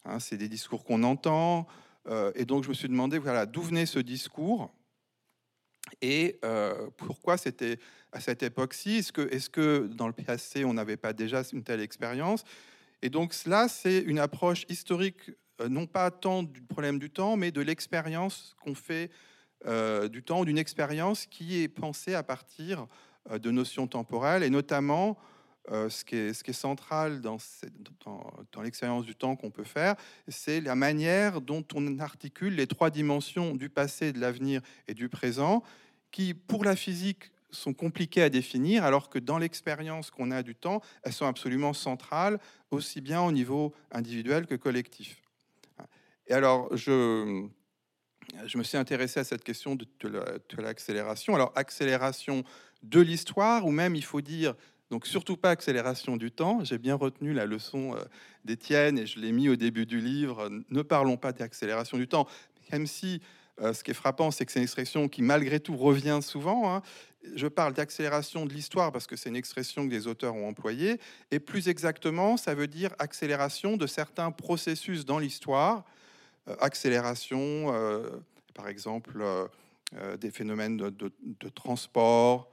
Hein, 0.05 0.19
c'est 0.19 0.37
des 0.37 0.47
discours 0.47 0.85
qu'on 0.85 1.03
entend. 1.03 1.67
Euh, 2.07 2.31
et 2.35 2.45
donc, 2.45 2.63
je 2.63 2.69
me 2.69 2.73
suis 2.73 2.87
demandé 2.87 3.17
voilà, 3.17 3.45
d'où 3.45 3.61
venait 3.61 3.85
ce 3.85 3.99
discours 3.99 4.71
et 6.01 6.39
euh, 6.43 6.89
pourquoi 6.97 7.37
c'était 7.37 7.79
à 8.11 8.19
cette 8.19 8.43
époque-ci. 8.43 8.97
Est-ce 8.97 9.11
que, 9.11 9.49
que 9.49 9.87
dans 9.87 10.07
le 10.07 10.13
passé, 10.13 10.65
on 10.65 10.73
n'avait 10.73 10.97
pas 10.97 11.13
déjà 11.13 11.43
une 11.53 11.63
telle 11.63 11.81
expérience? 11.81 12.43
Et 13.01 13.09
donc, 13.09 13.33
cela, 13.33 13.67
c'est 13.67 13.99
une 13.99 14.19
approche 14.19 14.65
historique, 14.69 15.31
euh, 15.61 15.69
non 15.69 15.85
pas 15.85 16.11
tant 16.11 16.43
du 16.43 16.61
problème 16.61 16.99
du 16.99 17.09
temps, 17.09 17.35
mais 17.35 17.51
de 17.51 17.61
l'expérience 17.61 18.55
qu'on 18.63 18.75
fait 18.75 19.11
du 19.65 20.23
temps, 20.23 20.45
d'une 20.45 20.57
expérience 20.57 21.25
qui 21.25 21.61
est 21.61 21.67
pensée 21.67 22.13
à 22.13 22.23
partir 22.23 22.87
de 23.31 23.51
notions 23.51 23.87
temporelles, 23.87 24.43
et 24.43 24.49
notamment 24.49 25.17
euh, 25.71 25.89
ce, 25.89 26.05
qui 26.05 26.15
est, 26.15 26.53
central 26.53 27.21
dans, 27.21 27.39
l'expérience 28.61 29.03
du 29.03 29.15
temps 29.15 29.35
qu'on 29.35 29.49
peut 29.49 29.63
faire, 29.63 29.95
c'est 30.27 30.61
la 30.61 30.75
manière 30.75 31.41
dont 31.41 31.65
on 31.73 31.97
articule 31.97 32.53
les 32.53 32.67
trois 32.67 32.91
dimensions 32.91 33.55
du 33.55 33.69
passé, 33.69 34.13
de 34.13 34.19
l'avenir 34.19 34.61
et 34.87 34.93
du 34.93 35.09
présent, 35.09 35.63
qui, 36.11 36.35
pour 36.35 36.63
la 36.63 36.75
physique, 36.75 37.31
sont 37.49 37.73
compliquées 37.73 38.21
à 38.21 38.29
définir, 38.29 38.83
alors 38.83 39.09
que 39.09 39.17
dans 39.17 39.39
l'expérience 39.39 40.11
qu'on 40.11 40.29
a 40.29 40.43
du 40.43 40.53
temps, 40.53 40.81
elles 41.01 41.13
sont 41.13 41.25
absolument 41.25 41.73
centrales, 41.73 42.39
aussi 42.69 43.01
bien 43.01 43.23
au 43.23 43.31
niveau 43.31 43.73
individuel 43.91 44.45
que 44.45 44.55
collectif. 44.55 45.19
Et 46.27 46.33
alors, 46.33 46.75
je, 46.77 47.47
je 48.45 48.57
me 48.57 48.63
suis 48.63 48.77
intéressé 48.77 49.19
à 49.19 49.23
cette 49.23 49.43
question 49.43 49.75
de, 49.75 49.85
l'accélération. 50.57 51.35
Alors, 51.35 51.51
accélération 51.55 52.43
de 52.83 52.99
l'histoire, 52.99 53.65
ou 53.65 53.71
même, 53.71 53.95
il 53.95 54.03
faut 54.03 54.21
dire, 54.21 54.55
donc 54.91 55.07
surtout 55.07 55.37
pas 55.37 55.49
accélération 55.49 56.17
du 56.17 56.31
temps. 56.31 56.63
J'ai 56.63 56.77
bien 56.77 56.95
retenu 56.95 57.33
la 57.33 57.45
leçon 57.45 57.95
euh, 57.95 58.03
d'Étienne 58.43 58.99
et 58.99 59.07
je 59.07 59.19
l'ai 59.19 59.31
mis 59.31 59.49
au 59.49 59.55
début 59.55 59.85
du 59.85 59.99
livre. 59.99 60.49
Ne 60.69 60.81
parlons 60.81 61.17
pas 61.17 61.31
d'accélération 61.31 61.97
du 61.97 62.07
temps, 62.07 62.27
même 62.71 62.85
si 62.85 63.21
euh, 63.61 63.73
ce 63.73 63.83
qui 63.83 63.91
est 63.91 63.95
frappant, 63.95 64.31
c'est 64.31 64.45
que 64.45 64.51
c'est 64.51 64.59
une 64.59 64.63
expression 64.63 65.07
qui 65.07 65.21
malgré 65.21 65.59
tout 65.59 65.75
revient 65.75 66.19
souvent. 66.21 66.71
Hein. 66.71 66.81
Je 67.35 67.47
parle 67.47 67.73
d'accélération 67.73 68.45
de 68.45 68.53
l'histoire 68.53 68.91
parce 68.91 69.07
que 69.07 69.15
c'est 69.15 69.29
une 69.29 69.35
expression 69.35 69.85
que 69.85 69.89
des 69.89 70.07
auteurs 70.07 70.35
ont 70.35 70.47
employée. 70.47 70.99
Et 71.31 71.39
plus 71.39 71.67
exactement, 71.67 72.37
ça 72.37 72.53
veut 72.53 72.67
dire 72.67 72.93
accélération 72.99 73.77
de 73.77 73.87
certains 73.87 74.31
processus 74.31 75.05
dans 75.05 75.17
l'histoire. 75.17 75.85
Euh, 76.47 76.55
accélération, 76.59 77.73
par 78.53 78.67
exemple, 78.67 79.23
des 80.19 80.31
phénomènes 80.31 80.77
de 80.77 81.49
transport, 81.49 82.49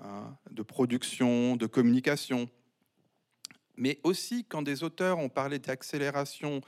Hein, 0.00 0.36
de 0.52 0.62
production, 0.62 1.56
de 1.56 1.66
communication. 1.66 2.48
Mais 3.76 3.98
aussi, 4.04 4.44
quand 4.44 4.62
des 4.62 4.84
auteurs 4.84 5.18
ont 5.18 5.28
parlé 5.28 5.58
d'accélération 5.58 6.60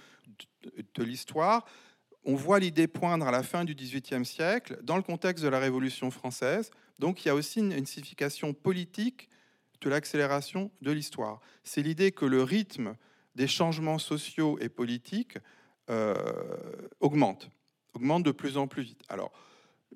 de, 0.95 1.05
l'histoire, 1.05 1.65
on 2.25 2.35
voit 2.35 2.59
l'idée 2.59 2.89
poindre 2.89 3.29
à 3.29 3.31
la 3.31 3.45
fin 3.45 3.65
du 3.65 3.77
XVIIIe 3.77 4.25
siècle, 4.25 4.81
dans 4.83 4.97
le 4.97 5.03
contexte 5.03 5.45
de 5.45 5.49
la 5.49 5.61
Révolution 5.61 6.11
française. 6.11 6.73
Donc 6.99 7.25
il 7.25 7.29
y 7.29 7.31
a 7.31 7.37
aussi 7.37 7.61
une, 7.61 7.87
signification 7.87 8.53
politique 8.53 9.29
de 9.81 9.89
l'accélération 9.89 10.73
de 10.83 10.91
l'histoire. 10.91 11.41
C'est 11.63 11.83
l'idée 11.83 12.11
que 12.11 12.25
le 12.25 12.43
rythme 12.43 12.97
des 13.37 13.47
changements 13.47 13.99
sociaux 13.99 14.59
et 14.61 14.69
politiques 14.69 15.37
euh, 15.37 15.41
augmente, 17.01 17.51
augmente 17.95 18.23
de 18.23 18.31
plus 18.31 18.57
en 18.57 18.69
plus 18.69 18.83
vite. 18.83 19.03
Alors, 19.09 19.33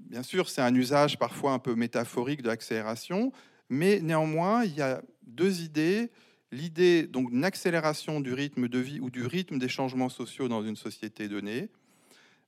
Bien 0.01 0.23
sûr, 0.23 0.49
c'est 0.49 0.61
un 0.61 0.75
usage 0.75 1.19
parfois 1.19 1.53
un 1.53 1.59
peu 1.59 1.75
métaphorique 1.75 2.43
de 2.43 2.49
l'accélération, 2.49 3.33
mais 3.69 4.01
néanmoins, 4.01 4.65
il 4.65 4.75
y 4.75 4.83
a 4.83 5.03
deux 5.23 5.63
idées. 5.63 6.11
L'idée 6.51 7.07
d'une 7.07 7.45
accélération 7.45 8.21
du 8.21 8.33
rythme 8.33 8.69
de 8.69 8.79
vie 8.79 9.01
ou 9.01 9.11
du 9.11 9.27
rythme 9.27 9.59
des 9.59 9.69
changements 9.69 10.09
sociaux 10.09 10.49
dans 10.49 10.63
une 10.63 10.77
société 10.77 11.29
donnée, 11.29 11.69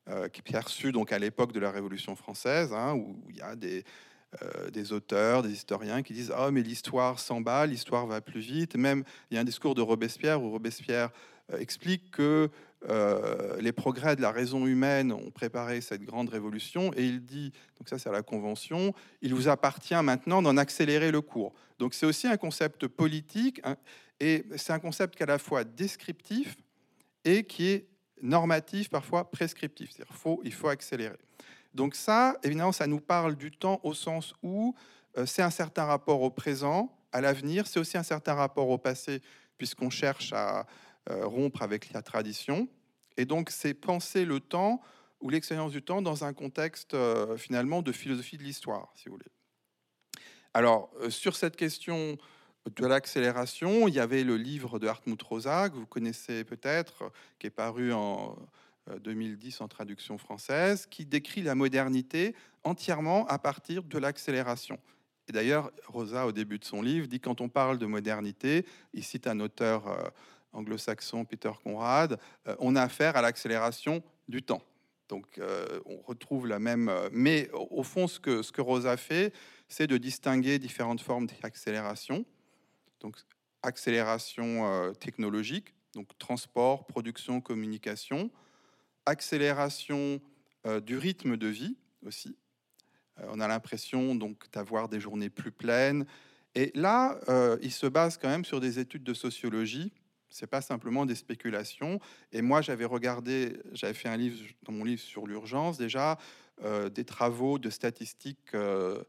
euh, 0.09 0.29
qui 0.29 0.41
est 0.41 0.53
perçue 0.53 0.93
donc 0.93 1.13
à 1.13 1.19
l'époque 1.19 1.53
de 1.53 1.61
la 1.61 1.71
Révolution 1.71 2.15
française, 2.15 2.73
hein, 2.73 2.95
où 2.95 3.17
il 3.31 3.37
y 3.37 3.43
a 3.43 3.57
des, 3.57 3.85
euh, 4.43 4.71
des 4.71 4.93
auteurs, 4.93 5.43
des 5.43 5.53
historiens 5.53 6.03
qui 6.03 6.13
disent 6.13 6.33
oh 6.37 6.51
mais 6.53 6.63
l'histoire 6.63 7.19
s'emballe, 7.19 7.71
l'histoire 7.71 8.07
va 8.07 8.21
plus 8.21 8.41
vite. 8.41 8.77
Même 8.77 9.03
il 9.31 9.35
y 9.35 9.39
a 9.39 9.41
un 9.41 9.45
discours 9.45 9.75
de 9.75 9.83
Robespierre 9.83 10.43
où 10.43 10.51
Robespierre 10.51 11.11
euh, 11.53 11.59
explique 11.59 12.11
que 12.11 12.51
euh, 12.89 13.57
les 13.61 13.73
progrès 13.73 14.17
de 14.17 14.23
la 14.23 14.31
raison 14.31 14.67
humaine 14.67 15.11
ont 15.11 15.31
préparé 15.31 15.81
cette 15.81 16.03
grande 16.03 16.29
révolution 16.29 16.93
et 16.95 17.05
il 17.05 17.25
dit, 17.25 17.53
donc 17.79 17.89
ça 17.89 17.99
c'est 17.99 18.09
à 18.09 18.13
la 18.13 18.23
Convention, 18.23 18.95
il 19.23 19.35
vous 19.35 19.49
appartient 19.49 20.01
maintenant 20.03 20.43
d'en 20.43 20.57
accélérer 20.57 21.11
le 21.11 21.21
cours. 21.21 21.55
Donc 21.79 21.95
c'est 21.95 22.07
aussi 22.07 22.27
un 22.27 22.37
concept 22.37 22.87
politique 22.87 23.61
hein, 23.65 23.77
et 24.21 24.45
c'est 24.57 24.73
un 24.73 24.79
concept 24.79 25.17
qui 25.17 25.23
est 25.23 25.25
à 25.25 25.27
la 25.27 25.39
fois 25.39 25.65
descriptif 25.65 26.57
et 27.25 27.45
qui 27.45 27.69
est 27.69 27.87
normatif, 28.23 28.89
parfois 28.91 29.31
prescriptif. 29.31 29.91
C'est-à-dire 29.93 30.15
faut, 30.15 30.41
il 30.45 30.53
faut 30.53 30.69
accélérer. 30.69 31.17
Donc 31.75 31.95
ça, 31.95 32.37
évidemment, 32.43 32.73
ça 32.73 32.87
nous 32.87 33.01
parle 33.01 33.37
du 33.37 33.51
temps 33.51 33.81
au 33.83 33.95
sens 33.95 34.35
où 34.43 34.75
euh, 35.19 35.27
c'est 35.27 35.43
un 35.43 35.51
certain 35.51 35.85
rapport 35.85 36.23
au 36.23 36.31
présent, 36.31 36.91
à 37.13 37.21
l'avenir, 37.21 37.67
c'est 37.67 37.81
aussi 37.81 37.99
un 37.99 38.03
certain 38.03 38.35
rapport 38.35 38.69
au 38.69 38.79
passé, 38.79 39.23
puisqu'on 39.59 39.91
cherche 39.91 40.33
à, 40.33 40.67
rompre 41.09 41.63
avec 41.63 41.93
la 41.93 42.03
tradition. 42.03 42.69
Et 43.17 43.25
donc, 43.25 43.51
c'est 43.51 43.75
penser 43.75 44.25
le 44.25 44.41
temps 44.41 44.81
ou 45.21 45.31
l'expérience 45.31 45.73
du 45.73 45.83
temps 45.83 46.03
dans 46.03 46.25
un 46.25 46.33
contexte 46.33 46.95
euh, 46.95 47.37
finalement 47.37 47.83
de 47.83 47.93
philosophie 47.93 48.37
de 48.37 48.43
l'histoire, 48.43 48.93
si 48.95 49.09
vous 49.09 49.15
voulez. 49.15 49.31
Alors, 50.55 50.91
euh, 51.01 51.11
sur 51.11 51.37
cette 51.37 51.57
question 51.57 52.19
de 52.75 52.87
l'accélération, 52.87 53.89
il 53.89 53.95
y 53.95 54.01
avait 54.01 54.25
le 54.25 54.37
livre 54.37 54.79
de 54.79 54.87
Hartmut 54.87 55.21
Rosa, 55.23 55.71
que 55.71 55.77
vous 55.77 55.87
connaissez 55.87 56.45
peut-être, 56.45 57.11
qui 57.39 57.47
est 57.47 57.51
paru 57.51 57.93
en 57.93 58.37
2010 59.01 59.61
en 59.61 59.69
traduction 59.69 60.19
française, 60.19 60.87
qui 60.87 61.07
décrit 61.07 61.43
la 61.43 61.55
modernité 61.55 62.35
entièrement 62.65 63.25
à 63.29 63.39
partir 63.39 63.85
de 63.85 63.99
l'accélération. 63.99 64.81
Et 65.29 65.33
d'ailleurs, 65.33 65.71
Rosa, 65.87 66.27
au 66.27 66.33
début 66.33 66.59
de 66.59 66.65
son 66.65 66.83
livre, 66.83 67.07
dit 67.07 67.21
quand 67.21 67.41
on 67.41 67.49
parle 67.49 67.79
de 67.79 67.87
modernité, 67.87 68.67
il 68.95 69.05
cite 69.05 69.29
un 69.29 69.39
auteur 69.39 70.13
anglo-saxon 70.57 71.25
Peter 71.25 71.51
Conrad, 71.63 72.19
euh, 72.49 72.57
on 72.59 72.75
a 72.77 72.83
affaire 72.83 73.17
à 73.17 73.23
l'accélération 73.23 74.03
du 74.29 74.43
temps. 74.43 74.63
Donc 75.09 75.39
euh, 75.39 75.81
on 75.87 75.99
retrouve 75.99 76.47
la 76.47 76.59
même... 76.59 76.89
Euh, 76.89 77.09
mais 77.13 77.49
au 77.53 77.83
fond, 77.83 78.09
ce 78.09 78.19
que, 78.19 78.43
ce 78.43 78.51
que 78.51 78.61
Rosa 78.61 78.97
fait, 78.97 79.33
c'est 79.69 79.87
de 79.87 79.99
distinguer 79.99 80.59
différentes 80.59 81.01
formes 81.01 81.27
d'accélération. 81.43 82.25
Donc 83.01 83.17
accélération 83.63 84.93
technologique, 85.01 85.75
donc 85.95 86.17
transport, 86.19 86.87
production, 86.87 87.41
communication. 87.41 88.31
Accélération 89.07 90.21
du 90.85 90.97
rythme 90.97 91.37
de 91.37 91.49
vie 91.49 91.77
aussi. 92.05 92.37
on 93.19 93.41
a 93.41 93.49
l'impression 93.49 94.15
donc 94.15 94.51
d'avoir 94.53 94.89
des 94.89 95.01
journées 95.01 95.31
plus 95.31 95.51
pleines. 95.51 96.07
Et 96.55 96.71
là, 96.75 97.19
il 97.61 97.73
se 97.73 97.87
base 97.87 98.19
quand 98.19 98.29
même 98.29 98.45
sur 98.45 98.61
des 98.61 98.79
études 98.79 99.03
de 99.03 99.15
sociologie 99.15 99.93
c'est 100.29 100.47
pas 100.47 100.61
simplement 100.61 101.07
des 101.07 101.15
spéculations. 101.15 102.01
Et 102.33 102.43
moi, 102.43 102.61
j'avais 102.63 102.85
regardé, 102.85 103.61
j'avais 103.73 103.95
fait 103.95 104.09
un 104.09 104.17
livre 104.17 104.39
dans 104.63 104.73
mon 104.73 104.85
livre 104.85 105.01
sur 105.01 105.27
l'urgence 105.27 105.79
déjà, 105.79 106.19
euh, 106.65 106.89
des 106.89 107.05
travaux 107.05 107.59
de 107.59 107.71
statistiques 107.71 108.55
euh, 108.55 109.03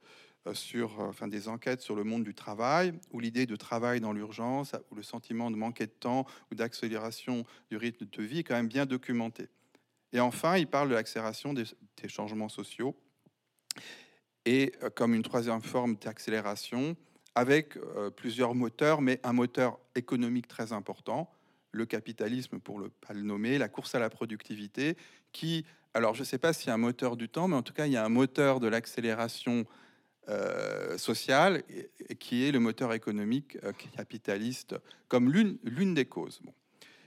euh, 0.47 0.53
sur, 0.53 0.99
enfin 0.99 1.27
des 1.27 1.47
enquêtes 1.47 1.81
sur 1.81 1.95
le 1.95 2.03
monde 2.03 2.23
du 2.23 2.33
travail, 2.33 2.93
où 3.11 3.19
l'idée 3.19 3.45
de 3.45 3.55
travail 3.55 3.99
dans 3.99 4.13
l'urgence, 4.13 4.75
ou 4.91 4.95
le 4.95 5.03
sentiment 5.03 5.49
de 5.51 5.55
manquer 5.55 5.85
de 5.87 5.91
temps 5.91 6.25
ou 6.51 6.55
d'accélération 6.55 7.45
du 7.69 7.77
rythme 7.77 8.05
de 8.05 8.23
vie 8.23 8.39
est 8.39 8.43
quand 8.43 8.55
même 8.55 8.67
bien 8.67 8.85
documenté. 8.85 9.47
Et 10.13 10.19
enfin, 10.19 10.57
il 10.57 10.67
parle 10.67 10.89
de 10.89 10.93
l'accélération 10.93 11.53
des, 11.53 11.65
des 12.01 12.07
changements 12.07 12.49
sociaux. 12.49 12.95
et 14.45 14.71
comme 14.95 15.13
une 15.13 15.23
troisième 15.23 15.61
forme 15.61 15.95
d'accélération 15.97 16.95
avec 17.37 17.77
plusieurs 18.15 18.55
moteurs, 18.55 18.99
mais 18.99 19.19
un 19.23 19.31
moteur 19.31 19.77
économique 19.93 20.47
très 20.47 20.73
important, 20.73 21.29
le 21.71 21.85
capitalisme 21.85 22.59
pour 22.59 22.79
le, 22.79 22.89
pas 22.89 23.13
le 23.13 23.21
nommer, 23.21 23.59
la 23.59 23.69
course 23.69 23.93
à 23.93 23.99
la 23.99 24.09
productivité, 24.09 24.97
qui, 25.31 25.63
alors 25.93 26.15
je 26.15 26.21
ne 26.21 26.25
sais 26.25 26.39
pas 26.39 26.51
s'il 26.51 26.69
y 26.69 26.71
a 26.71 26.73
un 26.73 26.77
moteur 26.77 27.15
du 27.15 27.29
temps, 27.29 27.47
mais 27.47 27.55
en 27.55 27.61
tout 27.61 27.73
cas 27.73 27.85
il 27.85 27.93
y 27.93 27.97
a 27.97 28.03
un 28.03 28.09
moteur 28.09 28.59
de 28.59 28.67
l'accélération 28.67 29.65
euh, 30.29 30.97
sociale 30.97 31.63
qui 32.19 32.43
est 32.43 32.51
le 32.51 32.59
moteur 32.59 32.91
économique 32.93 33.57
euh, 33.63 33.71
capitaliste 33.95 34.75
comme 35.07 35.31
l'une 35.31 35.93
des 35.93 36.05
causes. 36.05 36.41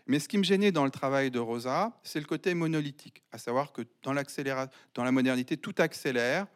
Mais 0.06 0.20
ce 0.20 0.28
qui 0.28 0.38
me 0.38 0.44
gênait 0.44 0.72
dans 0.72 0.84
le 0.84 0.90
travail 0.90 1.30
de 1.30 1.38
Rosa, 1.38 1.98
c'est 2.02 2.20
le 2.20 2.26
côté 2.26 2.54
monolithique, 2.54 3.22
à 3.32 3.38
savoir 3.38 3.72
que 3.72 3.82
dans, 4.02 4.14
dans 4.94 5.04
la 5.04 5.12
modernité, 5.12 5.56
tout 5.56 5.74
accélère, 5.78 6.46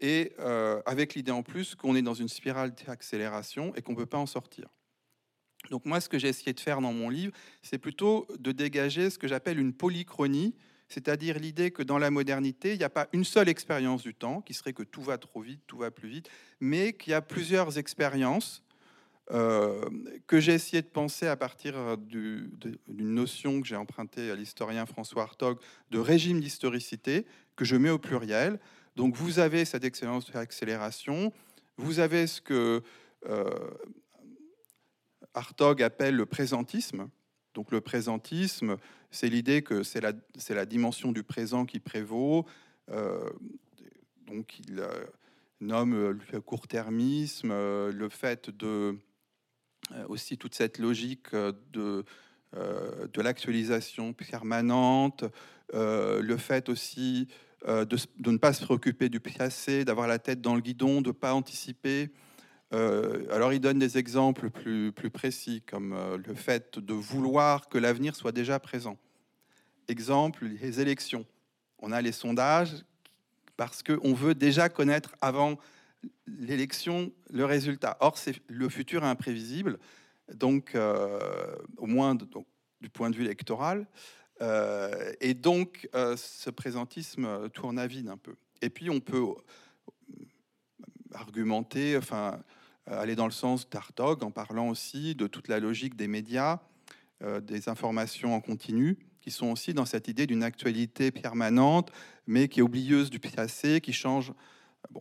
et 0.00 0.32
euh, 0.38 0.80
avec 0.86 1.14
l'idée 1.14 1.32
en 1.32 1.42
plus 1.42 1.74
qu'on 1.74 1.96
est 1.96 2.02
dans 2.02 2.14
une 2.14 2.28
spirale 2.28 2.72
d'accélération 2.86 3.74
et 3.74 3.82
qu'on 3.82 3.92
ne 3.92 3.96
peut 3.96 4.06
pas 4.06 4.18
en 4.18 4.26
sortir. 4.26 4.68
Donc 5.70 5.84
moi, 5.84 6.00
ce 6.00 6.08
que 6.08 6.18
j'ai 6.18 6.28
essayé 6.28 6.52
de 6.52 6.60
faire 6.60 6.80
dans 6.80 6.92
mon 6.92 7.08
livre, 7.08 7.32
c'est 7.62 7.78
plutôt 7.78 8.26
de 8.38 8.52
dégager 8.52 9.10
ce 9.10 9.18
que 9.18 9.28
j'appelle 9.28 9.58
une 9.58 9.72
polychronie, 9.72 10.54
c'est-à-dire 10.88 11.38
l'idée 11.38 11.70
que 11.70 11.82
dans 11.82 11.98
la 11.98 12.10
modernité, 12.10 12.72
il 12.72 12.78
n'y 12.78 12.84
a 12.84 12.90
pas 12.90 13.08
une 13.12 13.24
seule 13.24 13.48
expérience 13.48 14.02
du 14.02 14.14
temps, 14.14 14.40
qui 14.40 14.54
serait 14.54 14.72
que 14.72 14.84
tout 14.84 15.02
va 15.02 15.18
trop 15.18 15.40
vite, 15.40 15.60
tout 15.66 15.78
va 15.78 15.90
plus 15.90 16.08
vite, 16.08 16.30
mais 16.60 16.92
qu'il 16.92 17.10
y 17.10 17.14
a 17.14 17.20
plusieurs 17.20 17.76
expériences 17.76 18.62
euh, 19.30 19.84
que 20.26 20.40
j'ai 20.40 20.54
essayé 20.54 20.80
de 20.80 20.86
penser 20.86 21.26
à 21.26 21.36
partir 21.36 21.98
d'une 21.98 22.48
notion 22.88 23.60
que 23.60 23.66
j'ai 23.66 23.76
empruntée 23.76 24.30
à 24.30 24.34
l'historien 24.34 24.86
François 24.86 25.24
Hartog 25.24 25.58
de 25.90 25.98
régime 25.98 26.40
d'historicité, 26.40 27.26
que 27.54 27.66
je 27.66 27.76
mets 27.76 27.90
au 27.90 27.98
pluriel. 27.98 28.58
Donc 28.98 29.14
vous 29.14 29.38
avez 29.38 29.64
cette 29.64 29.84
excellence 29.84 30.28
d'accélération, 30.28 31.32
vous 31.76 32.00
avez 32.00 32.26
ce 32.26 32.40
que 32.40 32.82
euh, 33.26 33.70
Hartog 35.34 35.84
appelle 35.84 36.16
le 36.16 36.26
présentisme. 36.26 37.08
Donc 37.54 37.70
le 37.70 37.80
présentisme, 37.80 38.76
c'est 39.12 39.28
l'idée 39.28 39.62
que 39.62 39.84
c'est 39.84 40.00
la, 40.00 40.10
la, 40.50 40.66
dimension 40.66 41.12
du 41.12 41.22
présent 41.22 41.64
qui 41.64 41.78
prévaut. 41.78 42.44
Euh, 42.90 43.30
donc 44.26 44.58
il 44.66 44.80
euh, 44.80 44.88
nomme 45.60 46.18
le 46.32 46.40
court-termisme, 46.40 47.52
euh, 47.52 47.92
le 47.92 48.08
fait 48.08 48.50
de 48.50 48.98
aussi 50.08 50.38
toute 50.38 50.56
cette 50.56 50.78
logique 50.78 51.36
de, 51.36 52.04
de 52.52 53.22
l'actualisation 53.22 54.12
permanente, 54.12 55.24
le 55.72 56.36
fait 56.36 56.68
aussi 56.68 57.28
de, 57.66 57.84
de, 57.84 58.30
ne 58.30 58.38
pas 58.38 58.52
se 58.52 58.64
préoccuper 58.64 59.08
du 59.08 59.20
passé, 59.20 59.84
d'avoir 59.84 60.06
la 60.06 60.18
tête 60.18 60.40
dans 60.40 60.54
le 60.54 60.60
guidon, 60.60 61.00
de 61.00 61.08
ne 61.08 61.12
pas 61.12 61.34
anticiper. 61.34 62.10
Euh, 62.74 63.24
alors 63.34 63.52
il 63.52 63.60
donne 63.60 63.78
des 63.78 63.96
exemples 63.96 64.50
plus, 64.50 64.92
précis, 65.10 65.62
comme 65.66 65.94
euh, 65.94 66.18
le 66.18 66.34
fait 66.34 66.78
de 66.78 66.92
vouloir 66.92 67.68
que 67.68 67.78
l'avenir 67.78 68.14
soit 68.14 68.32
déjà 68.32 68.58
présent. 68.58 68.98
Exemple, 69.88 70.46
les 70.46 70.80
élections. 70.80 71.24
On 71.78 71.92
a 71.92 72.02
les 72.02 72.12
sondages 72.12 72.84
parce 73.56 73.82
qu'on 73.82 74.12
veut 74.12 74.34
déjà 74.34 74.68
connaître 74.68 75.14
avant 75.20 75.56
l'élection 76.26 77.10
le 77.30 77.44
résultat. 77.44 77.96
Or, 78.00 78.16
le 78.48 78.68
futur 78.68 79.02
est 79.02 79.08
imprévisible, 79.08 79.78
donc 80.34 80.74
euh, 80.74 81.56
au 81.78 81.86
moins 81.86 82.14
du 82.14 82.90
point 82.90 83.08
de 83.08 83.16
vue 83.16 83.24
électoral. 83.24 83.86
Et 84.40 85.34
donc, 85.34 85.88
ce 85.92 86.50
présentisme 86.50 87.48
tourne 87.50 87.78
à 87.78 87.86
vide 87.86 88.08
un 88.08 88.16
peu. 88.16 88.34
Et 88.62 88.70
puis, 88.70 88.90
on 88.90 89.00
peut 89.00 89.34
argumenter, 91.12 91.96
enfin, 91.96 92.40
euh, 92.90 93.00
aller 93.00 93.16
dans 93.16 93.26
le 93.26 93.32
sens 93.32 93.68
d'Artog 93.68 94.22
en 94.22 94.30
parlant 94.30 94.68
aussi 94.68 95.14
de 95.14 95.26
toute 95.26 95.48
la 95.48 95.60
logique 95.60 95.96
des 95.96 96.08
médias, 96.08 96.60
euh, 97.22 97.40
des 97.40 97.68
informations 97.68 98.34
en 98.34 98.40
continu, 98.40 98.98
qui 99.20 99.30
sont 99.30 99.50
aussi 99.50 99.74
dans 99.74 99.84
cette 99.84 100.08
idée 100.08 100.26
d'une 100.26 100.42
actualité 100.42 101.10
permanente, 101.10 101.90
mais 102.26 102.48
qui 102.48 102.60
est 102.60 102.62
oublieuse 102.62 103.10
du 103.10 103.18
passé, 103.18 103.80
qui 103.80 103.92
change. 103.92 104.32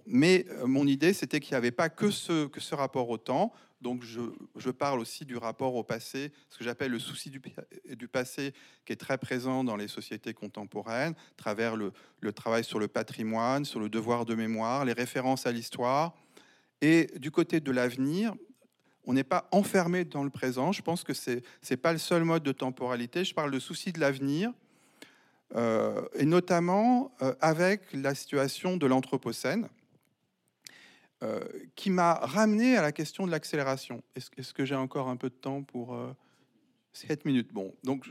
Mais 0.05 0.45
euh, 0.49 0.67
mon 0.67 0.87
idée, 0.87 1.13
c'était 1.13 1.39
qu'il 1.39 1.53
n'y 1.53 1.57
avait 1.57 1.71
pas 1.71 1.89
que 1.89 2.11
ce, 2.11 2.75
rapport 2.75 3.09
au 3.09 3.17
temps. 3.17 3.53
Donc 3.81 4.03
je, 4.03 4.69
parle 4.71 4.99
aussi 4.99 5.23
du 5.23 5.37
rapport 5.37 5.75
au 5.75 5.83
passé, 5.83 6.31
ce 6.49 6.57
que 6.57 6.63
j'appelle 6.63 6.91
le 6.91 6.99
souci 6.99 7.29
du, 7.29 8.07
passé, 8.07 8.53
qui 8.85 8.93
est 8.93 8.97
très 8.97 9.19
présent 9.19 9.63
dans 9.63 9.75
les 9.75 9.87
sociétés 9.87 10.33
contemporaines, 10.33 11.13
à 11.13 11.37
travers 11.37 11.75
le, 11.75 11.93
le 12.21 12.33
travail 12.33 12.63
sur 12.63 12.79
le 12.79 12.87
patrimoine, 12.87 13.65
sur 13.65 13.79
le 13.79 13.87
devoir 13.87 14.25
de 14.25 14.33
mémoire, 14.33 14.83
les 14.83 14.93
références 14.93 15.45
à 15.45 15.51
l'histoire, 15.51 16.15
et 16.81 17.07
du 17.17 17.29
côté 17.29 17.59
de 17.59 17.71
l'avenir, 17.71 18.33
on 19.05 19.13
n'est 19.13 19.23
pas 19.23 19.47
enfermé 19.51 20.03
dans 20.05 20.23
le 20.23 20.29
présent. 20.29 20.71
Je 20.71 20.81
pense 20.81 21.03
que 21.03 21.13
ce 21.13 21.39
n'est 21.69 21.77
pas 21.77 21.93
le 21.93 21.97
seul 21.97 22.23
mode 22.23 22.43
de 22.43 22.51
temporalité. 22.51 23.23
Je 23.23 23.33
parle 23.33 23.51
de 23.51 23.59
souci 23.59 23.93
de 23.93 23.99
l'avenir, 23.99 24.51
et 25.55 26.25
notamment 26.25 27.11
euh, 27.21 27.33
avec 27.41 27.81
la 27.93 28.13
situation 28.15 28.77
de 28.77 28.85
l'Anthropocène, 28.85 29.69
euh, 31.23 31.43
qui 31.75 31.89
m'a 31.89 32.13
ramené 32.13 32.77
à 32.77 32.81
la 32.81 32.91
question 32.91 33.25
de 33.25 33.31
l'accélération. 33.31 34.03
Est-ce 34.15 34.53
que 34.53 34.65
j'ai 34.65 34.75
encore 34.75 35.09
un 35.09 35.17
peu 35.17 35.29
de 35.29 35.35
temps 35.35 35.63
pour... 35.63 35.97
7 36.93 37.25
minutes? 37.25 37.53
Bon, 37.53 37.75
donc 37.83 38.05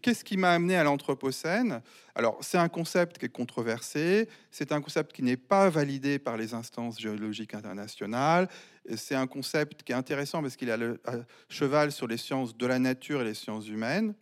qu'est-ce 0.00 0.22
qui 0.22 0.36
m'a 0.36 0.52
amené 0.52 0.76
à 0.76 0.84
l'Anthropocène? 0.84 1.82
Alors, 2.14 2.38
c'est 2.40 2.58
un 2.58 2.68
concept 2.68 3.18
qui 3.18 3.26
est 3.26 3.30
controversé, 3.30 4.28
c'est 4.52 4.70
un 4.70 4.80
concept 4.80 5.12
qui 5.12 5.24
n'est 5.24 5.36
pas 5.36 5.68
validé 5.68 6.20
par 6.20 6.36
les 6.36 6.54
instances 6.54 7.00
géologiques 7.00 7.52
internationales, 7.52 8.48
c'est 8.94 9.16
un 9.16 9.26
concept 9.26 9.82
qui 9.82 9.90
est 9.90 9.96
intéressant 9.96 10.40
parce 10.40 10.54
qu'il 10.54 10.70
a 10.70 10.76
le 10.76 11.00
cheval 11.48 11.90
sur 11.90 12.06
les 12.06 12.16
sciences 12.16 12.56
de 12.56 12.66
la 12.66 12.78
nature 12.78 13.22
et 13.22 13.24
les 13.24 13.34
sciences 13.34 13.66
humaines. 13.66 14.14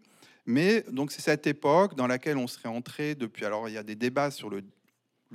Mais 0.46 0.84
donc 0.90 1.12
c'est 1.12 1.22
cette 1.22 1.46
époque 1.46 1.94
dans 1.94 2.06
laquelle 2.06 2.36
on 2.36 2.46
serait 2.46 2.68
entré 2.68 3.14
depuis. 3.14 3.44
Alors 3.44 3.68
il 3.68 3.74
y 3.74 3.78
a 3.78 3.82
des 3.82 3.96
débats 3.96 4.30
sur 4.30 4.50
le, 4.50 4.62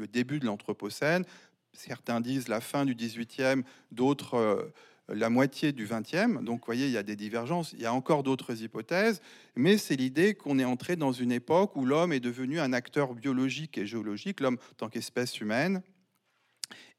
début 0.07 0.39
de 0.39 0.45
l'Anthropocène. 0.45 1.25
Certains 1.73 2.21
disent 2.21 2.47
la 2.47 2.61
fin 2.61 2.85
du 2.85 2.95
18e, 2.95 3.63
d'autres 3.91 4.35
euh, 4.35 4.73
la 5.09 5.29
moitié 5.29 5.71
du 5.71 5.85
20e. 5.85 6.43
Donc, 6.43 6.61
vous 6.61 6.65
voyez, 6.65 6.87
il 6.87 6.91
y 6.91 6.97
a 6.97 7.03
des 7.03 7.15
divergences. 7.15 7.73
Il 7.73 7.81
y 7.81 7.85
a 7.85 7.93
encore 7.93 8.23
d'autres 8.23 8.63
hypothèses, 8.63 9.21
mais 9.55 9.77
c'est 9.77 9.95
l'idée 9.95 10.33
qu'on 10.33 10.59
est 10.59 10.65
entré 10.65 10.95
dans 10.95 11.11
une 11.11 11.31
époque 11.31 11.75
où 11.75 11.85
l'homme 11.85 12.13
est 12.13 12.19
devenu 12.19 12.59
un 12.59 12.73
acteur 12.73 13.13
biologique 13.13 13.77
et 13.77 13.85
géologique, 13.85 14.39
l'homme 14.39 14.57
en 14.71 14.75
tant 14.75 14.89
qu'espèce 14.89 15.39
humaine, 15.39 15.81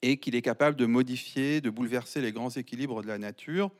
et 0.02 0.18
qu'il 0.18 0.34
est 0.34 0.42
capable 0.42 0.76
de 0.76 0.86
modifier, 0.86 1.61
de 1.61 1.70
bouleverser 1.70 2.20
les 2.20 2.32
grands 2.32 2.50
équilibres 2.50 3.02
de 3.02 3.09
la 3.09 3.18
nature. 3.18 3.70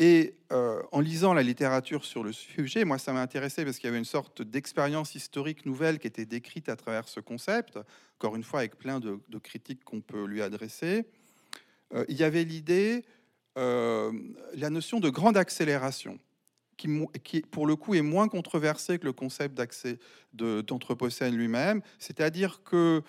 Et 0.00 0.34
euh, 0.50 0.82
en 0.90 1.00
lisant 1.00 1.34
la 1.34 1.42
littérature 1.42 2.04
sur 2.04 2.24
le 2.24 2.32
sujet, 2.32 2.84
moi, 2.84 2.98
ça 2.98 3.12
m'a 3.12 3.22
intéressé 3.22 3.64
parce 3.64 3.78
qu'il 3.78 3.86
y 3.86 3.88
avait 3.88 3.98
une 3.98 4.04
sorte 4.04 4.42
d'expérience 4.42 5.14
historique 5.14 5.66
nouvelle 5.66 6.00
qui 6.00 6.08
était 6.08 6.26
décrite 6.26 6.68
à 6.68 6.76
travers 6.76 7.08
ce 7.08 7.20
concept, 7.20 7.78
encore 8.18 8.34
une 8.34 8.42
fois 8.42 8.60
avec 8.60 8.76
plein 8.76 8.98
de 8.98 9.38
critiques 9.38 9.84
qu'on 9.84 10.00
peut 10.00 10.24
lui 10.24 10.42
adresser. 10.42 11.06
Euh, 11.94 12.04
il 12.08 12.16
y 12.16 12.24
avait 12.24 12.42
l'idée, 12.42 13.04
euh, 13.56 14.12
la 14.54 14.68
notion 14.68 14.98
de 14.98 15.10
grande 15.10 15.36
accélération, 15.36 16.18
qui, 16.76 17.42
pour 17.52 17.68
le 17.68 17.76
coup 17.76 17.94
est 17.94 18.02
moins 18.02 18.26
controversée 18.26 18.98
que 18.98 19.04
le 19.04 19.12
concept 19.12 19.56
d'Anthropocène 20.32 21.36
lui-même, 21.36 21.82
c'est-à-dire 22.00 22.64
que 22.64 23.02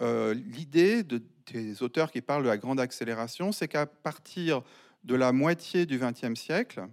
l'idée 0.00 1.02
de, 1.02 1.22
des 1.52 1.82
auteurs 1.82 2.10
qui 2.10 2.22
parlent 2.22 2.44
de 2.44 2.48
la 2.48 2.56
grande 2.56 2.80
accélération, 2.80 3.52
c'est 3.52 3.68
qu'à 3.68 3.84
partir 3.84 4.62
de 5.04 5.14
la 5.14 5.32
moitié 5.32 5.86
du 5.86 5.98
XXe 5.98 6.38
siècle, 6.38 6.86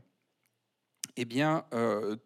eh 1.16 1.26
bien, 1.26 1.66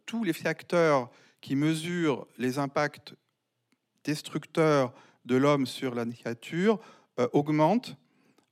tous 0.05 0.23
les 0.23 0.33
facteurs 0.33 1.09
qui 1.39 1.55
mesurent 1.55 2.27
les 2.37 2.59
impacts 2.59 3.15
destructeurs 4.03 4.93
de 5.25 5.37
l'homme 5.37 5.65
sur 5.65 5.95
la 5.95 6.05
nature 6.05 6.79
augmentent 7.31 7.95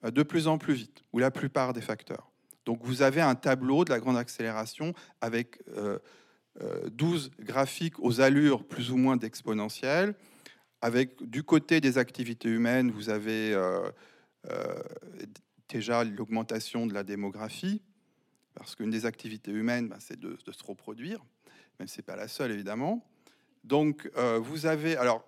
euh, 0.06 0.12
de 0.12 0.24
plus 0.24 0.48
en 0.48 0.58
plus 0.58 0.74
vite, 0.74 1.04
ou 1.12 1.20
la 1.20 1.32
plupart 1.32 1.74
des 1.74 1.82
facteurs. 1.82 2.32
Donc 2.66 2.80
vous 2.84 3.02
avez 3.02 3.22
un 3.22 3.36
tableau 3.36 3.84
de 3.84 3.90
la 3.90 4.00
grande 4.00 4.18
accélération 4.18 4.94
avec 5.22 5.60
12 5.68 5.78
euh, 5.78 6.00
euh, 6.62 7.44
graphiques 7.44 8.00
aux 8.00 8.22
allures 8.22 8.64
plus 8.64 8.92
ou 8.92 8.98
moins 8.98 9.18
d'exponentielles. 9.18 10.16
Avec 10.82 11.22
du 11.24 11.44
côté 11.44 11.82
des 11.82 11.98
activités 11.98 12.48
humaines, 12.48 12.92
vous 12.92 13.10
avez 13.10 13.54
déjà 15.70 16.04
l'augmentation 16.04 16.88
de 16.88 16.94
la 16.94 17.04
démographie, 17.04 17.82
parce 18.56 18.76
qu'une 18.76 18.90
des 18.90 19.06
activités 19.06 19.52
humaines, 19.52 19.88
ben, 19.90 19.98
c'est 20.00 20.20
de, 20.20 20.38
se 20.52 20.64
reproduire, 20.64 21.24
même 21.80 21.88
si 21.88 21.96
ce 21.96 22.02
n'est 22.02 22.06
pas 22.06 22.16
la 22.16 22.28
seule 22.28 22.52
évidemment. 22.52 23.06
Donc 23.64 24.10
vous 24.42 24.66
avez, 24.66 24.96
alors 24.96 25.28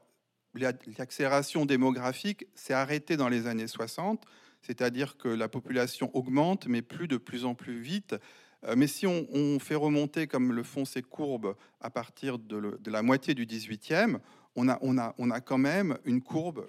l'accélération 0.98 1.66
démographique 1.66 2.48
s'est 2.56 2.74
arrêtée 2.74 3.18
dans 3.18 3.30
les 3.30 3.46
années 3.46 3.68
60 3.68 4.26
c'est-à-dire 4.62 5.18
que 5.18 5.28
la 5.28 5.48
population 5.48 6.16
augmente, 6.16 6.68
mais 6.68 6.82
plus 6.82 7.08
de 7.08 7.18
plus 7.18 7.46
en 7.46 7.56
plus 7.56 7.80
vite. 7.80 8.16
Euh, 8.64 8.76
mais 8.78 8.88
si 8.88 9.08
on, 9.08 9.60
fait 9.60 9.76
remonter, 9.76 10.28
comme 10.28 10.54
le 10.54 10.64
font 10.64 10.86
ces 10.86 11.02
courbes, 11.02 11.56
à 11.80 11.90
partir 11.90 12.38
de, 12.38 12.80
la 12.86 13.02
moitié 13.02 13.34
du 13.34 13.46
18e, 13.46 14.20
on 14.56 14.70
a, 14.70 14.78
on 14.82 14.98
a, 14.98 15.16
on 15.18 15.32
a 15.32 15.42
quand 15.42 15.58
même 15.58 15.98
une 16.06 16.22
courbe 16.22 16.68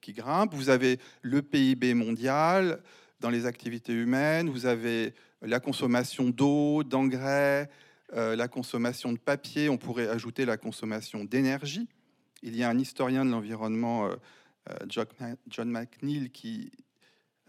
qui 0.00 0.12
grimpe. 0.12 0.52
Vous 0.52 0.68
avez 0.68 0.98
le 1.22 1.42
PIB 1.42 1.94
mondial 1.94 2.82
dans 3.20 3.30
les 3.30 3.46
activités 3.46 3.92
humaines, 3.92 4.48
vous 4.48 4.66
avez 4.66 5.14
la 5.42 5.60
consommation 5.60 6.30
d'eau, 6.30 6.84
d'engrais, 6.84 7.70
la 8.12 8.48
consommation 8.48 9.12
de 9.12 9.18
papier, 9.18 9.68
on 9.68 9.78
pourrait 9.78 10.08
ajouter 10.08 10.44
la 10.44 10.56
consommation 10.56 11.24
d'énergie. 11.24 11.88
Il 12.42 12.56
y 12.56 12.64
a 12.64 12.68
un 12.68 12.78
historien 12.78 13.24
de 13.24 13.30
l'environnement, 13.30 14.10
John 14.88 15.70
McNeil, 15.70 16.30
qui 16.30 16.72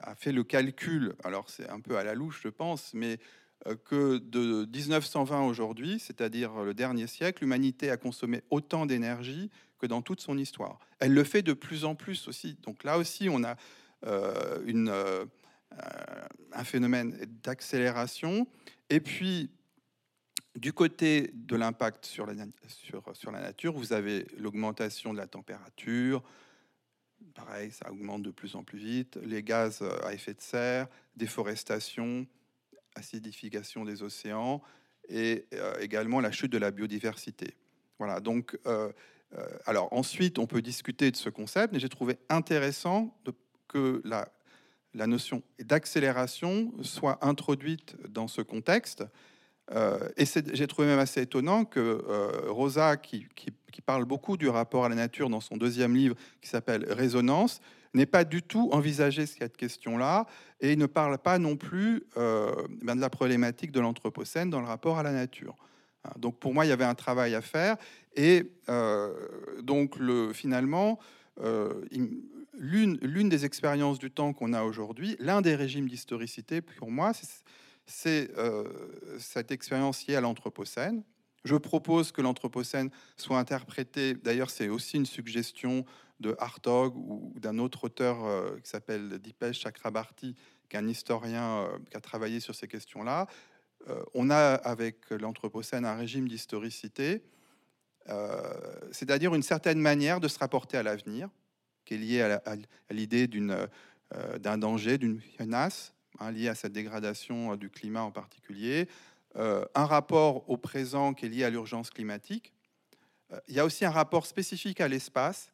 a 0.04 0.16
fait 0.16 0.32
le 0.32 0.44
calcul, 0.44 1.14
alors 1.24 1.50
c'est 1.50 1.70
un 1.70 1.80
peu 1.80 1.98
à 1.98 2.04
la 2.04 2.14
louche 2.14 2.42
je 2.44 2.50
pense, 2.50 2.94
mais 2.94 3.20
euh, 3.68 3.76
que 3.86 4.18
de 4.18 4.66
1920 4.66 5.44
aujourd'hui, 5.44 6.00
c'est-à-dire 6.00 6.64
le 6.64 6.74
dernier 6.74 7.08
siècle, 7.08 7.44
l'humanité 7.44 7.92
a 7.92 7.98
consommé 7.98 8.42
autant 8.50 8.86
d'énergie 8.86 9.50
que 9.80 9.86
dans 9.86 10.02
toute 10.02 10.22
son 10.22 10.38
histoire. 10.38 10.80
Elle 11.00 11.14
le 11.14 11.24
fait 11.24 11.42
de 11.42 11.54
plus 11.54 11.86
en 11.86 11.96
plus 11.96 12.28
aussi. 12.28 12.58
Donc 12.64 12.84
là 12.84 12.98
aussi, 12.98 13.30
on 13.30 13.44
a 13.44 13.56
euh, 14.06 14.60
une, 14.66 14.90
euh, 14.90 15.26
un 16.54 16.64
phénomène 16.64 17.18
d'accélération. 17.44 18.48
Et 18.90 19.00
puis, 19.00 19.50
du 20.56 20.74
côté 20.74 21.32
de 21.34 21.56
l'impact 21.56 22.06
sur 22.06 22.26
la, 22.26 22.34
sur, 22.68 23.04
sur 23.16 23.32
la 23.32 23.42
nature, 23.42 23.74
vous 23.74 23.94
avez 23.94 24.28
l'augmentation 24.38 25.14
de 25.14 25.18
la 25.18 25.28
température, 25.28 26.24
pareil, 27.34 27.72
ça 27.72 27.90
augmente 27.92 28.24
de 28.24 28.32
plus 28.32 28.56
en 28.56 28.64
plus 28.64 28.80
vite. 28.80 29.18
Les 29.24 29.44
gaz 29.44 29.82
à 30.04 30.14
effet 30.14 30.34
de 30.34 30.42
serre, 30.42 30.88
déforestation, 31.16 32.28
acidification 32.96 33.86
des 33.86 34.04
océans 34.04 34.62
et 35.08 35.46
euh, 35.54 35.74
également 35.80 36.20
la 36.20 36.32
chute 36.32 36.52
de 36.52 36.58
la 36.58 36.72
biodiversité. 36.72 37.56
Voilà, 37.98 38.20
donc, 38.20 38.58
euh, 38.66 38.92
euh, 39.34 39.46
alors 39.66 39.92
ensuite, 39.94 40.40
on 40.40 40.48
peut 40.48 40.62
discuter 40.62 41.12
de 41.12 41.16
ce 41.16 41.30
concept, 41.30 41.74
mais 41.74 41.80
j'ai 41.80 41.90
trouvé 41.90 42.18
intéressant 42.30 43.16
que 43.68 44.02
la, 44.04 44.28
la 44.94 45.08
notion 45.08 45.42
d'accélération 45.60 46.72
soit 46.82 47.26
introduite 47.26 47.96
dans 48.10 48.28
ce 48.28 48.42
contexte. 48.42 49.04
et 50.18 50.26
j'ai 50.26 50.68
trouvé 50.68 50.88
même 50.88 51.00
assez 51.00 51.22
étonnant 51.22 51.64
que 51.64 52.04
Rosa, 52.50 52.98
qui, 52.98 53.26
qui, 53.36 53.52
parle 53.86 54.06
beaucoup 54.06 54.38
du 54.38 54.50
rapport 54.50 54.86
à 54.86 54.90
la 54.90 54.96
nature 54.96 55.30
dans 55.30 55.40
son 55.40 55.58
deuxième 55.58 55.96
livre 55.96 56.16
qui 56.42 56.50
s'appelle 56.50 56.86
Résonance, 56.92 57.62
n'est 57.94 58.06
pas 58.06 58.24
du 58.24 58.42
tout 58.42 58.70
envisagé 58.72 59.26
cette 59.26 59.58
question-là 59.58 60.26
et 60.60 60.76
ne 60.76 60.86
parle 60.86 61.18
pas 61.18 61.40
non 61.40 61.58
plus 61.58 62.04
euh, 62.18 62.52
ben, 62.82 62.96
de 62.96 63.02
la 63.02 63.10
problématique 63.10 63.72
de 63.72 63.80
l'Anthropocène 63.80 64.50
dans 64.50 64.62
le 64.62 64.68
rapport 64.68 64.98
à 64.98 65.04
la 65.04 65.12
nature. 65.12 65.56
Hein, 66.06 66.12
donc 66.18 66.40
pour 66.40 66.54
moi, 66.54 66.66
il 66.66 66.70
y 66.70 66.72
avait 66.72 66.86
un 66.86 66.96
travail 66.96 67.36
à 67.36 67.42
faire 67.42 67.78
et 68.16 68.52
euh, 68.70 69.14
donc 69.62 69.98
le, 69.98 70.34
finalement, 70.34 71.00
euh, 71.42 71.86
l'une 72.54 73.30
des 73.30 73.46
expériences 73.46 74.00
du 74.00 74.12
temps 74.12 74.34
qu'on 74.34 74.54
a 74.54 74.64
aujourd'hui, 74.64 75.16
l'un 75.20 75.42
des 75.42 75.56
régimes 75.56 75.88
d'historicité 75.88 76.62
pour 76.62 76.92
moi, 76.92 77.14
c'est 77.86 78.32
cette 79.20 79.52
expérience 79.52 80.06
liée 80.08 80.16
à 80.16 80.22
l'Anthropocène. 80.22 81.04
Je 81.44 81.56
propose 81.56 82.12
que 82.12 82.22
l'Anthropocène 82.22 82.92
soit 83.18 83.40
interprété, 83.40 84.14
d'ailleurs 84.14 84.52
c'est 84.52 84.70
aussi 84.70 84.98
une 84.98 85.06
suggestion 85.06 85.86
de 86.20 86.36
Hartog 86.40 86.96
ou 86.96 87.34
d'un 87.40 87.58
autre 87.58 87.86
auteur 87.86 88.24
euh, 88.24 88.58
qui 88.64 88.70
s'appelle 88.70 89.18
Dipesh 89.20 89.60
Chakrabarti, 89.60 90.36
qui 90.70 90.76
est 90.76 90.80
un 90.80 90.88
historien 90.88 91.66
euh, 91.66 91.80
qui 91.90 91.98
a 91.98 92.00
travaillé 92.00 92.40
sur 92.40 92.54
ces 92.54 92.68
questions-là. 92.68 93.28
Euh, 93.90 94.04
on 94.14 94.30
a 94.30 94.54
avec 94.54 95.10
l'Anthropocène 95.10 95.84
un 95.84 95.96
régime 95.96 96.28
d'historicité, 96.28 97.24
c'est-à-dire 98.92 99.34
une 99.36 99.44
certaine 99.44 99.80
manière 99.80 100.20
de 100.20 100.28
se 100.28 100.38
rapporter 100.40 100.76
à 100.76 100.84
l'avenir, 100.84 101.30
qui 101.86 101.96
est 101.96 101.98
liée 101.98 102.22
à 102.22 102.94
l'idée 102.94 103.28
d'un 103.28 104.58
danger, 104.58 104.98
d'une 104.98 105.22
menace, 105.40 105.94
hein, 106.20 106.32
liée 106.32 106.48
à 106.48 106.56
cette 106.56 106.74
dégradation 106.74 107.56
du 107.56 107.70
climat 107.70 108.04
en 108.04 108.12
particulier, 108.12 108.88
un 109.36 109.86
rapport 109.86 110.50
au 110.50 110.58
présent 110.58 111.14
qui 111.14 111.26
est 111.26 111.30
lié 111.30 111.44
à 111.44 111.50
l'urgence 111.50 111.90
climatique. 111.90 112.54
il 113.48 113.56
y 113.56 113.60
a 113.60 113.66
aussi 113.66 113.86
un 113.86 113.92
rapport 113.92 114.26
spécifique 114.26 114.82
à 114.82 114.88
l'espace, 114.88 115.52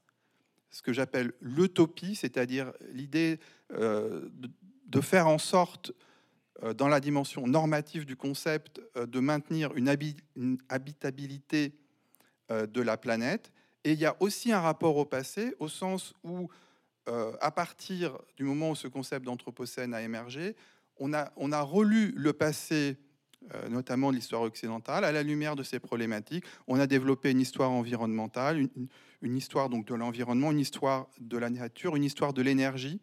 ce 0.71 0.81
que 0.81 0.93
j'appelle 0.93 1.33
l'utopie, 1.41 2.15
c'est-à-dire 2.15 2.71
l'idée 2.91 3.39
euh, 3.73 4.29
de, 4.85 5.01
faire 5.01 5.27
en 5.27 5.37
sorte, 5.37 5.91
euh, 6.63 6.73
dans 6.73 6.87
la 6.87 6.99
dimension 6.99 7.47
normative 7.47 8.05
du 8.05 8.15
concept, 8.15 8.81
euh, 8.95 9.05
de 9.05 9.19
maintenir 9.19 9.73
une, 9.75 9.89
habitabilité 10.69 11.73
de 12.49 12.81
la 12.81 12.95
planète. 12.95 13.51
Et 13.87 13.93
il 13.93 13.99
y 13.99 14.05
a 14.05 14.17
aussi 14.19 14.51
un 14.51 14.59
rapport 14.59 14.97
au 14.97 15.05
passé, 15.05 15.55
au 15.59 15.69
sens 15.69 16.13
où, 16.21 16.49
à 17.05 17.51
partir 17.51 18.17
du 18.35 18.43
moment 18.43 18.71
où 18.71 18.75
ce 18.75 18.89
concept 18.89 19.23
d'anthropocène 19.23 19.93
a 19.93 20.01
émergé, 20.01 20.57
on 20.99 21.13
a, 21.13 21.61
relu 21.61 22.11
le 22.17 22.33
passé 22.33 22.97
notamment 23.69 24.11
de 24.11 24.17
l'histoire 24.17 24.41
occidentale, 24.41 25.05
à 25.05 25.13
la 25.13 25.23
lumière 25.23 25.55
de 25.55 25.63
ces 25.63 25.79
problématiques. 25.79 26.43
On 26.67 26.77
a 26.81 26.85
développé 26.85 27.31
une 27.31 27.39
histoire 27.39 27.71
environnementale, 27.71 28.59
une, 28.59 28.89
une 29.21 29.37
histoire 29.37 29.69
donc 29.69 29.85
de 29.85 29.95
l'environnement, 29.95 30.51
une 30.51 30.59
histoire 30.59 31.07
de 31.21 31.37
la 31.37 31.49
nature, 31.49 31.95
une 31.95 32.03
histoire 32.03 32.33
de 32.33 32.41
l'énergie, 32.41 32.99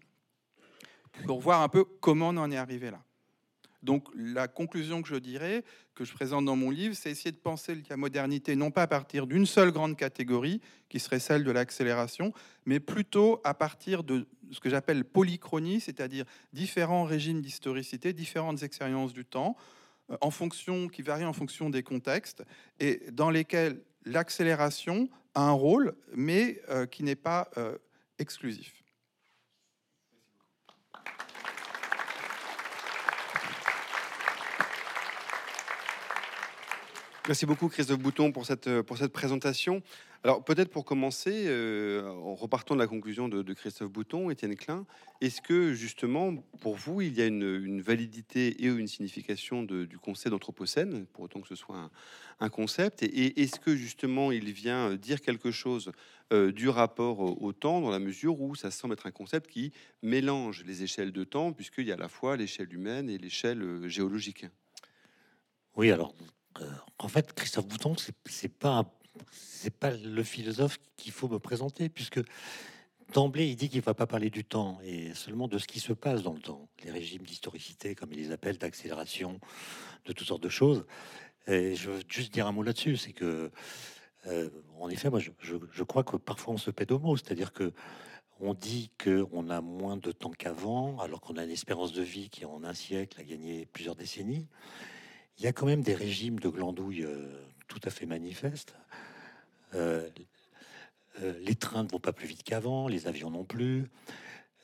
pour 1.25 1.41
voir 1.41 1.63
un 1.63 1.71
peu 1.71 1.85
comment 1.85 2.29
on 2.29 2.37
en 2.37 2.51
est 2.51 2.59
arrivé 2.59 2.91
là. 2.91 3.03
Donc 3.85 4.09
la 4.17 4.49
conclusion 4.49 5.03
que 5.03 5.09
je 5.09 5.17
dirais, 5.17 5.63
que 5.95 6.05
je 6.05 6.13
présente 6.13 6.47
dans 6.47 6.57
mon 6.57 6.71
livre, 6.71 6.95
c'est 6.95 7.11
essayer 7.11 7.33
de 7.33 7.37
penser 7.37 7.77
la 7.89 7.97
modernité 7.97 8.57
non 8.57 8.71
pas 8.71 8.83
à 8.83 8.87
partir 8.87 9.27
d'une 9.27 9.47
seule 9.47 9.71
grande 9.71 9.97
catégorie, 9.97 10.61
qui 10.89 10.99
serait 10.99 11.21
celle 11.21 11.45
de 11.45 11.51
l'accélération, 11.51 12.33
mais 12.67 12.81
plutôt 12.81 13.41
à 13.45 13.55
partir 13.55 14.03
de 14.03 14.27
ce 14.51 14.61
que 14.61 14.71
j'appelle 14.71 15.05
polychronie, 15.05 15.81
c'est-à-dire 15.81 16.25
différents 16.53 17.05
régimes 17.05 17.43
d'historicité, 17.43 18.13
différentes 18.13 18.63
expériences 18.63 19.13
du 19.13 19.25
temps, 19.25 19.57
euh, 20.11 20.89
qui 20.93 21.03
varient 21.03 21.25
en 21.25 21.33
fonction 21.33 21.71
des 21.71 21.83
contextes, 21.83 22.43
et 22.81 23.03
dans 23.11 23.31
lesquels 23.31 23.81
l'accélération 24.05 25.09
a 25.35 25.43
un 25.43 25.53
rôle, 25.53 25.95
mais 26.15 26.61
euh, 26.69 26.87
qui 26.87 27.03
n'est 27.03 27.17
pas 27.17 27.51
euh, 27.57 27.77
exclusif. 28.19 28.84
Merci 37.27 37.47
beaucoup 37.47 37.69
Christophe 37.69 38.01
Bouton 38.01 38.33
pour 38.33 38.45
cette, 38.45 38.83
pour 38.83 38.99
cette 38.99 39.11
présentation. 39.13 39.83
Alors 40.25 40.45
peut-être 40.45 40.69
pour 40.69 40.85
commencer, 40.85 41.45
euh, 41.47 42.07
en 42.07 42.35
repartant 42.35 42.75
de 42.75 42.81
la 42.81 42.87
conclusion 42.87 43.31
de, 43.31 43.55
Christophe 43.55 43.91
Bouton, 43.91 44.29
Étienne 44.29 44.57
Klein, 44.57 44.85
est-ce 45.23 45.41
que 45.41 45.73
justement 45.73 46.37
pour 46.61 46.77
vous 46.77 47.01
il 47.01 47.15
y 47.15 47.23
a 47.23 47.27
une, 47.27 47.81
validité 47.81 48.63
et 48.63 48.67
une 48.67 48.89
signification 48.89 49.63
du 49.63 49.99
concept 49.99 50.33
d'anthropocène, 50.33 51.07
pour 51.07 51.25
autant 51.25 51.41
que 51.41 51.49
ce 51.49 51.55
soit 51.55 51.91
un, 52.41 52.49
concept, 52.51 53.03
et, 53.03 53.43
est-ce 53.43 53.59
que 53.59 53.75
justement 53.75 54.31
il 54.31 54.53
vient 54.53 54.95
dire 54.95 55.23
quelque 55.23 55.51
chose 55.51 55.93
euh, 56.35 56.53
du 56.53 56.69
rapport 56.69 57.21
au, 57.21 57.53
temps 57.55 57.81
dans 57.81 57.91
la 57.91 58.01
mesure 58.01 58.39
où 58.39 58.55
ça 58.55 58.71
semble 58.71 58.93
être 58.93 59.07
un 59.07 59.13
concept 59.13 59.51
qui 59.51 59.73
mélange 60.03 60.63
les 60.67 60.83
échelles 60.83 61.13
de 61.13 61.25
temps, 61.25 61.55
puisqu'il 61.55 61.87
y 61.87 61.91
a 61.91 61.95
à 61.95 61.99
la 61.99 62.11
fois 62.11 62.37
l'échelle 62.37 62.71
humaine 62.71 63.09
et 63.09 63.17
l'échelle 63.17 63.63
euh, 63.63 63.89
géologique? 63.89 64.45
Oui, 65.77 65.91
alors 65.91 66.15
en 66.99 67.09
fait 67.09 67.33
Christophe 67.33 67.67
Bouton, 67.67 67.95
c'est 68.27 68.49
pas 68.49 68.85
c'est 69.31 69.75
pas 69.75 69.91
le 69.91 70.23
philosophe 70.23 70.79
qu'il 70.97 71.13
faut 71.13 71.29
me 71.29 71.39
présenter, 71.39 71.89
puisque 71.89 72.21
d'emblée, 73.13 73.49
il 73.49 73.57
dit 73.57 73.69
qu'il 73.69 73.81
ne 73.81 73.85
va 73.85 73.95
pas 73.95 74.07
parler 74.07 74.31
du 74.31 74.45
temps, 74.45 74.79
et 74.85 75.15
seulement 75.15 75.49
de 75.49 75.59
ce 75.59 75.67
qui 75.67 75.81
se 75.81 75.93
passe 75.93 76.23
dans 76.23 76.33
le 76.33 76.41
temps. 76.41 76.69
Les 76.85 76.91
régimes 76.91 77.23
d'historicité, 77.23 77.95
comme 77.95 78.13
il 78.13 78.19
les 78.19 78.33
appelle, 78.33 78.59
d'accélération, 78.59 79.41
de 80.05 80.13
toutes 80.13 80.27
sortes 80.27 80.43
de 80.43 80.49
choses. 80.49 80.85
Et 81.47 81.77
je 81.77 81.91
veux 81.91 82.03
juste 82.09 82.33
dire 82.33 82.47
un 82.47 82.53
mot 82.53 82.63
là-dessus, 82.63 82.97
c'est 82.97 83.13
que, 83.13 83.51
euh, 84.27 84.51
en 84.81 84.89
effet, 84.89 85.11
moi, 85.11 85.21
je, 85.21 85.83
crois 85.83 86.03
que 86.03 86.17
parfois 86.17 86.55
on 86.55 86.59
se 86.59 86.71
pète 86.71 86.91
au 86.91 86.99
mot, 86.99 87.17
c'est-à-dire 87.17 87.53
que 87.53 87.73
on 88.41 88.53
dit 88.53 88.91
qu'on 89.03 89.49
a 89.49 89.61
moins 89.61 89.97
de 89.97 90.11
temps 90.11 90.33
qu'avant, 90.33 90.99
alors 90.99 91.21
qu'on 91.21 91.37
a 91.37 91.45
une 91.45 91.51
espérance 91.51 91.93
de 91.93 92.03
vie 92.03 92.31
qui, 92.31 92.45
en 92.45 92.65
un 92.65 92.75
siècle, 92.75 93.21
a 93.21 93.25
gagné 93.25 93.67
plusieurs 93.67 93.95
décennies. 93.95 94.49
Il 95.39 95.45
y 95.45 95.47
a 95.47 95.53
quand 95.53 95.67
même 95.67 95.83
des 95.83 95.95
régimes 95.95 96.39
de 96.39 96.49
glandouille 96.49 97.05
euh, 97.05 97.45
tout 97.69 97.81
à 97.85 97.91
fait 97.91 98.07
manifestes. 98.07 98.77
Euh, 99.75 100.09
euh, 101.23 101.39
les 101.41 101.55
trains 101.55 101.85
ne 101.85 101.89
vont 101.89 102.01
pas 102.01 102.13
plus 102.13 102.27
vite 102.27 102.43
qu'avant, 102.43 102.89
les 102.89 103.07
avions 103.07 103.31
non 103.31 103.45
plus. 103.45 103.91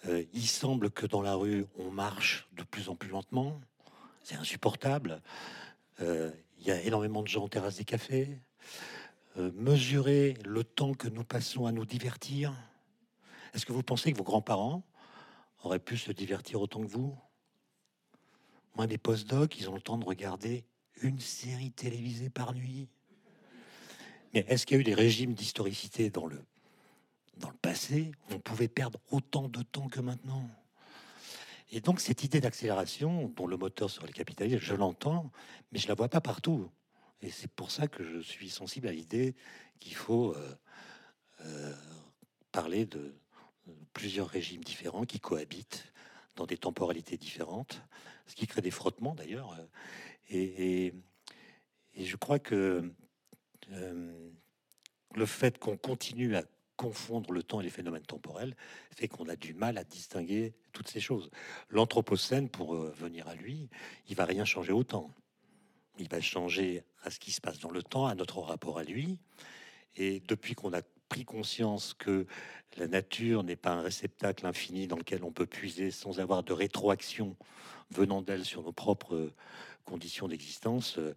Euh, 0.07 0.25
il 0.33 0.47
semble 0.47 0.91
que 0.91 1.07
dans 1.07 1.23
la 1.23 1.35
rue, 1.35 1.67
on 1.79 1.91
marche 1.91 2.49
de 2.53 2.63
plus 2.63 2.89
en 2.89 2.95
plus 2.95 3.11
lentement. 3.11 3.61
C'est 4.23 4.37
insupportable. 4.37 5.21
Il 6.01 6.67
y 6.67 6.71
a 6.71 6.81
énormément 6.83 7.23
de 7.23 7.29
gens 7.29 7.45
en 7.45 7.49
terrasse 7.49 7.77
des 7.77 7.85
cafés. 7.85 8.39
mesurer 9.37 10.35
le 10.47 10.65
temps 10.65 10.95
que 10.95 11.09
nous 11.09 11.25
passons 11.25 11.67
à 11.67 11.73
nous 11.73 11.85
divertir. 11.85 12.55
Est-ce 13.53 13.67
que 13.67 13.73
vous 13.73 13.83
pensez 13.83 14.11
que 14.13 14.17
vos 14.17 14.25
grands-parents 14.25 14.83
auraient 15.63 15.79
pu 15.79 15.99
se 15.99 16.11
divertir 16.11 16.61
autant 16.63 16.81
que 16.81 16.87
vous? 16.87 17.15
Moi, 18.81 18.87
des 18.87 18.97
post-docs, 18.97 19.61
ils 19.61 19.69
ont 19.69 19.75
le 19.75 19.83
temps 19.83 19.99
de 19.99 20.07
regarder 20.07 20.65
une 21.03 21.21
série 21.21 21.71
télévisée 21.71 22.31
par 22.31 22.55
nuit. 22.55 22.89
Mais 24.33 24.47
est-ce 24.49 24.65
qu'il 24.65 24.77
y 24.77 24.79
a 24.79 24.81
eu 24.81 24.85
des 24.85 24.95
régimes 24.95 25.35
d'historicité 25.35 26.09
dans 26.09 26.25
le, 26.25 26.43
dans 27.37 27.51
le 27.51 27.57
passé 27.59 28.11
où 28.23 28.37
on 28.37 28.39
pouvait 28.39 28.69
perdre 28.69 28.99
autant 29.11 29.51
de 29.51 29.61
temps 29.61 29.89
que 29.89 30.01
maintenant? 30.01 30.49
Et 31.71 31.83
donc 31.83 32.01
cette 32.01 32.25
idée 32.25 32.41
d'accélération, 32.41 33.31
dont 33.37 33.47
le 33.47 33.59
moteur 33.59 33.91
serait 33.91 34.07
le 34.07 34.15
capitalisme, 34.15 34.59
je 34.63 34.75
l'entends, 34.75 35.31
mais 35.73 35.79
je 35.79 35.87
la 35.87 35.93
vois 35.93 36.09
pas 36.09 36.23
partout. 36.23 36.71
Et 37.21 37.31
c'est 37.31 37.53
pour 37.53 37.71
ça 37.71 37.87
que 37.87 38.03
je 38.03 38.21
suis 38.21 38.49
sensible 38.49 38.89
à 38.89 38.93
l'idée 38.93 39.35
qu'il 39.79 39.95
faut 39.95 40.35
euh, 40.35 40.55
euh, 41.43 41.77
parler 42.51 42.87
de 42.87 43.15
plusieurs 43.93 44.29
régimes 44.29 44.65
différents 44.65 45.05
qui 45.05 45.21
cohabitent 45.21 45.93
dans 46.37 46.47
des 46.47 46.57
temporalités 46.57 47.19
différentes, 47.19 47.83
ce 48.31 48.37
qui 48.37 48.47
crée 48.47 48.63
des 48.63 48.71
frottements 48.71 49.15
d'ailleurs. 49.15 49.57
Et, 50.29 50.95
je 51.97 52.17
crois 52.17 52.39
que 52.39 52.91
euh, 53.73 54.31
le 55.15 55.27
fait 55.27 55.59
qu'on 55.59 55.77
continue 55.77 56.37
à 56.37 56.45
confondre 56.77 57.33
le 57.33 57.43
temps 57.43 57.61
et 57.61 57.65
les 57.65 57.71
phénomènes 57.71 58.07
temporels 58.07 58.57
fait 58.95 59.09
qu'on 59.09 59.29
a 59.29 59.37
du 59.37 59.53
mal 59.53 59.77
à 59.77 59.85
distinguer 59.85 60.55
toutes 60.73 60.89
ces 60.89 61.01
choses. 61.01 61.31
L'Anthropocène, 61.69 62.49
pour 62.49 62.75
euh, 62.75 62.95
venir 62.97 63.27
à 63.29 63.35
lui, 63.35 63.69
il 64.09 64.15
va 64.15 64.25
rien 64.25 64.45
changer 64.45 64.73
au 64.73 64.85
temps. 64.85 65.13
Il 65.99 66.09
va 66.09 66.21
changer 66.21 66.85
à 67.03 67.11
ce 67.11 67.19
qui 67.19 67.33
se 67.33 67.41
passe 67.41 67.59
dans 67.59 67.71
le 67.71 67.83
temps, 67.83 68.07
à 68.07 68.15
notre 68.15 68.39
rapport 68.39 68.79
à 68.79 68.85
lui. 68.85 69.19
Et 69.97 70.21
depuis 70.21 70.55
qu'on 70.55 70.73
a 70.73 70.83
pris 71.11 71.25
conscience 71.25 71.93
que 71.93 72.25
la 72.79 72.87
nature 72.87 73.43
n'est 73.43 73.57
pas 73.57 73.73
un 73.73 73.83
réceptacle 73.83 74.47
infini 74.47 74.87
dans 74.87 74.97
lequel 74.97 75.25
on 75.25 75.33
peut 75.33 75.45
puiser 75.45 75.91
sans 75.91 76.21
avoir 76.21 76.43
de 76.45 76.53
rétroaction 76.53 77.37
venant 77.91 78.23
d'elle 78.23 78.45
sur 78.45 78.63
nos 78.63 78.73
propres 78.73 79.33
conditions 79.85 80.29
d'existence, 80.29 80.99
euh, 80.99 81.15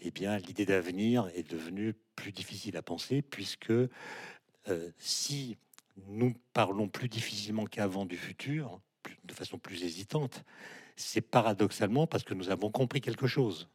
eh 0.00 0.10
bien, 0.10 0.36
l'idée 0.36 0.66
d'avenir 0.66 1.30
est 1.34 1.50
devenue 1.50 1.94
plus 2.16 2.32
difficile 2.32 2.76
à 2.76 2.82
penser, 2.82 3.22
puisque 3.22 3.70
euh, 3.70 4.90
si 4.98 5.56
nous 6.08 6.34
parlons 6.52 6.88
plus 6.88 7.08
difficilement 7.08 7.64
qu'avant 7.64 8.04
du 8.04 8.18
futur, 8.18 8.80
de 9.24 9.32
façon 9.32 9.58
plus 9.58 9.84
hésitante, 9.84 10.44
c'est 10.96 11.22
paradoxalement 11.22 12.06
parce 12.06 12.24
que 12.24 12.34
nous 12.34 12.50
avons 12.50 12.70
compris 12.70 13.00
quelque 13.00 13.26
chose. 13.26 13.68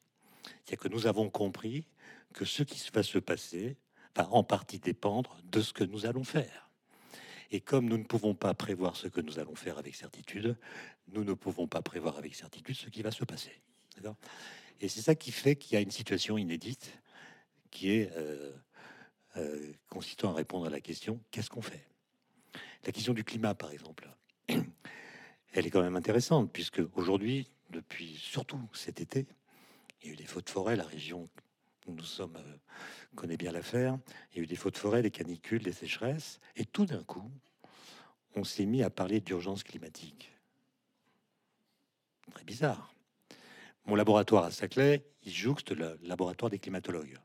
C'est 0.66 0.78
que 0.78 0.88
nous 0.88 1.08
avons 1.08 1.32
compris 1.32 1.88
que 2.34 2.46
ce 2.46 2.62
qui 2.62 2.80
va 2.94 3.02
se 3.02 3.18
passer 3.18 3.78
en 4.24 4.44
partie 4.44 4.80
dépendre 4.80 5.38
de 5.44 5.62
ce 5.62 5.74
que 5.74 5.84
nous 5.84 6.06
allons 6.06 6.24
faire. 6.24 6.70
Et 7.52 7.62
comme 7.62 7.88
nous 7.88 7.98
ne 7.98 8.04
pouvons 8.04 8.34
pas 8.34 8.54
prévoir 8.54 8.96
ce 8.96 9.08
que 9.08 9.22
nous 9.22 9.40
allons 9.40 9.56
faire 9.56 9.78
avec 9.78 9.96
certitude, 9.96 10.58
nous 11.10 11.24
ne 11.24 11.34
pouvons 11.34 11.68
pas 11.68 11.82
prévoir 11.82 12.18
avec 12.18 12.36
certitude 12.36 12.76
ce 12.76 12.90
qui 12.90 13.02
va 13.02 13.12
se 13.12 13.24
passer. 13.24 13.62
Et 14.82 14.90
c'est 14.90 15.02
ça 15.02 15.16
qui 15.16 15.32
fait 15.32 15.56
qu'il 15.56 15.74
y 15.74 15.78
a 15.78 15.82
une 15.82 15.92
situation 15.92 16.38
inédite 16.38 17.00
qui 17.72 17.92
est 17.92 18.12
euh, 18.16 18.52
euh, 19.38 19.74
consistant 19.90 20.32
à 20.32 20.34
répondre 20.34 20.66
à 20.66 20.70
la 20.70 20.82
question 20.82 21.22
qu'est-ce 21.32 21.50
qu'on 21.50 21.62
fait? 21.62 21.88
La 22.86 22.92
question 22.92 23.14
du 23.14 23.24
climat, 23.24 23.56
par 23.56 23.72
exemple, 23.72 24.10
elle 24.48 25.66
est 25.66 25.70
quand 25.70 25.82
même 25.82 25.96
intéressante 25.96 26.52
puisque 26.52 26.82
aujourd'hui, 26.96 27.50
depuis 27.70 28.16
surtout 28.18 28.62
cet 28.74 29.02
été, 29.02 29.28
il 30.02 30.08
y 30.08 30.10
a 30.10 30.14
eu 30.14 30.18
des 30.18 30.26
feux 30.26 30.42
de 30.42 30.50
forêt, 30.50 30.76
la 30.76 30.84
région 30.84 31.30
nous 31.88 32.04
sommes 32.04 32.38
euh, 32.38 33.38
bien 33.38 33.52
l'affaire. 33.52 33.98
Il 34.32 34.38
y 34.38 34.40
a 34.40 34.44
eu 34.44 34.48
des 34.48 34.56
feux 34.56 34.72
de 34.72 34.78
forêt, 34.78 35.02
des 35.02 35.12
canicules, 35.12 35.64
des 35.64 35.72
sécheresses, 35.72 36.40
et 36.56 36.66
tout 36.66 36.86
d'un 36.86 37.04
coup, 37.04 37.32
on 38.36 38.44
s'est 38.44 38.66
mis 38.66 38.84
à 38.84 38.90
parler 38.90 39.22
d'urgence 39.22 39.64
climatique. 39.64 40.32
Très 42.32 42.44
bizarre. 42.44 42.94
Mon 43.86 43.96
laboratoire 43.96 44.46
à 44.46 44.52
Saclay, 44.52 45.06
il 45.24 45.32
jouxte 45.32 45.72
le 45.72 46.00
laboratoire 46.04 46.50
des 46.50 46.60
climatologues, 46.60 47.18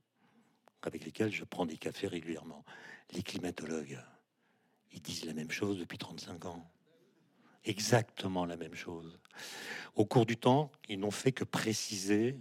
avec 0.82 1.04
lesquels 1.04 1.32
je 1.32 1.44
prends 1.44 1.66
des 1.66 1.78
cafés 1.78 2.06
régulièrement. 2.06 2.64
Les 3.12 3.22
climatologues, 3.22 3.98
ils 4.92 5.00
disent 5.00 5.24
la 5.24 5.34
même 5.34 5.50
chose 5.50 5.78
depuis 5.78 5.98
35 5.98 6.44
ans. 6.46 6.70
Exactement 7.64 8.46
la 8.46 8.56
même 8.56 8.74
chose. 8.74 9.18
Au 9.94 10.04
cours 10.04 10.26
du 10.26 10.36
temps, 10.36 10.70
ils 10.88 10.98
n'ont 10.98 11.10
fait 11.10 11.32
que 11.32 11.44
préciser 11.44 12.38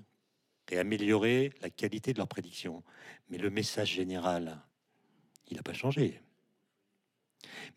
et 0.71 0.79
améliorer 0.79 1.51
la 1.61 1.69
qualité 1.69 2.13
de 2.13 2.17
leurs 2.17 2.27
prédictions. 2.27 2.83
Mais 3.29 3.37
le 3.37 3.49
message 3.49 3.93
général, 3.93 4.59
il 5.49 5.57
n'a 5.57 5.63
pas 5.63 5.73
changé. 5.73 6.21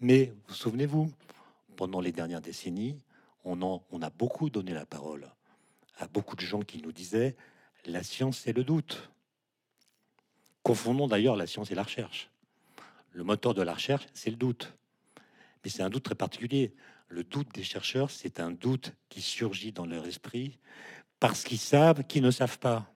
Mais 0.00 0.32
vous 0.48 0.54
souvenez-vous, 0.54 1.10
pendant 1.76 2.00
les 2.00 2.12
dernières 2.12 2.40
décennies, 2.40 2.98
on, 3.44 3.60
on 3.90 4.02
a 4.02 4.10
beaucoup 4.10 4.50
donné 4.50 4.72
la 4.72 4.86
parole 4.86 5.28
à 5.98 6.08
beaucoup 6.08 6.36
de 6.36 6.40
gens 6.40 6.60
qui 6.60 6.82
nous 6.82 6.92
disaient 6.92 7.36
la 7.84 8.02
science 8.02 8.38
c'est 8.38 8.52
le 8.52 8.64
doute. 8.64 9.10
Confondons 10.62 11.08
d'ailleurs 11.08 11.36
la 11.36 11.46
science 11.46 11.70
et 11.70 11.74
la 11.74 11.82
recherche. 11.82 12.30
Le 13.12 13.24
moteur 13.24 13.54
de 13.54 13.62
la 13.62 13.74
recherche, 13.74 14.06
c'est 14.14 14.30
le 14.30 14.36
doute. 14.36 14.74
Mais 15.64 15.70
c'est 15.70 15.82
un 15.82 15.90
doute 15.90 16.04
très 16.04 16.14
particulier. 16.14 16.74
Le 17.08 17.24
doute 17.24 17.52
des 17.54 17.62
chercheurs, 17.62 18.10
c'est 18.10 18.40
un 18.40 18.50
doute 18.50 18.94
qui 19.08 19.20
surgit 19.20 19.72
dans 19.72 19.86
leur 19.86 20.06
esprit 20.06 20.58
parce 21.22 21.44
qu'ils 21.44 21.60
savent 21.60 22.02
qu'ils 22.02 22.24
ne 22.24 22.32
savent 22.32 22.58
pas. 22.58 22.92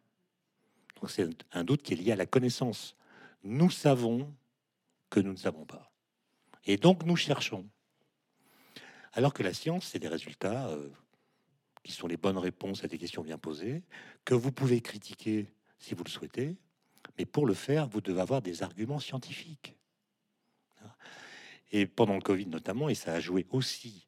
Donc 1.00 1.12
c'est 1.12 1.28
un 1.52 1.62
doute 1.62 1.84
qui 1.84 1.92
est 1.92 1.96
lié 1.96 2.10
à 2.10 2.16
la 2.16 2.26
connaissance. 2.26 2.96
Nous 3.44 3.70
savons 3.70 4.34
que 5.10 5.20
nous 5.20 5.30
ne 5.30 5.36
savons 5.36 5.64
pas. 5.64 5.92
Et 6.64 6.76
donc 6.76 7.04
nous 7.04 7.14
cherchons. 7.14 7.68
Alors 9.12 9.32
que 9.32 9.44
la 9.44 9.54
science, 9.54 9.86
c'est 9.86 10.00
des 10.00 10.08
résultats 10.08 10.66
euh, 10.70 10.88
qui 11.84 11.92
sont 11.92 12.08
les 12.08 12.16
bonnes 12.16 12.36
réponses 12.36 12.82
à 12.82 12.88
des 12.88 12.98
questions 12.98 13.22
bien 13.22 13.38
posées, 13.38 13.84
que 14.24 14.34
vous 14.34 14.50
pouvez 14.50 14.80
critiquer 14.80 15.46
si 15.78 15.94
vous 15.94 16.02
le 16.02 16.10
souhaitez, 16.10 16.56
mais 17.18 17.26
pour 17.26 17.46
le 17.46 17.54
faire, 17.54 17.86
vous 17.86 18.00
devez 18.00 18.20
avoir 18.20 18.42
des 18.42 18.64
arguments 18.64 18.98
scientifiques. 18.98 19.76
Et 21.70 21.86
pendant 21.86 22.14
le 22.14 22.22
Covid 22.22 22.46
notamment, 22.46 22.88
et 22.88 22.96
ça 22.96 23.12
a 23.12 23.20
joué 23.20 23.46
aussi 23.50 24.05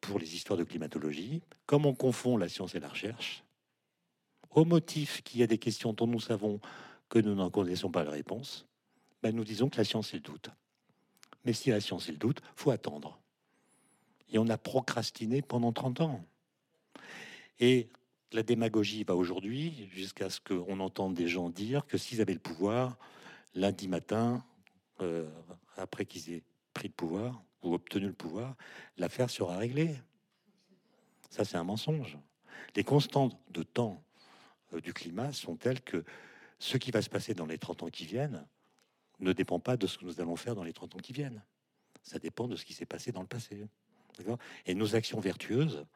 pour 0.00 0.18
les 0.18 0.34
histoires 0.34 0.58
de 0.58 0.64
climatologie, 0.64 1.42
comme 1.66 1.86
on 1.86 1.94
confond 1.94 2.36
la 2.36 2.48
science 2.48 2.74
et 2.74 2.80
la 2.80 2.88
recherche, 2.88 3.44
au 4.50 4.64
motif 4.64 5.22
qu'il 5.22 5.40
y 5.40 5.42
a 5.42 5.46
des 5.46 5.58
questions 5.58 5.92
dont 5.92 6.06
nous 6.06 6.20
savons 6.20 6.60
que 7.08 7.18
nous 7.18 7.34
n'en 7.34 7.50
connaissons 7.50 7.90
pas 7.90 8.04
la 8.04 8.10
réponse, 8.10 8.66
ben 9.22 9.34
nous 9.34 9.44
disons 9.44 9.68
que 9.68 9.76
la 9.78 9.84
science 9.84 10.12
est 10.12 10.16
le 10.16 10.22
doute. 10.22 10.50
Mais 11.44 11.52
si 11.52 11.70
la 11.70 11.80
science 11.80 12.08
est 12.08 12.12
le 12.12 12.18
doute, 12.18 12.40
faut 12.54 12.70
attendre. 12.70 13.18
Et 14.30 14.38
on 14.38 14.48
a 14.48 14.58
procrastiné 14.58 15.42
pendant 15.42 15.72
30 15.72 16.00
ans. 16.00 16.24
Et 17.60 17.88
la 18.32 18.42
démagogie 18.42 19.04
va 19.04 19.14
aujourd'hui 19.14 19.88
jusqu'à 19.92 20.30
ce 20.30 20.40
qu'on 20.40 20.80
entende 20.80 21.14
des 21.14 21.28
gens 21.28 21.50
dire 21.50 21.86
que 21.86 21.98
s'ils 21.98 22.20
avaient 22.20 22.32
le 22.32 22.38
pouvoir, 22.38 22.96
lundi 23.54 23.88
matin, 23.88 24.42
euh, 25.00 25.28
après 25.76 26.06
qu'ils 26.06 26.32
aient 26.32 26.42
pris 26.72 26.88
le 26.88 26.94
pouvoir, 26.94 27.42
ou 27.62 27.74
obtenu 27.74 28.06
le 28.06 28.12
pouvoir, 28.12 28.56
l'affaire 28.96 29.30
sera 29.30 29.56
réglée. 29.56 29.94
Ça, 31.30 31.44
c'est 31.44 31.56
un 31.56 31.64
mensonge. 31.64 32.18
Les 32.74 32.84
constantes 32.84 33.38
de 33.50 33.62
temps 33.62 34.02
euh, 34.72 34.80
du 34.80 34.92
climat 34.92 35.32
sont 35.32 35.56
telles 35.56 35.80
que 35.80 36.04
ce 36.58 36.76
qui 36.76 36.90
va 36.90 37.02
se 37.02 37.10
passer 37.10 37.34
dans 37.34 37.46
les 37.46 37.58
30 37.58 37.84
ans 37.84 37.88
qui 37.88 38.06
viennent 38.06 38.46
ne 39.20 39.32
dépend 39.32 39.60
pas 39.60 39.76
de 39.76 39.86
ce 39.86 39.98
que 39.98 40.04
nous 40.04 40.20
allons 40.20 40.36
faire 40.36 40.54
dans 40.54 40.64
les 40.64 40.72
30 40.72 40.96
ans 40.96 40.98
qui 40.98 41.12
viennent. 41.12 41.42
Ça 42.02 42.18
dépend 42.18 42.48
de 42.48 42.56
ce 42.56 42.64
qui 42.64 42.72
s'est 42.72 42.86
passé 42.86 43.12
dans 43.12 43.20
le 43.20 43.26
passé. 43.26 43.66
Et 44.66 44.74
nos 44.74 44.94
actions 44.94 45.20
vertueuses 45.20 45.86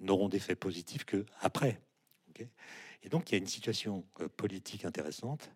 n'auront 0.00 0.28
d'effet 0.28 0.56
positif 0.56 1.04
que 1.04 1.26
après. 1.40 1.80
Et 3.02 3.08
donc, 3.08 3.30
il 3.30 3.32
y 3.32 3.34
a 3.36 3.38
une 3.38 3.46
situation 3.46 4.04
euh, 4.20 4.28
politique 4.28 4.84
intéressante. 4.84 5.50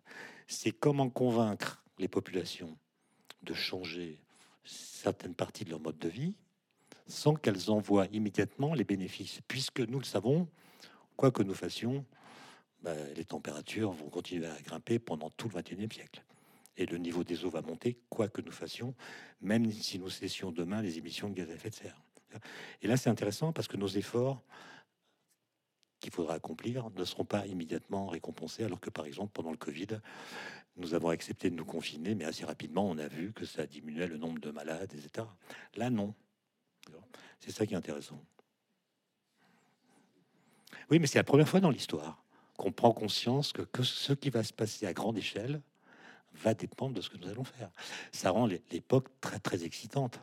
C'est 0.47 0.71
comment 0.71 1.09
convaincre 1.09 1.83
les 1.97 2.07
populations 2.07 2.77
de 3.43 3.53
changer 3.53 4.21
certaines 4.63 5.35
parties 5.35 5.65
de 5.65 5.69
leur 5.69 5.79
mode 5.79 5.97
de 5.97 6.09
vie 6.09 6.33
sans 7.07 7.35
qu'elles 7.35 7.69
en 7.69 7.79
voient 7.79 8.07
immédiatement 8.11 8.73
les 8.73 8.83
bénéfices, 8.83 9.41
puisque 9.47 9.81
nous 9.81 9.99
le 9.99 10.05
savons, 10.05 10.47
quoi 11.17 11.31
que 11.31 11.43
nous 11.43 11.53
fassions, 11.53 12.05
ben, 12.83 12.97
les 13.15 13.25
températures 13.25 13.91
vont 13.91 14.09
continuer 14.09 14.47
à 14.47 14.59
grimper 14.61 14.97
pendant 14.97 15.29
tout 15.29 15.49
le 15.53 15.61
21e 15.61 15.93
siècle. 15.93 16.23
Et 16.77 16.85
le 16.85 16.97
niveau 16.97 17.23
des 17.23 17.43
eaux 17.43 17.49
va 17.49 17.61
monter, 17.61 17.99
quoi 18.09 18.29
que 18.29 18.41
nous 18.41 18.51
fassions, 18.51 18.95
même 19.41 19.69
si 19.71 19.99
nous 19.99 20.09
cessions 20.09 20.51
demain 20.51 20.81
les 20.81 20.97
émissions 20.97 21.29
de 21.29 21.35
gaz 21.35 21.49
à 21.49 21.53
effet 21.53 21.69
de 21.69 21.75
serre. 21.75 22.01
Et 22.81 22.87
là, 22.87 22.97
c'est 22.97 23.09
intéressant 23.09 23.51
parce 23.51 23.67
que 23.67 23.77
nos 23.77 23.87
efforts 23.87 24.41
qu'il 26.01 26.11
faudra 26.11 26.33
accomplir 26.33 26.89
ne 26.89 27.05
seront 27.05 27.23
pas 27.23 27.45
immédiatement 27.47 28.07
récompensés, 28.07 28.63
alors 28.65 28.81
que 28.81 28.89
par 28.89 29.05
exemple 29.05 29.31
pendant 29.33 29.51
le 29.51 29.57
Covid, 29.57 29.87
nous 30.75 30.93
avons 30.93 31.09
accepté 31.09 31.49
de 31.49 31.55
nous 31.55 31.65
confiner, 31.65 32.15
mais 32.15 32.25
assez 32.25 32.43
rapidement, 32.43 32.89
on 32.89 32.97
a 32.97 33.07
vu 33.07 33.31
que 33.31 33.45
ça 33.45 33.65
diminuait 33.65 34.07
le 34.07 34.17
nombre 34.17 34.39
de 34.41 34.51
malades, 34.51 34.93
etc. 34.93 35.27
Là, 35.75 35.89
non. 35.89 36.13
C'est 37.39 37.51
ça 37.51 37.65
qui 37.65 37.73
est 37.73 37.77
intéressant. 37.77 38.21
Oui, 40.89 40.99
mais 40.99 41.07
c'est 41.07 41.19
la 41.19 41.23
première 41.23 41.47
fois 41.47 41.59
dans 41.59 41.69
l'histoire 41.69 42.23
qu'on 42.57 42.71
prend 42.71 42.91
conscience 42.91 43.53
que, 43.53 43.61
que, 43.63 43.81
ce 43.81 44.13
qui 44.13 44.29
va 44.29 44.43
se 44.43 44.53
passer 44.53 44.85
à 44.85 44.93
grande 44.93 45.17
échelle 45.17 45.61
va 46.33 46.53
dépendre 46.53 46.93
de 46.93 47.01
ce 47.01 47.09
que 47.09 47.17
nous 47.17 47.27
allons 47.27 47.43
faire. 47.43 47.71
Ça 48.11 48.29
rend 48.31 48.45
l'époque 48.45 49.07
très 49.19 49.39
très 49.39 49.63
excitante. 49.63 50.19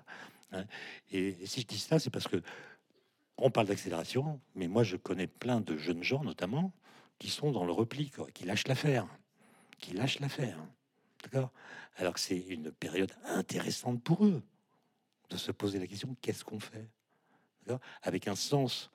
Hein. 0.52 0.64
Et, 1.10 1.34
si 1.46 1.62
je 1.62 1.66
dis 1.66 1.78
ça, 1.78 1.98
c'est 1.98 2.10
parce 2.10 2.28
que 2.28 2.40
on 3.38 3.50
parle 3.50 3.66
d'accélération, 3.66 4.40
mais 4.54 4.68
moi 4.68 4.82
je 4.82 4.96
connais 4.96 5.26
plein 5.26 5.60
de 5.60 5.76
jeunes 5.76 6.02
gens 6.02 6.22
notamment 6.22 6.72
qui 7.18 7.30
sont 7.30 7.50
dans 7.50 7.64
le 7.64 7.72
repli, 7.72 8.12
qui 8.34 8.44
lâchent 8.44 8.68
l'affaire 8.68 9.06
qui 9.78 9.94
lâche 9.94 10.20
l'affaire. 10.20 10.58
D'accord? 11.22 11.50
Alors 11.96 12.14
que 12.14 12.20
c'est 12.20 12.38
une 12.38 12.70
période 12.70 13.12
intéressante 13.24 14.02
pour 14.02 14.24
eux 14.24 14.42
de 15.30 15.36
se 15.36 15.50
poser 15.52 15.78
la 15.78 15.86
question 15.86 16.16
qu'est-ce 16.20 16.44
qu'on 16.44 16.60
fait? 16.60 16.88
Avec 18.02 18.28
un 18.28 18.36
sens 18.36 18.90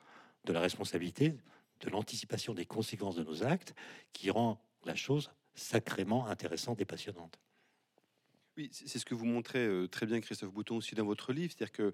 de 0.46 0.54
la 0.54 0.60
responsabilité, 0.60 1.38
de 1.82 1.90
l'anticipation 1.90 2.54
des 2.54 2.66
conséquences 2.66 3.16
de 3.16 3.24
nos 3.24 3.44
actes 3.44 3.76
qui 4.14 4.32
rend 4.32 4.60
la 4.86 4.96
chose 4.96 5.32
sacrément 5.54 6.26
intéressante 6.26 6.82
et 6.82 6.86
passionnante. 6.86 7.40
Oui, 8.56 8.70
c'est 8.72 9.00
ce 9.00 9.06
que 9.06 9.16
vous 9.16 9.26
montrez 9.26 9.66
euh, 9.66 9.88
très 9.88 10.06
bien, 10.06 10.22
Christophe 10.22 10.52
Bouton, 10.52 10.78
aussi 10.78 10.94
dans 10.94 11.06
votre 11.06 11.34
livre. 11.34 11.52
C'est-à-dire 11.58 11.72
que 11.72 11.94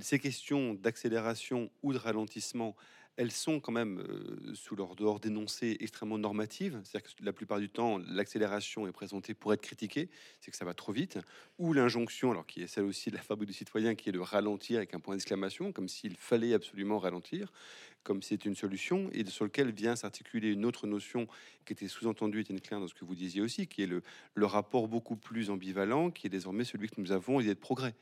ces 0.00 0.18
questions 0.18 0.74
d'accélération 0.74 1.70
ou 1.82 1.92
de 1.92 1.98
ralentissement, 1.98 2.74
elles 3.16 3.32
sont 3.32 3.60
quand 3.60 3.72
même 3.72 4.00
euh, 4.00 4.54
sous 4.54 4.76
leur 4.76 4.96
dehors 4.96 5.20
d'énoncés 5.20 5.76
extrêmement 5.80 6.18
normatives. 6.18 6.80
C'est-à-dire 6.84 7.14
que 7.14 7.24
la 7.24 7.32
plupart 7.32 7.58
du 7.58 7.68
temps, 7.68 7.98
l'accélération 8.08 8.86
est 8.86 8.92
présentée 8.92 9.34
pour 9.34 9.52
être 9.52 9.60
critiquée, 9.60 10.08
c'est 10.40 10.50
que 10.50 10.56
ça 10.56 10.64
va 10.64 10.74
trop 10.74 10.92
vite, 10.92 11.18
ou 11.58 11.72
l'injonction, 11.72 12.30
alors 12.30 12.46
qui 12.46 12.62
est 12.62 12.66
celle 12.66 12.84
aussi 12.84 13.10
de 13.10 13.16
la 13.16 13.22
fabrique 13.22 13.48
du 13.48 13.54
citoyen, 13.54 13.94
qui 13.94 14.08
est 14.08 14.12
de 14.12 14.18
ralentir 14.18 14.78
avec 14.78 14.94
un 14.94 15.00
point 15.00 15.14
d'exclamation, 15.14 15.72
comme 15.72 15.88
s'il 15.88 16.16
fallait 16.16 16.54
absolument 16.54 16.98
ralentir, 16.98 17.52
comme 18.02 18.22
c'est 18.22 18.46
une 18.46 18.54
solution, 18.54 19.10
et 19.12 19.24
sur 19.26 19.44
lequel 19.44 19.72
vient 19.72 19.96
s'articuler 19.96 20.52
une 20.52 20.64
autre 20.64 20.86
notion 20.86 21.26
qui 21.66 21.74
était 21.74 21.88
sous-entendue, 21.88 22.42
une 22.48 22.60
Klein, 22.60 22.80
dans 22.80 22.88
ce 22.88 22.94
que 22.94 23.04
vous 23.04 23.14
disiez 23.14 23.42
aussi, 23.42 23.66
qui 23.66 23.82
est 23.82 23.86
le, 23.86 24.02
le 24.34 24.46
rapport 24.46 24.88
beaucoup 24.88 25.16
plus 25.16 25.50
ambivalent, 25.50 26.10
qui 26.10 26.26
est 26.26 26.30
désormais 26.30 26.64
celui 26.64 26.88
que 26.88 27.00
nous 27.00 27.12
avons, 27.12 27.38
l'idée 27.38 27.54
de 27.54 27.60
progrès 27.60 27.94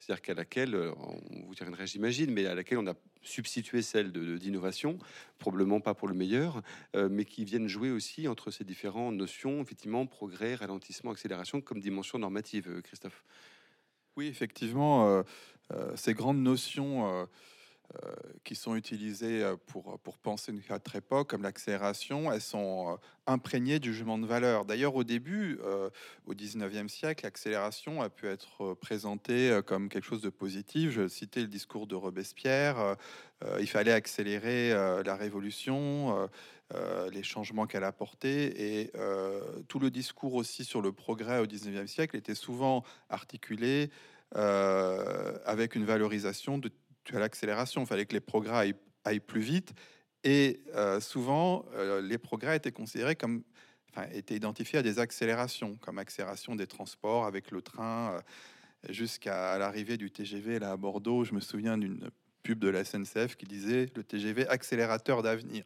c'est-à-dire 0.00 0.22
qu'à 0.22 0.34
laquelle, 0.34 0.74
euh, 0.74 0.92
on 0.98 1.46
vous 1.46 1.54
dirait, 1.54 1.86
j'imagine, 1.86 2.30
mais 2.30 2.46
à 2.46 2.54
laquelle 2.54 2.78
on 2.78 2.86
a 2.86 2.94
substitué 3.22 3.82
celle 3.82 4.12
d'innovation, 4.12 4.98
probablement 5.38 5.80
pas 5.80 5.94
pour 5.94 6.08
le 6.08 6.14
meilleur, 6.14 6.62
euh, 6.94 7.08
mais 7.10 7.24
qui 7.24 7.44
viennent 7.44 7.68
jouer 7.68 7.90
aussi 7.90 8.28
entre 8.28 8.50
ces 8.50 8.64
différentes 8.64 9.14
notions, 9.14 9.62
effectivement, 9.62 10.06
progrès, 10.06 10.54
ralentissement, 10.56 11.10
accélération, 11.10 11.60
comme 11.60 11.80
dimension 11.80 12.18
normative, 12.18 12.68
euh, 12.68 12.80
Christophe. 12.82 13.24
Oui, 14.16 14.28
effectivement, 14.28 15.24
ces 15.96 16.14
grandes 16.14 16.40
notions 16.40 17.26
qui 18.44 18.54
sont 18.54 18.76
utilisées 18.76 19.42
euh, 19.42 19.56
pour, 19.66 19.98
pour 20.00 20.18
penser 20.18 20.52
une 20.52 20.60
autre 20.74 20.96
époque, 20.96 21.30
comme 21.30 21.42
l'accélération, 21.42 22.30
elles 22.30 22.40
sont 22.40 22.92
euh, 22.92 22.96
imprégnées 23.26 23.78
du 23.78 23.92
jugement 23.92 24.18
de 24.18 24.26
valeur. 24.26 24.64
D'ailleurs, 24.64 24.94
au 24.94 25.04
début, 25.04 25.58
au 26.26 26.34
19e 26.34 26.88
siècle, 26.88 27.24
l'accélération 27.24 28.02
a 28.02 28.10
pu 28.10 28.26
être 28.26 28.74
présentée 28.74 29.60
comme 29.66 29.88
quelque 29.88 30.04
chose 30.04 30.20
de 30.20 30.28
positif. 30.28 30.90
Je 30.90 31.08
citais 31.08 31.40
le 31.40 31.46
discours 31.46 31.86
de 31.86 31.94
Robespierre. 31.94 32.96
il 33.58 33.66
fallait 33.66 33.92
accélérer 33.92 34.74
la 34.74 35.16
révolution, 35.16 36.28
les 37.10 37.22
changements 37.22 37.66
qu'elle 37.66 37.84
apportait. 37.84 38.60
Et 38.60 38.92
tout 39.68 39.78
le 39.78 39.90
discours 39.90 40.34
aussi 40.34 40.62
sur 40.62 40.82
le 40.82 40.92
progrès 40.92 41.38
au 41.38 41.46
19e 41.46 41.86
siècle 41.86 42.16
était 42.16 42.34
souvent 42.34 42.84
articulé 43.08 43.90
avec 44.34 45.76
une 45.76 45.86
valorisation 45.86 46.58
de 46.58 46.70
tu 47.04 47.16
as 47.16 47.20
l'accélération. 47.20 47.82
Il 47.82 47.86
fallait 47.86 48.06
que 48.06 48.14
les 48.14 48.20
progrès 48.20 48.74
aillent, 49.04 49.20
plus 49.20 49.40
vite. 49.40 49.74
Et 50.24 50.60
euh, 50.74 51.00
souvent, 51.00 51.66
euh, 51.74 52.00
les 52.00 52.18
progrès 52.18 52.56
étaient 52.56 52.72
considérés 52.72 53.14
comme, 53.14 53.44
enfin, 53.90 54.08
étaient 54.12 54.34
identifiés 54.34 54.78
à 54.78 54.82
des 54.82 54.98
accélérations, 54.98 55.76
comme 55.76 55.98
accélération 55.98 56.56
des 56.56 56.66
transports 56.66 57.26
avec 57.26 57.50
le 57.50 57.60
train 57.60 58.14
euh, 58.14 58.20
jusqu'à 58.92 59.58
l'arrivée 59.58 59.98
du 59.98 60.10
TGV 60.10 60.58
là 60.58 60.72
à 60.72 60.76
Bordeaux. 60.76 61.24
Je 61.24 61.34
me 61.34 61.40
souviens 61.40 61.76
d'une 61.76 62.10
pub 62.42 62.58
de 62.58 62.68
la 62.68 62.84
SNCF 62.84 63.36
qui 63.36 63.44
disait 63.44 63.86
le 63.94 64.02
TGV 64.02 64.48
accélérateur 64.48 65.22
d'avenir. 65.22 65.64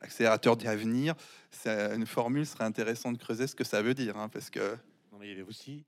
Accélérateur 0.00 0.56
d'avenir, 0.56 1.14
c'est 1.50 1.92
une 1.96 2.06
formule 2.06 2.46
serait 2.46 2.64
intéressant 2.64 3.10
de 3.10 3.18
creuser 3.18 3.48
ce 3.48 3.56
que 3.56 3.64
ça 3.64 3.82
veut 3.82 3.94
dire, 3.94 4.16
hein, 4.16 4.28
parce 4.28 4.48
que. 4.48 4.76
Non, 5.10 5.18
mais 5.18 5.26
il 5.26 5.30
y 5.30 5.32
avait 5.32 5.42
aussi, 5.42 5.84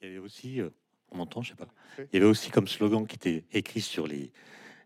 il 0.00 0.06
y 0.06 0.10
avait 0.10 0.18
aussi 0.18 0.60
on 1.12 1.18
m'entend, 1.18 1.42
je 1.42 1.50
sais 1.50 1.56
pas. 1.56 1.68
Il 1.98 2.08
y 2.14 2.16
avait 2.16 2.26
aussi 2.26 2.50
comme 2.50 2.66
slogan 2.66 3.06
qui 3.06 3.16
était 3.16 3.44
écrit 3.52 3.80
sur 3.80 4.06
les, 4.06 4.32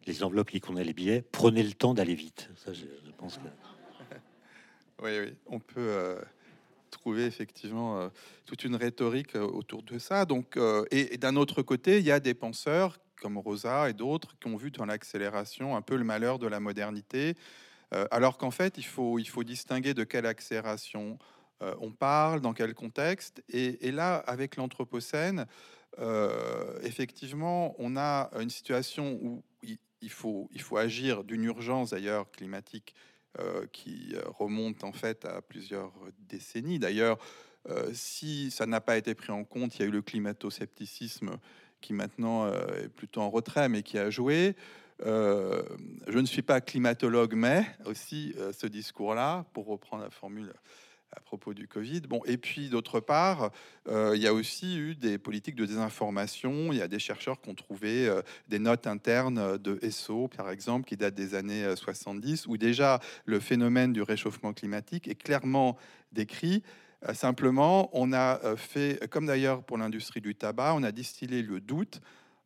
les 0.06 0.22
enveloppes 0.22 0.50
qui 0.50 0.60
contenaient 0.60 0.84
les 0.84 0.92
billets 0.92 1.22
prenez 1.22 1.62
le 1.62 1.72
temps 1.72 1.94
d'aller 1.94 2.14
vite. 2.14 2.50
Ça, 2.56 2.72
je, 2.72 2.84
pense 3.16 3.38
que. 3.38 3.42
Oui, 5.02 5.10
oui, 5.20 5.34
on 5.44 5.58
peut 5.58 5.74
euh, 5.76 6.18
trouver 6.90 7.26
effectivement 7.26 8.00
euh, 8.00 8.08
toute 8.46 8.64
une 8.64 8.76
rhétorique 8.76 9.36
euh, 9.36 9.42
autour 9.46 9.82
de 9.82 9.98
ça. 9.98 10.24
Donc, 10.24 10.58
et, 10.90 11.18
d'un 11.18 11.36
autre 11.36 11.60
côté, 11.60 11.98
il 11.98 12.04
y 12.04 12.10
a 12.10 12.18
des 12.18 12.32
penseurs 12.32 12.98
comme 13.20 13.36
Rosa 13.36 13.90
et 13.90 13.92
d'autres 13.92 14.38
qui 14.38 14.48
ont 14.48 14.56
vu 14.56 14.70
dans 14.70 14.86
l'accélération 14.86 15.76
un 15.76 15.82
peu 15.82 15.96
le 15.96 16.04
malheur 16.04 16.38
de 16.38 16.46
la 16.46 16.60
modernité, 16.60 17.34
alors 18.10 18.36
qu'en 18.36 18.50
fait, 18.50 18.76
il 18.76 18.84
faut, 18.84 19.18
il 19.18 19.26
faut 19.26 19.42
distinguer 19.42 19.94
de 19.94 20.04
quelle 20.04 20.26
accélération 20.26 21.18
on 21.60 21.92
parle, 21.92 22.42
dans 22.42 22.52
quel 22.52 22.74
contexte. 22.74 23.42
Et, 23.48 23.88
et 23.88 23.90
là, 23.90 24.16
avec 24.16 24.56
l'Anthropocène, 24.56 25.46
euh, 25.98 26.78
effectivement, 26.82 27.74
on 27.78 27.96
a 27.96 28.30
une 28.40 28.50
situation 28.50 29.18
où 29.22 29.42
il 30.02 30.10
faut, 30.10 30.48
agir 30.76 31.24
d'une 31.24 31.44
urgence 31.44 31.90
d'ailleurs 31.90 32.30
climatique 32.30 32.94
euh, 33.38 33.66
qui 33.72 34.14
remonte 34.38 34.84
en 34.84 34.92
fait 34.92 35.24
à 35.24 35.42
plusieurs 35.42 35.92
décennies. 36.28 36.78
D'ailleurs, 36.78 37.18
euh, 37.68 37.90
si 37.92 38.50
ça 38.50 38.66
n'a 38.66 38.80
pas 38.80 38.96
été 38.96 39.14
pris 39.14 39.32
en 39.32 39.42
compte, 39.44 39.76
il 39.76 39.82
y 39.82 39.84
a 39.84 39.88
eu 39.88 39.90
le 39.90 40.02
climato-scepticisme 40.02 41.38
qui 41.80 41.92
maintenant 41.92 42.50
est 42.52 42.88
plutôt 42.88 43.20
en 43.20 43.30
retrait, 43.30 43.68
mais 43.68 43.82
qui 43.82 43.98
a 43.98 44.10
joué. 44.10 44.56
je 45.00 46.18
ne 46.18 46.26
suis 46.26 46.42
pas 46.42 46.60
climatologue, 46.60 47.34
mais 47.34 47.66
aussi 47.84 48.34
ce 48.52 48.66
discours-là, 48.66 49.44
pour 49.52 49.66
reprendre 49.66 50.02
la 50.02 50.10
formule 50.10 50.52
à 51.12 51.20
propos 51.20 51.54
du 51.54 51.68
Covid. 51.68 52.00
Bon, 52.00 52.20
et 52.26 52.36
puis 52.36 52.68
d'autre 52.68 53.00
part, 53.00 53.50
euh, 53.88 54.12
il 54.14 54.22
y 54.22 54.26
a 54.26 54.34
aussi 54.34 54.78
eu 54.78 54.94
des 54.94 55.18
politiques 55.18 55.54
de 55.54 55.64
désinformation. 55.64 56.72
Il 56.72 56.78
y 56.78 56.82
a 56.82 56.88
des 56.88 56.98
chercheurs 56.98 57.40
qui 57.40 57.48
ont 57.48 57.54
trouvé 57.54 58.08
euh, 58.08 58.22
des 58.48 58.58
notes 58.58 58.86
internes 58.86 59.58
de 59.58 59.78
SO, 59.90 60.28
par 60.28 60.50
exemple, 60.50 60.86
qui 60.86 60.96
datent 60.96 61.14
des 61.14 61.34
années 61.34 61.74
70, 61.74 62.46
euh, 62.46 62.50
où 62.50 62.56
déjà 62.56 63.00
le 63.24 63.40
phénomène 63.40 63.92
du 63.92 64.02
réchauffement 64.02 64.52
climatique 64.52 65.08
est 65.08 65.14
clairement 65.14 65.76
décrit. 66.12 66.62
simplement, 67.12 67.90
on 67.92 68.12
a 68.12 68.56
fait, 68.56 69.08
comme 69.10 69.26
d'ailleurs 69.26 69.62
pour 69.62 69.78
l'industrie 69.78 70.20
du 70.20 70.34
tabac, 70.34 70.74
on 70.74 70.82
a 70.82 70.92
distillé 70.92 71.42
le 71.42 71.60
doute. 71.60 72.00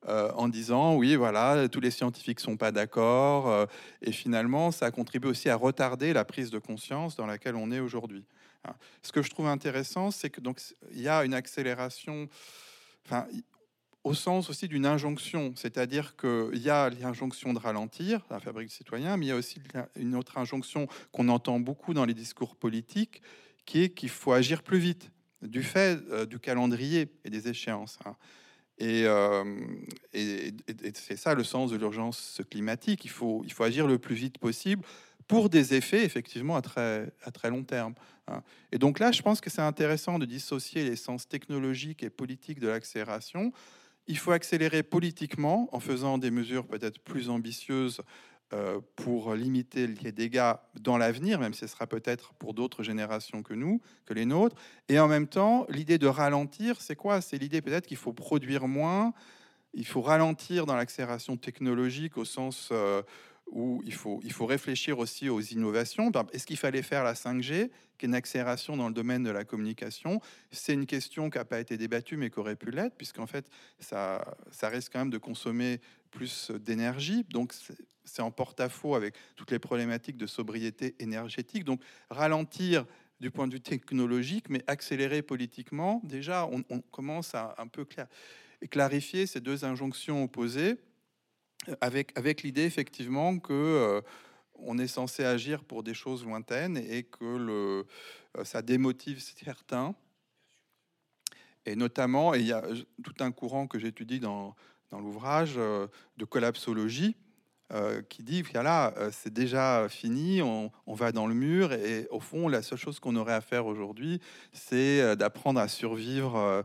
en 0.06 0.48
disant 0.48 0.96
oui, 0.96 1.14
voilà, 1.14 1.68
tous 1.68 1.80
les 1.80 1.90
scientifiques 1.90 2.40
sont 2.40 2.56
pas 2.56 2.72
d'accord, 2.72 3.68
et 4.02 4.12
finalement, 4.12 4.72
ça 4.72 4.86
a 4.86 4.90
contribué 4.90 5.30
aussi 5.30 5.50
à 5.50 5.56
retarder 5.56 6.12
la 6.12 6.24
prise 6.24 6.50
de 6.50 6.58
conscience 6.58 7.16
dans 7.16 7.26
laquelle 7.26 7.54
on 7.54 7.70
est 7.70 7.80
aujourd'hui. 7.80 8.24
Hein. 8.64 8.74
Ce 9.02 9.12
que 9.12 9.22
je 9.22 9.30
trouve 9.30 9.46
intéressant, 9.46 10.10
c'est 10.10 10.30
que 10.30 10.40
donc 10.40 10.60
il 10.92 11.00
y 11.00 11.08
a 11.08 11.24
une 11.24 11.34
accélération, 11.34 12.28
au 14.04 14.14
sens 14.14 14.50
aussi 14.50 14.68
d'une 14.68 14.86
injonction, 14.86 15.52
c'est-à-dire 15.56 16.16
qu'il 16.16 16.60
y 16.60 16.70
a 16.70 16.90
l'injonction 16.90 17.52
de 17.52 17.58
ralentir, 17.58 18.24
la 18.30 18.40
fabrique 18.40 18.70
citoyen, 18.70 19.16
mais 19.16 19.26
il 19.26 19.28
y 19.28 19.32
a 19.32 19.36
aussi 19.36 19.60
une 19.96 20.14
autre 20.14 20.38
injonction 20.38 20.86
qu'on 21.12 21.28
entend 21.28 21.60
beaucoup 21.60 21.94
dans 21.94 22.04
les 22.04 22.14
discours 22.14 22.56
politiques, 22.56 23.22
qui 23.66 23.82
est 23.82 23.90
qu'il 23.90 24.08
faut 24.08 24.32
agir 24.32 24.62
plus 24.62 24.78
vite, 24.78 25.10
du 25.42 25.62
fait 25.62 25.98
euh, 26.10 26.26
du 26.26 26.38
calendrier 26.38 27.12
et 27.24 27.30
des 27.30 27.48
échéances. 27.48 27.98
Hein. 28.04 28.16
Euh, 28.82 29.60
et, 30.12 30.48
et 30.68 30.92
c'est 30.94 31.16
ça 31.16 31.34
le 31.34 31.44
sens 31.44 31.70
de 31.70 31.76
l'urgence 31.76 32.40
climatique. 32.50 33.04
Il 33.04 33.10
faut, 33.10 33.42
il 33.44 33.52
faut 33.52 33.64
agir 33.64 33.86
le 33.86 33.98
plus 33.98 34.14
vite 34.14 34.38
possible 34.38 34.82
pour 35.28 35.48
des 35.48 35.74
effets 35.74 36.04
effectivement 36.04 36.56
à 36.56 36.62
très, 36.62 37.12
à 37.22 37.30
très 37.30 37.50
long 37.50 37.62
terme. 37.62 37.94
Hein. 38.30 38.42
Et 38.72 38.78
donc 38.78 38.98
là, 38.98 39.12
je 39.12 39.22
pense 39.22 39.40
que 39.40 39.50
c'est 39.50 39.62
intéressant 39.62 40.18
de 40.18 40.26
dissocier 40.26 40.84
les 40.84 40.96
sens 40.96 41.28
technologiques 41.28 42.02
et 42.02 42.10
politiques 42.10 42.60
de 42.60 42.68
l'accélération. 42.68 43.52
Il 44.06 44.18
faut 44.18 44.32
accélérer 44.32 44.82
politiquement 44.82 45.68
en 45.72 45.80
faisant 45.80 46.18
des 46.18 46.30
mesures 46.30 46.66
peut-être 46.66 46.98
plus 47.00 47.30
ambitieuses 47.30 48.00
euh, 48.52 48.80
pour 48.96 49.34
limiter 49.34 49.86
les 49.86 50.10
dégâts 50.10 50.54
dans 50.80 50.98
l'avenir, 50.98 51.38
même 51.38 51.54
si 51.54 51.60
ce 51.60 51.66
sera 51.68 51.86
peut-être 51.86 52.34
pour 52.34 52.52
d'autres 52.52 52.82
générations 52.82 53.44
que 53.44 53.54
nous, 53.54 53.80
que 54.06 54.14
les 54.14 54.24
nôtres. 54.24 54.56
Et 54.88 54.98
en 54.98 55.06
même 55.06 55.28
temps, 55.28 55.66
l'idée 55.68 55.98
de 55.98 56.08
ralentir, 56.08 56.80
c'est 56.80 56.96
quoi? 56.96 57.20
C'est 57.20 57.38
l'idée 57.38 57.62
peut-être 57.62 57.86
qu'il 57.86 57.96
faut 57.96 58.12
produire 58.12 58.66
moins, 58.66 59.12
il 59.72 59.86
faut 59.86 60.00
ralentir 60.00 60.66
dans 60.66 60.74
l'accélération 60.74 61.36
technologique 61.36 62.16
au 62.16 62.24
sens 62.24 62.70
euh, 62.72 63.02
où 63.50 63.82
il 63.84 63.94
faut, 63.94 64.20
il 64.24 64.32
faut 64.32 64.46
réfléchir 64.46 64.98
aussi 64.98 65.28
aux 65.28 65.40
innovations. 65.40 66.10
Est-ce 66.32 66.46
qu'il 66.46 66.56
fallait 66.56 66.82
faire 66.82 67.04
la 67.04 67.14
5G, 67.14 67.70
qui 67.98 68.06
est 68.06 68.08
une 68.08 68.14
accélération 68.14 68.76
dans 68.76 68.88
le 68.88 68.94
domaine 68.94 69.22
de 69.22 69.30
la 69.30 69.44
communication? 69.44 70.20
C'est 70.50 70.74
une 70.74 70.86
question 70.86 71.30
qui 71.30 71.38
n'a 71.38 71.44
pas 71.44 71.60
été 71.60 71.76
débattue, 71.76 72.16
mais 72.16 72.30
qui 72.30 72.38
aurait 72.38 72.56
pu 72.56 72.70
l'être, 72.70 72.96
puisqu'en 72.96 73.26
fait, 73.26 73.48
ça, 73.78 74.36
ça 74.50 74.68
risque 74.68 74.92
quand 74.92 75.00
même 75.00 75.10
de 75.10 75.18
consommer 75.18 75.80
plus 76.10 76.50
d'énergie. 76.50 77.24
Donc, 77.30 77.52
c'est 78.04 78.22
en 78.22 78.30
porte-à-faux 78.30 78.94
avec 78.94 79.14
toutes 79.36 79.50
les 79.50 79.58
problématiques 79.58 80.16
de 80.16 80.26
sobriété 80.26 80.94
énergétique. 80.98 81.64
Donc, 81.64 81.80
ralentir 82.08 82.86
du 83.20 83.30
point 83.30 83.46
de 83.46 83.54
vue 83.54 83.60
technologique, 83.60 84.48
mais 84.48 84.62
accélérer 84.66 85.22
politiquement, 85.22 86.00
déjà, 86.04 86.46
on, 86.46 86.64
on 86.70 86.80
commence 86.80 87.34
à 87.34 87.54
un 87.58 87.66
peu 87.66 87.84
clarifier 88.70 89.26
ces 89.26 89.40
deux 89.40 89.64
injonctions 89.64 90.24
opposées 90.24 90.78
avec, 91.80 92.16
avec 92.16 92.42
l'idée 92.42 92.64
effectivement 92.64 93.38
que 93.38 93.52
euh, 93.52 94.00
on 94.54 94.78
est 94.78 94.86
censé 94.86 95.24
agir 95.24 95.64
pour 95.64 95.82
des 95.82 95.94
choses 95.94 96.24
lointaines 96.24 96.76
et 96.76 97.02
que 97.02 97.24
euh, 97.24 97.84
ça 98.44 98.62
démotive 98.62 99.20
certains. 99.20 99.94
Et 101.66 101.76
notamment, 101.76 102.34
il 102.34 102.46
y 102.46 102.52
a 102.52 102.62
tout 103.02 103.14
un 103.20 103.32
courant 103.32 103.66
que 103.66 103.78
j'étudie 103.78 104.20
dans, 104.20 104.54
dans 104.90 104.98
l'ouvrage 104.98 105.56
de 105.56 106.24
collapsologie, 106.24 107.16
qui 108.08 108.22
dit 108.22 108.42
voilà, 108.42 108.94
c'est 109.12 109.32
déjà 109.32 109.86
fini, 109.90 110.40
on, 110.42 110.72
va 110.86 111.12
dans 111.12 111.26
le 111.26 111.34
mur, 111.34 111.72
et 111.74 112.08
au 112.10 112.18
fond, 112.18 112.48
la 112.48 112.62
seule 112.62 112.78
chose 112.78 112.98
qu'on 112.98 113.14
aurait 113.14 113.34
à 113.34 113.42
faire 113.42 113.66
aujourd'hui, 113.66 114.20
c'est 114.52 115.16
d'apprendre 115.16 115.60
à 115.60 115.68
survivre 115.68 116.64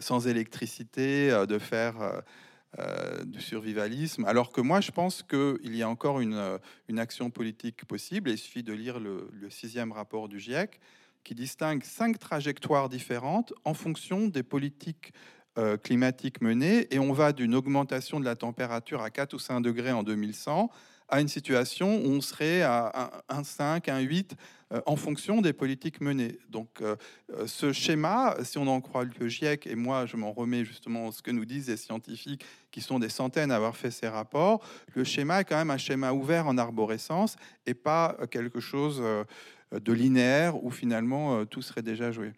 sans 0.00 0.28
électricité, 0.28 1.30
de 1.48 1.58
faire 1.58 2.22
euh, 2.78 3.24
du 3.24 3.40
survivalisme, 3.40 4.24
alors 4.24 4.50
que 4.50 4.60
moi 4.60 4.80
je 4.80 4.90
pense 4.90 5.22
qu'il 5.22 5.76
y 5.76 5.82
a 5.82 5.88
encore 5.88 6.20
une, 6.20 6.34
euh, 6.34 6.58
une, 6.88 6.98
action 6.98 7.30
politique 7.30 7.84
possible. 7.84 8.30
Il 8.30 8.38
suffit 8.38 8.64
de 8.64 8.72
lire 8.72 8.98
le, 8.98 9.28
sixième 9.48 9.92
rapport 9.92 10.28
du 10.28 10.40
GIEC 10.40 10.80
qui 11.22 11.34
distingue 11.36 11.84
cinq 11.84 12.18
trajectoires 12.18 12.88
différentes 12.88 13.52
en 13.64 13.74
fonction 13.74 14.26
des 14.26 14.42
politiques 14.42 15.12
euh, 15.56 15.76
climatiques 15.76 16.40
menées, 16.40 16.92
et 16.92 16.98
on 16.98 17.12
va 17.12 17.32
d'une 17.32 17.54
augmentation 17.54 18.18
de 18.18 18.24
la 18.24 18.34
température 18.34 19.02
à 19.02 19.10
4 19.10 19.34
ou 19.34 19.38
5 19.38 19.60
degrés 19.60 19.92
en 19.92 20.02
2100 20.02 20.68
à 21.08 21.20
une 21.20 21.28
situation 21.28 21.96
où 22.04 22.08
on 22.08 22.20
serait 22.20 22.62
à 22.62 23.22
un 23.28 23.44
5, 23.44 23.88
un 23.88 24.00
8 24.00 24.32
euh, 24.32 24.36
en 24.86 24.96
fonction 24.96 25.40
des 25.40 25.52
politiques 25.52 26.00
menées. 26.00 26.38
Donc 26.48 26.80
euh, 26.80 26.96
euh, 27.32 27.46
ce 27.46 27.72
schéma, 27.72 28.36
si 28.42 28.58
on 28.58 28.66
en 28.66 28.80
croit 28.80 29.04
le 29.04 29.28
GIEC, 29.28 29.66
et 29.66 29.74
moi 29.74 30.06
je 30.06 30.16
m'en 30.16 30.32
remets 30.32 30.64
justement 30.64 31.08
à 31.08 31.12
ce 31.12 31.22
que 31.22 31.30
nous 31.30 31.44
disent 31.44 31.68
les 31.68 31.76
scientifiques 31.76 32.44
qui 32.70 32.80
sont 32.80 32.98
des 32.98 33.08
centaines 33.08 33.50
à 33.50 33.56
avoir 33.56 33.76
fait 33.76 33.90
ces 33.90 34.08
rapports, 34.08 34.64
le 34.94 35.04
schéma 35.04 35.40
est 35.40 35.44
quand 35.44 35.56
même 35.56 35.70
un 35.70 35.78
schéma 35.78 36.12
ouvert 36.12 36.46
en 36.46 36.58
arborescence 36.58 37.36
et 37.66 37.74
pas 37.74 38.16
quelque 38.30 38.60
chose 38.60 39.02
de 39.72 39.92
linéaire 39.92 40.62
où 40.64 40.70
finalement 40.70 41.44
tout 41.46 41.62
serait 41.62 41.82
déjà 41.82 42.10
joué. 42.10 42.32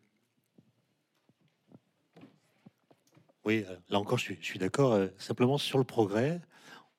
Oui, 3.44 3.64
là 3.88 3.98
encore, 3.98 4.18
je 4.18 4.24
suis, 4.24 4.38
je 4.40 4.46
suis 4.46 4.58
d'accord. 4.58 4.98
Simplement 5.18 5.56
sur 5.56 5.78
le 5.78 5.84
progrès, 5.84 6.40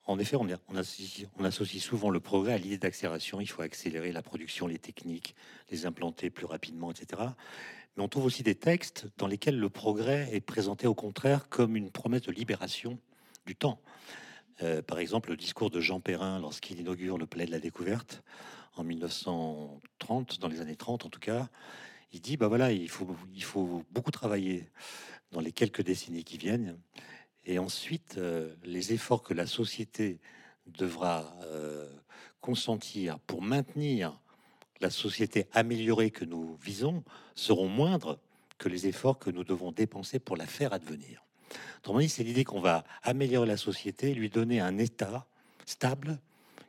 en 0.07 0.19
effet, 0.19 0.37
on, 0.37 0.75
associe, 0.75 1.83
souvent 1.83 2.09
le 2.09 2.21
progrès 2.21 2.53
à 2.53 2.57
l'idée 2.57 2.77
d'accélération. 2.77 3.41
Il 3.41 3.47
faut 3.47 3.61
accélérer 3.61 4.13
la 4.13 4.21
production, 4.21 4.65
les 4.65 4.79
techniques, 4.79 5.35
les 5.69 5.85
implanter 5.85 6.29
plus 6.29 6.45
rapidement, 6.45 6.91
etc. 6.91 7.23
Mais 7.95 8.03
on 8.03 8.07
trouve 8.07 8.25
aussi 8.25 8.41
des 8.41 8.55
textes 8.55 9.07
dans 9.17 9.27
lesquels 9.27 9.59
le 9.59 9.69
progrès 9.69 10.29
est 10.31 10.39
présenté 10.39 10.87
au 10.87 10.93
contraire 10.93 11.49
comme 11.49 11.75
une 11.75 11.91
promesse 11.91 12.21
de 12.21 12.31
libération 12.31 12.97
du 13.45 13.55
temps. 13.57 13.81
Euh, 14.63 14.81
par 14.81 14.99
exemple, 14.99 15.29
le 15.29 15.35
discours 15.35 15.69
de 15.69 15.81
Jean 15.81 15.99
Perrin 15.99 16.39
lorsqu'il 16.39 16.79
inaugure 16.79 17.17
le 17.17 17.27
Palais 17.27 17.45
de 17.45 17.51
la 17.51 17.59
Découverte 17.59 18.23
en 18.77 18.85
1930, 18.85 20.39
dans 20.39 20.47
les 20.47 20.61
années 20.61 20.77
30 20.77 21.05
en 21.05 21.09
tout 21.09 21.19
cas, 21.19 21.49
il 22.13 22.21
dit 22.21 22.37
bah 22.37 22.47
voilà, 22.47 22.71
il 22.71 22.89
faut, 22.89 23.13
il 23.33 23.43
faut 23.43 23.83
beaucoup 23.91 24.11
travailler 24.11 24.69
dans 25.31 25.41
les 25.41 25.51
quelques 25.51 25.81
décennies 25.81 26.23
qui 26.23 26.37
viennent 26.37 26.77
et 27.47 27.59
ensuite, 27.59 28.15
euh, 28.17 28.53
les 28.63 28.91
efforts 28.91 29.23
que 29.23 29.33
la 29.33 29.47
société 29.47 30.19
devra 30.67 31.33
euh, 31.43 31.89
consentir 32.41 33.19
pour 33.19 33.41
maintenir 33.41 34.19
la 34.81 34.89
société 34.89 35.47
améliorée 35.53 36.11
que 36.11 36.25
nous 36.25 36.57
visons 36.57 37.05
seront 37.35 37.69
moindres 37.69 38.19
que 38.57 38.67
les 38.67 38.87
efforts 38.87 39.17
que 39.17 39.29
nous 39.29 39.45
devons 39.45 39.71
dépenser 39.71 40.19
pour 40.19 40.35
la 40.35 40.45
faire 40.45 40.73
advenir. 40.73 41.23
Autrement 41.79 41.99
dit, 41.99 42.09
c'est 42.09 42.23
l'idée 42.23 42.43
qu'on 42.43 42.59
va 42.59 42.83
améliorer 43.01 43.47
la 43.47 43.57
société, 43.57 44.13
lui 44.13 44.29
donner 44.29 44.59
un 44.59 44.77
état 44.77 45.25
stable 45.65 46.19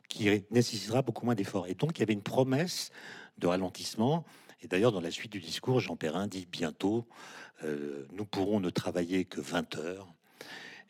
qui 0.07 0.29
nécessitera 0.49 1.01
beaucoup 1.01 1.25
moins 1.25 1.35
d'efforts. 1.35 1.67
Et 1.67 1.73
donc, 1.73 1.97
il 1.97 1.99
y 1.99 2.03
avait 2.03 2.13
une 2.13 2.23
promesse 2.23 2.91
de 3.37 3.47
ralentissement. 3.47 4.23
Et 4.61 4.67
d'ailleurs, 4.67 4.93
dans 4.93 5.01
la 5.01 5.11
suite 5.11 5.33
du 5.33 5.41
discours, 5.41 5.81
Jean 5.81 5.97
Perrin 5.97 6.27
dit 6.27 6.47
bientôt, 6.49 7.05
euh, 7.63 8.07
nous 8.13 8.25
pourrons 8.25 8.61
ne 8.61 8.69
travailler 8.69 9.25
que 9.25 9.41
20 9.41 9.75
heures 9.75 10.13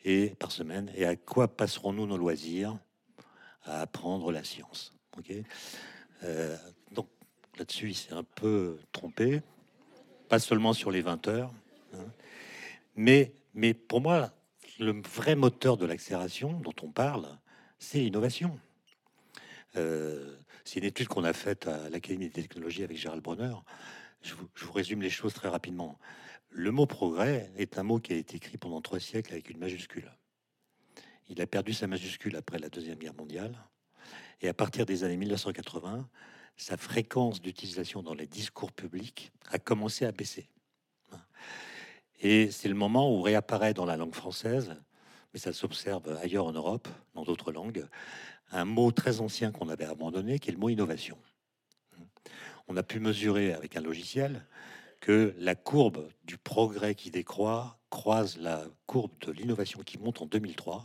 et 0.04 0.30
par 0.38 0.52
semaine. 0.52 0.90
Et 0.96 1.04
à 1.04 1.16
quoi 1.16 1.48
passerons-nous 1.48 2.06
nos 2.06 2.16
loisirs 2.16 2.78
À 3.64 3.80
apprendre 3.80 4.32
la 4.32 4.44
science. 4.44 4.92
Ok? 5.18 5.32
Euh, 6.22 6.56
donc 6.92 7.08
là-dessus, 7.58 7.90
il 7.90 7.94
s'est 7.94 8.12
un 8.12 8.24
peu 8.24 8.78
trompé, 8.92 9.42
pas 10.28 10.38
seulement 10.38 10.72
sur 10.72 10.90
les 10.90 11.02
20 11.02 11.28
heures, 11.28 11.52
hein. 11.94 12.04
mais, 12.94 13.32
mais 13.54 13.74
pour 13.74 14.00
moi, 14.00 14.30
le 14.78 15.02
vrai 15.02 15.34
moteur 15.34 15.76
de 15.76 15.86
l'accélération 15.86 16.58
dont 16.60 16.74
on 16.82 16.90
parle, 16.90 17.26
c'est 17.78 17.98
l'innovation. 17.98 18.58
Euh, 19.76 20.36
c'est 20.64 20.80
une 20.80 20.86
étude 20.86 21.08
qu'on 21.08 21.24
a 21.24 21.32
faite 21.32 21.66
à 21.66 21.88
l'Académie 21.90 22.26
des 22.26 22.42
technologies 22.42 22.82
avec 22.82 22.96
Gérald 22.96 23.22
Bronner. 23.22 23.54
Je 24.22 24.34
vous, 24.34 24.72
résume 24.72 25.02
les 25.02 25.10
choses 25.10 25.34
très 25.34 25.48
rapidement. 25.48 25.98
Le 26.50 26.72
mot 26.72 26.86
progrès 26.86 27.50
est 27.56 27.78
un 27.78 27.84
mot 27.84 28.00
qui 28.00 28.12
a 28.12 28.16
été 28.16 28.36
écrit 28.36 28.58
pendant 28.58 28.80
trois 28.80 28.98
siècles 28.98 29.32
avec 29.32 29.50
une 29.50 29.58
majuscule. 29.58 30.10
Il 31.28 31.40
a 31.40 31.46
perdu 31.46 31.72
sa 31.72 31.86
majuscule 31.86 32.34
après 32.34 32.58
la 32.58 32.68
Deuxième 32.68 32.98
Guerre 32.98 33.14
mondiale. 33.14 33.56
Et 34.40 34.48
à 34.48 34.54
partir 34.54 34.84
des 34.84 35.04
années 35.04 35.16
1980, 35.16 36.08
sa 36.56 36.76
fréquence 36.76 37.40
d'utilisation 37.40 38.02
dans 38.02 38.14
les 38.14 38.26
discours 38.26 38.72
publics 38.72 39.30
a 39.50 39.58
commencé 39.58 40.04
à 40.04 40.12
baisser. 40.12 40.48
Et 42.20 42.50
c'est 42.50 42.68
le 42.68 42.74
moment 42.74 43.14
où 43.14 43.22
réapparaît 43.22 43.72
dans 43.72 43.86
la 43.86 43.96
langue 43.96 44.14
française, 44.14 44.74
mais 45.32 45.38
ça 45.38 45.52
s'observe 45.52 46.18
ailleurs 46.20 46.46
en 46.46 46.52
Europe, 46.52 46.88
dans 47.14 47.22
d'autres 47.22 47.52
langues, 47.52 47.86
un 48.50 48.64
mot 48.64 48.90
très 48.90 49.20
ancien 49.20 49.52
qu'on 49.52 49.68
avait 49.68 49.84
abandonné, 49.84 50.38
qui 50.40 50.50
est 50.50 50.52
le 50.52 50.58
mot 50.58 50.68
innovation. 50.68 51.16
On 52.66 52.76
a 52.76 52.82
pu 52.82 52.98
mesurer 52.98 53.52
avec 53.52 53.76
un 53.76 53.80
logiciel 53.80 54.44
que 55.00 55.34
la 55.38 55.54
courbe 55.54 56.08
du 56.24 56.36
progrès 56.36 56.94
qui 56.94 57.10
décroît 57.10 57.78
croise 57.88 58.38
la 58.38 58.64
courbe 58.86 59.12
de 59.22 59.32
l'innovation 59.32 59.80
qui 59.80 59.98
monte 59.98 60.22
en 60.22 60.26
2003. 60.26 60.84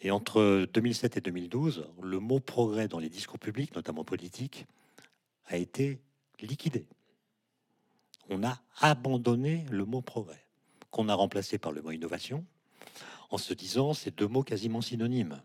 Et 0.00 0.10
entre 0.10 0.66
2007 0.72 1.18
et 1.18 1.20
2012, 1.20 1.86
le 2.02 2.18
mot 2.18 2.40
progrès 2.40 2.88
dans 2.88 2.98
les 2.98 3.08
discours 3.08 3.38
publics, 3.38 3.74
notamment 3.76 4.04
politiques, 4.04 4.66
a 5.46 5.56
été 5.56 6.00
liquidé. 6.40 6.86
On 8.28 8.42
a 8.42 8.60
abandonné 8.80 9.64
le 9.70 9.84
mot 9.84 10.00
progrès, 10.00 10.44
qu'on 10.90 11.08
a 11.08 11.14
remplacé 11.14 11.58
par 11.58 11.70
le 11.70 11.82
mot 11.82 11.92
innovation, 11.92 12.44
en 13.30 13.38
se 13.38 13.54
disant 13.54 13.94
ces 13.94 14.10
deux 14.10 14.26
mots 14.26 14.42
quasiment 14.42 14.80
synonymes. 14.80 15.40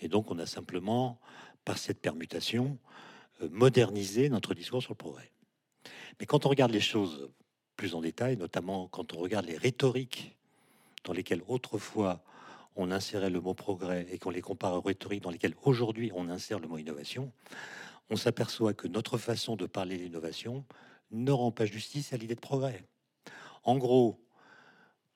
Et 0.00 0.08
donc 0.08 0.30
on 0.30 0.38
a 0.38 0.46
simplement, 0.46 1.20
par 1.64 1.76
cette 1.78 2.00
permutation, 2.00 2.78
euh, 3.42 3.48
modernisé 3.50 4.28
notre 4.28 4.54
discours 4.54 4.82
sur 4.82 4.92
le 4.92 4.96
progrès. 4.98 5.33
Mais 6.18 6.26
quand 6.26 6.46
on 6.46 6.48
regarde 6.48 6.72
les 6.72 6.80
choses 6.80 7.30
plus 7.76 7.94
en 7.94 8.00
détail, 8.00 8.36
notamment 8.36 8.88
quand 8.88 9.14
on 9.14 9.18
regarde 9.18 9.46
les 9.46 9.56
rhétoriques 9.56 10.36
dans 11.04 11.12
lesquelles 11.12 11.42
autrefois 11.48 12.22
on 12.76 12.90
insérait 12.90 13.30
le 13.30 13.40
mot 13.40 13.54
progrès 13.54 14.06
et 14.10 14.18
qu'on 14.18 14.30
les 14.30 14.40
compare 14.40 14.74
aux 14.74 14.80
rhétoriques 14.80 15.22
dans 15.22 15.30
lesquelles 15.30 15.54
aujourd'hui 15.62 16.10
on 16.14 16.28
insère 16.28 16.58
le 16.58 16.68
mot 16.68 16.78
innovation, 16.78 17.32
on 18.10 18.16
s'aperçoit 18.16 18.74
que 18.74 18.88
notre 18.88 19.18
façon 19.18 19.56
de 19.56 19.66
parler 19.66 19.96
d'innovation 19.96 20.64
ne 21.10 21.30
rend 21.30 21.52
pas 21.52 21.66
justice 21.66 22.12
à 22.12 22.16
l'idée 22.16 22.34
de 22.34 22.40
progrès. 22.40 22.84
En 23.62 23.76
gros, 23.76 24.20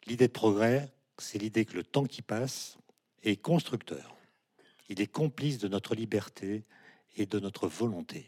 l'idée 0.06 0.28
de 0.28 0.32
progrès, 0.32 0.90
c'est 1.18 1.38
l'idée 1.38 1.64
que 1.64 1.74
le 1.74 1.82
temps 1.82 2.04
qui 2.04 2.22
passe 2.22 2.78
est 3.22 3.36
constructeur. 3.36 4.16
Il 4.88 5.00
est 5.00 5.06
complice 5.10 5.58
de 5.58 5.68
notre 5.68 5.94
liberté 5.94 6.64
et 7.16 7.26
de 7.26 7.40
notre 7.40 7.66
volonté 7.66 8.26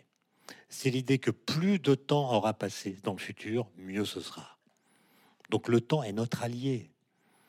c'est 0.68 0.90
l'idée 0.90 1.18
que 1.18 1.30
plus 1.30 1.78
de 1.78 1.94
temps 1.94 2.32
aura 2.32 2.54
passé 2.54 2.96
dans 3.02 3.12
le 3.12 3.18
futur, 3.18 3.70
mieux 3.76 4.04
ce 4.04 4.20
sera. 4.20 4.58
Donc 5.48 5.68
le 5.68 5.80
temps 5.80 6.02
est 6.02 6.12
notre 6.12 6.42
allié. 6.42 6.90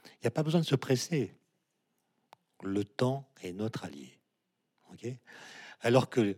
Il 0.05 0.23
n'y 0.23 0.27
a 0.27 0.31
pas 0.31 0.43
besoin 0.43 0.61
de 0.61 0.65
se 0.65 0.75
presser. 0.75 1.35
Le 2.63 2.83
temps 2.83 3.29
est 3.41 3.53
notre 3.53 3.85
allié. 3.85 4.17
Alors 5.81 6.09
que 6.09 6.35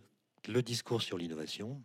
le 0.47 0.61
discours 0.61 1.01
sur 1.01 1.17
l'innovation 1.17 1.81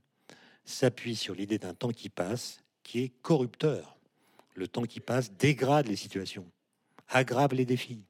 s'appuie 0.65 1.17
sur 1.17 1.35
l'idée 1.35 1.59
d'un 1.59 1.75
temps 1.75 1.91
qui 1.91 2.09
passe 2.09 2.63
qui 2.83 3.01
est 3.01 3.09
corrupteur. 3.23 3.99
Le 4.55 4.69
temps 4.69 4.85
qui 4.85 5.01
passe 5.01 5.33
dégrade 5.33 5.87
les 5.87 5.97
situations, 5.97 6.51
aggrave 7.09 7.55
les 7.55 7.65
défis. 7.65 8.05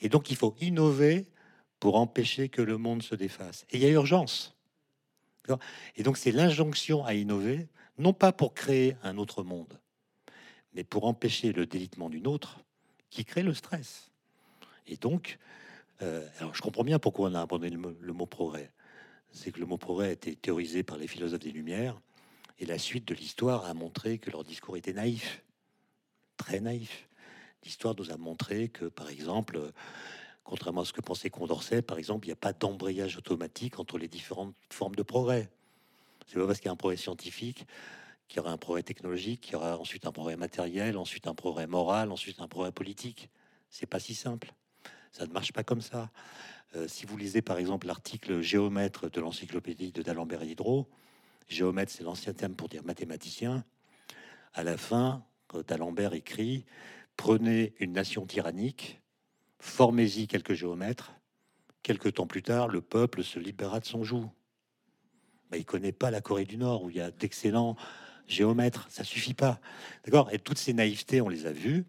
Et 0.00 0.08
donc 0.08 0.30
il 0.30 0.36
faut 0.36 0.54
innover 0.60 1.26
pour 1.78 1.96
empêcher 1.96 2.48
que 2.48 2.62
le 2.62 2.76
monde 2.76 3.02
se 3.02 3.14
défasse. 3.14 3.64
Et 3.70 3.78
il 3.78 3.82
y 3.82 3.86
a 3.86 3.90
urgence. 3.90 4.56
Et 5.96 6.02
donc 6.02 6.16
c'est 6.16 6.32
l'injonction 6.32 7.04
à 7.04 7.14
innover, 7.14 7.68
non 7.98 8.12
pas 8.12 8.32
pour 8.32 8.54
créer 8.54 8.96
un 9.02 9.18
autre 9.18 9.42
monde, 9.42 9.78
mais 10.74 10.84
pour 10.84 11.04
empêcher 11.04 11.52
le 11.52 11.66
délitement 11.66 12.08
d'une 12.08 12.26
autre 12.26 12.58
qui 13.10 13.24
crée 13.24 13.42
le 13.42 13.54
stress. 13.54 14.10
Et 14.86 14.96
donc, 14.96 15.38
euh, 16.02 16.26
alors 16.38 16.54
je 16.54 16.62
comprends 16.62 16.84
bien 16.84 16.98
pourquoi 16.98 17.30
on 17.30 17.34
a 17.34 17.40
abandonné 17.40 17.70
le, 17.70 18.12
mot 18.12 18.26
progrès. 18.26 18.70
C'est 19.30 19.52
que 19.52 19.60
le 19.60 19.66
mot 19.66 19.78
progrès 19.78 20.08
a 20.08 20.12
été 20.12 20.36
théorisé 20.36 20.82
par 20.82 20.96
les 20.96 21.06
philosophes 21.06 21.40
des 21.40 21.52
Lumières, 21.52 22.00
et 22.58 22.66
la 22.66 22.78
suite 22.78 23.08
de 23.08 23.14
l'histoire 23.14 23.64
a 23.64 23.74
montré 23.74 24.18
que 24.18 24.30
leur 24.30 24.44
discours 24.44 24.76
était 24.76 24.92
naïf, 24.92 25.42
très 26.36 26.60
naïf. 26.60 27.08
L'histoire 27.64 27.94
nous 27.96 28.10
a 28.10 28.16
montré 28.16 28.68
que, 28.68 28.86
par 28.86 29.08
exemple, 29.10 29.72
Contrairement 30.44 30.80
à 30.80 30.84
ce 30.84 30.92
que 30.92 31.00
pensait 31.00 31.30
Condorcet, 31.30 31.82
par 31.82 31.98
exemple, 31.98 32.26
il 32.26 32.30
n'y 32.30 32.34
a 32.34 32.36
pas 32.36 32.52
d'embrayage 32.52 33.16
automatique 33.16 33.78
entre 33.78 33.98
les 33.98 34.08
différentes 34.08 34.54
formes 34.70 34.94
de 34.94 35.02
progrès. 35.02 35.50
C'est 36.26 36.38
pas 36.38 36.46
parce 36.46 36.58
qu'il 36.58 36.66
y 36.66 36.68
a 36.70 36.72
un 36.72 36.76
progrès 36.76 36.96
scientifique 36.96 37.66
qu'il 38.30 38.36
y 38.36 38.40
aura 38.40 38.52
un 38.52 38.58
progrès 38.58 38.84
technologique, 38.84 39.40
qu'il 39.40 39.54
y 39.54 39.56
aura 39.56 39.76
ensuite 39.76 40.06
un 40.06 40.12
progrès 40.12 40.36
matériel, 40.36 40.96
ensuite 40.96 41.26
un 41.26 41.34
progrès 41.34 41.66
moral, 41.66 42.12
ensuite 42.12 42.40
un 42.40 42.46
progrès 42.46 42.70
politique. 42.70 43.28
C'est 43.70 43.86
pas 43.86 43.98
si 43.98 44.14
simple. 44.14 44.54
Ça 45.10 45.26
ne 45.26 45.32
marche 45.32 45.52
pas 45.52 45.64
comme 45.64 45.80
ça. 45.80 46.10
Euh, 46.76 46.86
si 46.86 47.06
vous 47.06 47.16
lisez 47.16 47.42
par 47.42 47.58
exemple 47.58 47.88
l'article 47.88 48.40
géomètre 48.40 49.10
de 49.10 49.20
l'encyclopédie 49.20 49.90
de 49.90 50.02
D'Alembert 50.02 50.42
et 50.42 50.46
Diderot, 50.46 50.88
géomètre 51.48 51.90
c'est 51.90 52.04
l'ancien 52.04 52.32
terme 52.32 52.54
pour 52.54 52.68
dire 52.68 52.84
mathématicien, 52.84 53.64
à 54.54 54.62
la 54.62 54.76
fin, 54.76 55.24
d'Alembert 55.66 56.14
écrit 56.14 56.64
Prenez 57.16 57.74
une 57.80 57.92
nation 57.92 58.24
tyrannique, 58.24 58.99
formez-y 59.60 60.26
quelques 60.26 60.54
géomètres, 60.54 61.12
quelques 61.82 62.14
temps 62.14 62.26
plus 62.26 62.42
tard, 62.42 62.68
le 62.68 62.80
peuple 62.80 63.22
se 63.22 63.38
libéra 63.38 63.80
de 63.80 63.86
son 63.86 64.02
joug. 64.02 64.28
Il 65.54 65.64
connaît 65.64 65.92
pas 65.92 66.10
la 66.10 66.20
Corée 66.20 66.44
du 66.44 66.56
Nord 66.56 66.84
où 66.84 66.90
il 66.90 66.96
y 66.96 67.00
a 67.00 67.10
d'excellents 67.10 67.76
géomètres, 68.26 68.86
ça 68.90 69.04
suffit 69.04 69.34
pas. 69.34 69.60
D'accord? 70.04 70.32
Et 70.32 70.38
toutes 70.38 70.58
ces 70.58 70.72
naïvetés, 70.72 71.20
on 71.20 71.28
les 71.28 71.46
a 71.46 71.52
vues 71.52 71.84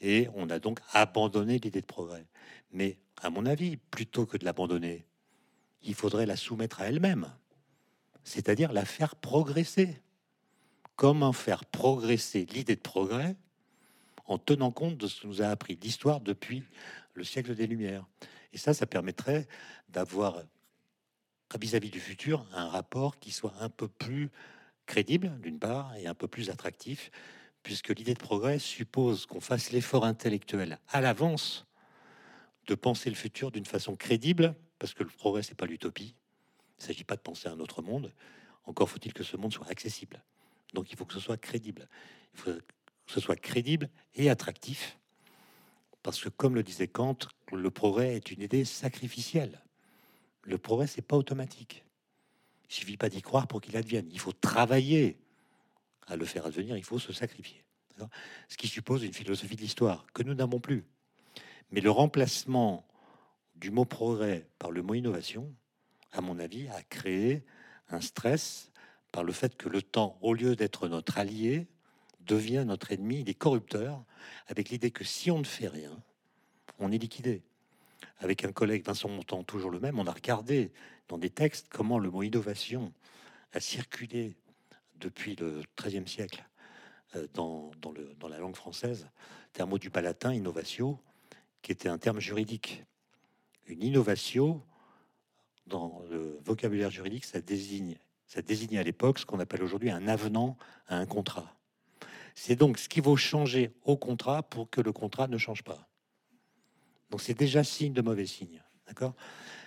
et 0.00 0.28
on 0.34 0.50
a 0.50 0.58
donc 0.58 0.80
abandonné 0.92 1.58
l'idée 1.58 1.80
de 1.80 1.86
progrès. 1.86 2.26
Mais 2.72 2.98
à 3.20 3.30
mon 3.30 3.46
avis, 3.46 3.76
plutôt 3.76 4.26
que 4.26 4.36
de 4.36 4.44
l'abandonner, 4.44 5.06
il 5.82 5.94
faudrait 5.94 6.26
la 6.26 6.36
soumettre 6.36 6.80
à 6.80 6.86
elle-même, 6.86 7.32
c'est-à-dire 8.24 8.72
la 8.72 8.84
faire 8.84 9.16
progresser. 9.16 10.00
Comment 10.96 11.32
faire 11.32 11.64
progresser 11.64 12.46
l'idée 12.52 12.76
de 12.76 12.80
progrès 12.80 13.36
en 14.26 14.38
tenant 14.38 14.70
compte 14.70 14.96
de 14.96 15.06
ce 15.06 15.22
que 15.22 15.26
nous 15.26 15.42
a 15.42 15.46
appris 15.46 15.78
l'histoire 15.80 16.20
depuis 16.20 16.64
le 17.14 17.24
siècle 17.24 17.54
des 17.54 17.66
Lumières. 17.66 18.06
Et 18.52 18.58
ça, 18.58 18.74
ça 18.74 18.86
permettrait 18.86 19.46
d'avoir 19.88 20.42
vis-à-vis 21.58 21.90
du 21.90 22.00
futur 22.00 22.46
un 22.52 22.68
rapport 22.68 23.18
qui 23.18 23.30
soit 23.30 23.54
un 23.60 23.68
peu 23.68 23.88
plus 23.88 24.30
crédible, 24.86 25.38
d'une 25.40 25.58
part, 25.58 25.94
et 25.96 26.06
un 26.06 26.14
peu 26.14 26.28
plus 26.28 26.50
attractif, 26.50 27.10
puisque 27.62 27.90
l'idée 27.90 28.14
de 28.14 28.18
progrès 28.18 28.58
suppose 28.58 29.26
qu'on 29.26 29.40
fasse 29.40 29.70
l'effort 29.70 30.04
intellectuel 30.04 30.78
à 30.88 31.00
l'avance 31.00 31.66
de 32.66 32.74
penser 32.74 33.10
le 33.10 33.16
futur 33.16 33.50
d'une 33.50 33.66
façon 33.66 33.96
crédible, 33.96 34.54
parce 34.78 34.94
que 34.94 35.02
le 35.02 35.10
progrès, 35.10 35.42
c'est 35.42 35.54
pas 35.54 35.66
l'utopie. 35.66 36.14
Il 36.78 36.82
ne 36.82 36.86
s'agit 36.86 37.04
pas 37.04 37.16
de 37.16 37.20
penser 37.20 37.48
à 37.48 37.52
un 37.52 37.60
autre 37.60 37.82
monde. 37.82 38.12
Encore 38.64 38.88
faut-il 38.88 39.12
que 39.12 39.22
ce 39.22 39.36
monde 39.36 39.52
soit 39.52 39.68
accessible. 39.68 40.22
Donc 40.74 40.90
il 40.90 40.96
faut 40.96 41.04
que 41.04 41.14
ce 41.14 41.20
soit 41.20 41.36
crédible. 41.36 41.88
Il 42.34 42.40
faut 42.40 42.50
que 43.06 43.12
ce 43.12 43.20
soit 43.20 43.36
crédible 43.36 43.88
et 44.14 44.30
attractif. 44.30 44.98
Parce 46.02 46.20
que, 46.20 46.28
comme 46.28 46.54
le 46.54 46.62
disait 46.62 46.88
Kant, 46.88 47.18
le 47.52 47.70
progrès 47.70 48.16
est 48.16 48.30
une 48.30 48.42
idée 48.42 48.64
sacrificielle. 48.64 49.62
Le 50.42 50.58
progrès, 50.58 50.86
c'est 50.86 51.02
pas 51.02 51.16
automatique. 51.16 51.84
Il 52.68 52.74
suffit 52.74 52.96
pas 52.96 53.08
d'y 53.08 53.22
croire 53.22 53.46
pour 53.46 53.60
qu'il 53.60 53.76
advienne. 53.76 54.08
Il 54.10 54.18
faut 54.18 54.32
travailler 54.32 55.18
à 56.06 56.16
le 56.16 56.24
faire 56.24 56.46
advenir. 56.46 56.76
Il 56.76 56.84
faut 56.84 56.98
se 56.98 57.12
sacrifier. 57.12 57.64
Ce 58.48 58.56
qui 58.56 58.66
suppose 58.66 59.04
une 59.04 59.12
philosophie 59.12 59.54
de 59.54 59.60
l'histoire 59.60 60.06
que 60.12 60.22
nous 60.22 60.34
n'avons 60.34 60.58
plus. 60.58 60.84
Mais 61.70 61.80
le 61.80 61.90
remplacement 61.90 62.86
du 63.54 63.70
mot 63.70 63.84
progrès 63.84 64.48
par 64.58 64.70
le 64.70 64.82
mot 64.82 64.94
innovation, 64.94 65.54
à 66.10 66.20
mon 66.20 66.38
avis, 66.38 66.68
a 66.68 66.82
créé 66.82 67.44
un 67.88 68.00
stress 68.00 68.72
par 69.12 69.22
le 69.22 69.32
fait 69.32 69.56
que 69.56 69.68
le 69.68 69.82
temps, 69.82 70.18
au 70.20 70.34
lieu 70.34 70.56
d'être 70.56 70.88
notre 70.88 71.18
allié, 71.18 71.68
devient 72.26 72.64
notre 72.66 72.92
ennemi, 72.92 73.20
il 73.20 73.28
est 73.28 73.34
corrupteur, 73.34 74.04
avec 74.46 74.70
l'idée 74.70 74.90
que 74.90 75.04
si 75.04 75.30
on 75.30 75.38
ne 75.38 75.44
fait 75.44 75.68
rien, 75.68 75.96
on 76.78 76.92
est 76.92 76.98
liquidé. 76.98 77.42
Avec 78.18 78.44
un 78.44 78.52
collègue, 78.52 78.84
Vincent 78.84 79.08
Montant, 79.08 79.42
toujours 79.42 79.70
le 79.70 79.80
même, 79.80 79.98
on 79.98 80.06
a 80.06 80.12
regardé 80.12 80.72
dans 81.08 81.18
des 81.18 81.30
textes 81.30 81.68
comment 81.70 81.98
le 81.98 82.10
mot 82.10 82.22
innovation 82.22 82.92
a 83.52 83.60
circulé 83.60 84.36
depuis 84.96 85.36
le 85.36 85.62
XIIIe 85.80 86.08
siècle 86.08 86.44
euh, 87.16 87.26
dans, 87.34 87.72
la 88.28 88.38
langue 88.38 88.56
française. 88.56 89.08
C'est 89.52 89.62
un 89.62 89.66
mot 89.66 89.78
du 89.78 89.90
palatin, 89.90 90.32
innovatio, 90.32 90.98
qui 91.60 91.72
était 91.72 91.88
un 91.88 91.98
terme 91.98 92.20
juridique. 92.20 92.84
Une 93.66 93.82
innovation, 93.82 94.62
dans 95.66 96.02
le 96.10 96.38
vocabulaire 96.44 96.90
juridique, 96.90 97.24
ça 97.24 97.40
désigne, 97.40 97.96
ça 98.26 98.42
désigne 98.42 98.78
à 98.78 98.82
l'époque 98.82 99.18
ce 99.18 99.26
qu'on 99.26 99.40
appelle 99.40 99.62
aujourd'hui 99.62 99.90
un 99.90 100.08
avenant 100.08 100.56
à 100.86 100.96
un 100.96 101.06
contrat. 101.06 101.54
C'est 102.34 102.56
donc 102.56 102.78
ce 102.78 102.88
qu'il 102.88 103.02
faut 103.02 103.16
changer 103.16 103.72
au 103.84 103.96
contrat 103.96 104.42
pour 104.42 104.70
que 104.70 104.80
le 104.80 104.92
contrat 104.92 105.28
ne 105.28 105.38
change 105.38 105.62
pas. 105.62 105.88
Donc 107.10 107.20
c'est 107.20 107.34
déjà 107.34 107.62
signe 107.62 107.92
de 107.92 108.02
mauvais 108.02 108.26
signe. 108.26 108.62
D'accord? 108.86 109.14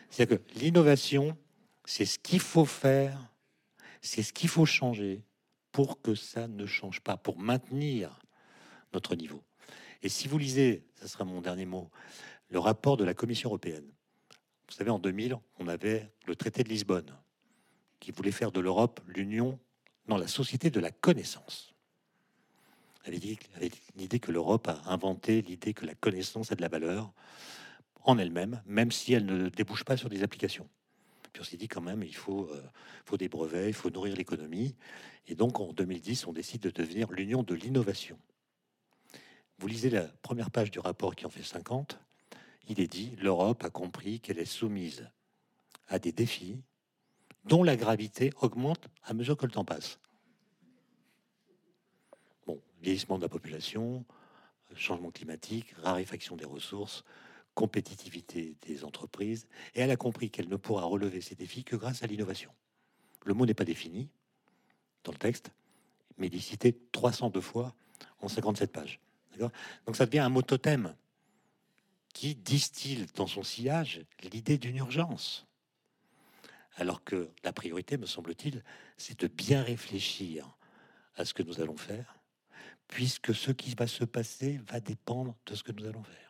C'est-à-dire 0.10 0.40
que 0.40 0.60
l'innovation, 0.60 1.38
c'est 1.86 2.06
ce 2.06 2.18
qu'il 2.18 2.40
faut 2.40 2.66
faire, 2.66 3.20
c'est 4.02 4.24
ce 4.24 4.34
qu'il 4.34 4.50
faut 4.50 4.66
changer 4.66 5.24
pour 5.72 6.02
que 6.02 6.16
ça 6.16 6.48
ne 6.48 6.66
change 6.66 7.02
pas, 7.02 7.18
pour 7.18 7.38
maintenir 7.38 8.20
notre 8.94 9.16
niveau. 9.16 9.44
Et 10.02 10.10
si 10.10 10.28
vous 10.28 10.38
lisez, 10.38 10.86
ça 10.96 11.08
sera 11.08 11.26
mon 11.26 11.42
dernier 11.42 11.66
mot, 11.66 11.90
le 12.50 12.60
rapport 12.60 12.98
de 12.98 13.04
la 13.04 13.14
Commission 13.14 13.50
européenne. 13.50 13.92
Vous 14.68 14.74
savez, 14.74 14.90
en 14.90 15.00
2000, 15.00 15.38
on 15.60 15.68
avait 15.68 16.12
le 16.26 16.36
traité 16.36 16.64
de 16.64 16.70
Lisbonne 16.70 17.16
qui 18.00 18.12
voulait 18.12 18.32
faire 18.32 18.52
de 18.52 18.60
l'Europe 18.60 19.02
l'union 19.08 19.60
dans 20.08 20.18
la 20.18 20.28
société 20.28 20.70
de 20.70 20.80
la 20.80 20.92
connaissance 20.92 21.75
avec 23.06 23.82
l'idée 23.96 24.20
que 24.20 24.32
l'Europe 24.32 24.68
a 24.68 24.82
inventé 24.92 25.42
l'idée 25.42 25.74
que 25.74 25.86
la 25.86 25.96
connaissance 25.96 26.52
a 26.52 26.56
de 26.56 26.62
la 26.62 26.68
valeur 26.68 27.14
en 28.04 28.18
elle-même, 28.18 28.62
même 28.66 28.92
si 28.92 29.14
elle 29.14 29.26
ne 29.26 29.50
débouche 29.50 29.84
pas 29.84 29.98
sur 29.98 30.10
des 30.10 30.24
applications. 30.24 30.68
Puis 31.34 31.42
on 31.42 31.46
s'est 31.46 31.58
dit 31.58 31.68
quand 31.68 31.82
même, 31.82 32.04
il 32.04 32.16
faut, 32.16 32.50
euh, 32.52 32.64
faut 33.04 33.18
des 33.18 33.28
brevets, 33.28 33.68
il 33.68 33.74
faut 33.74 33.90
nourrir 33.90 34.16
l'économie. 34.16 34.76
Et 35.28 35.36
donc 35.36 35.60
en 35.60 35.74
2010, 35.74 36.28
on 36.28 36.34
décide 36.34 36.62
de 36.62 36.70
devenir 36.70 37.12
l'union 37.12 37.44
de 37.44 37.56
l'innovation. 37.56 38.18
Vous 39.60 39.68
lisez 39.68 39.90
la 39.90 40.04
première 40.04 40.52
page 40.52 40.72
du 40.72 40.80
rapport 40.80 41.16
qui 41.16 41.26
en 41.26 41.30
fait 41.30 41.44
50, 41.44 42.00
il 42.68 42.80
est 42.80 42.88
dit, 42.88 43.16
l'Europe 43.22 43.64
a 43.64 43.70
compris 43.70 44.20
qu'elle 44.20 44.40
est 44.40 44.46
soumise 44.46 45.10
à 45.88 46.00
des 46.00 46.12
défis 46.12 46.58
dont 47.46 47.64
la 47.64 47.76
gravité 47.76 48.32
augmente 48.42 48.88
à 49.04 49.14
mesure 49.14 49.38
que 49.38 49.46
le 49.46 49.52
temps 49.52 49.66
passe 49.66 50.00
vieillissement 52.82 53.18
de 53.18 53.24
la 53.24 53.30
population, 53.30 54.06
changement 54.76 55.12
climatique, 55.12 55.74
raréfaction 55.82 56.36
des 56.36 56.46
ressources, 56.46 57.04
compétitivité 57.54 58.56
des 58.62 58.84
entreprises, 58.84 59.48
et 59.74 59.82
elle 59.82 59.92
a 59.92 59.96
compris 59.96 60.30
qu'elle 60.30 60.50
ne 60.50 60.58
pourra 60.58 60.84
relever 60.84 61.22
ces 61.22 61.36
défis 61.36 61.64
que 61.64 61.76
grâce 61.76 62.04
à 62.04 62.08
l'innovation. 62.08 62.52
Le 63.24 63.34
mot 63.34 63.46
n'est 63.46 63.54
pas 63.54 63.66
défini 63.66 64.10
dans 65.04 65.12
le 65.12 65.18
texte, 65.18 65.52
mais 66.18 66.28
il 66.28 66.36
est 66.36 66.40
cité 66.40 66.78
302 66.92 67.42
fois 67.42 67.74
en 68.20 68.28
57 68.28 68.72
pages. 68.72 69.00
Donc 69.86 69.96
ça 69.96 70.06
devient 70.06 70.20
un 70.20 70.30
mot 70.30 70.42
totem 70.42 70.96
qui 72.14 72.36
distille 72.36 73.06
dans 73.16 73.28
son 73.28 73.44
sillage 73.44 74.06
l'idée 74.32 74.58
d'une 74.58 74.78
urgence. 74.78 75.46
Alors 76.78 77.04
que 77.04 77.30
la 77.44 77.54
priorité, 77.54 77.98
me 77.98 78.06
semble-t-il, 78.06 78.64
c'est 78.98 79.20
de 79.20 79.28
bien 79.28 79.62
réfléchir 79.62 80.58
à 81.16 81.26
ce 81.26 81.34
que 81.34 81.44
nous 81.44 81.62
allons 81.62 81.78
faire, 81.78 82.15
puisque 82.88 83.34
ce 83.34 83.52
qui 83.52 83.76
va 83.76 83.88
se 83.88 84.04
passer 84.04 84.60
va 84.70 84.80
dépendre 84.80 85.36
de 85.46 85.56
ce 85.56 85.64
que 85.64 85.72
nous 85.72 85.86
allons 85.86 86.04
faire. 86.04 86.26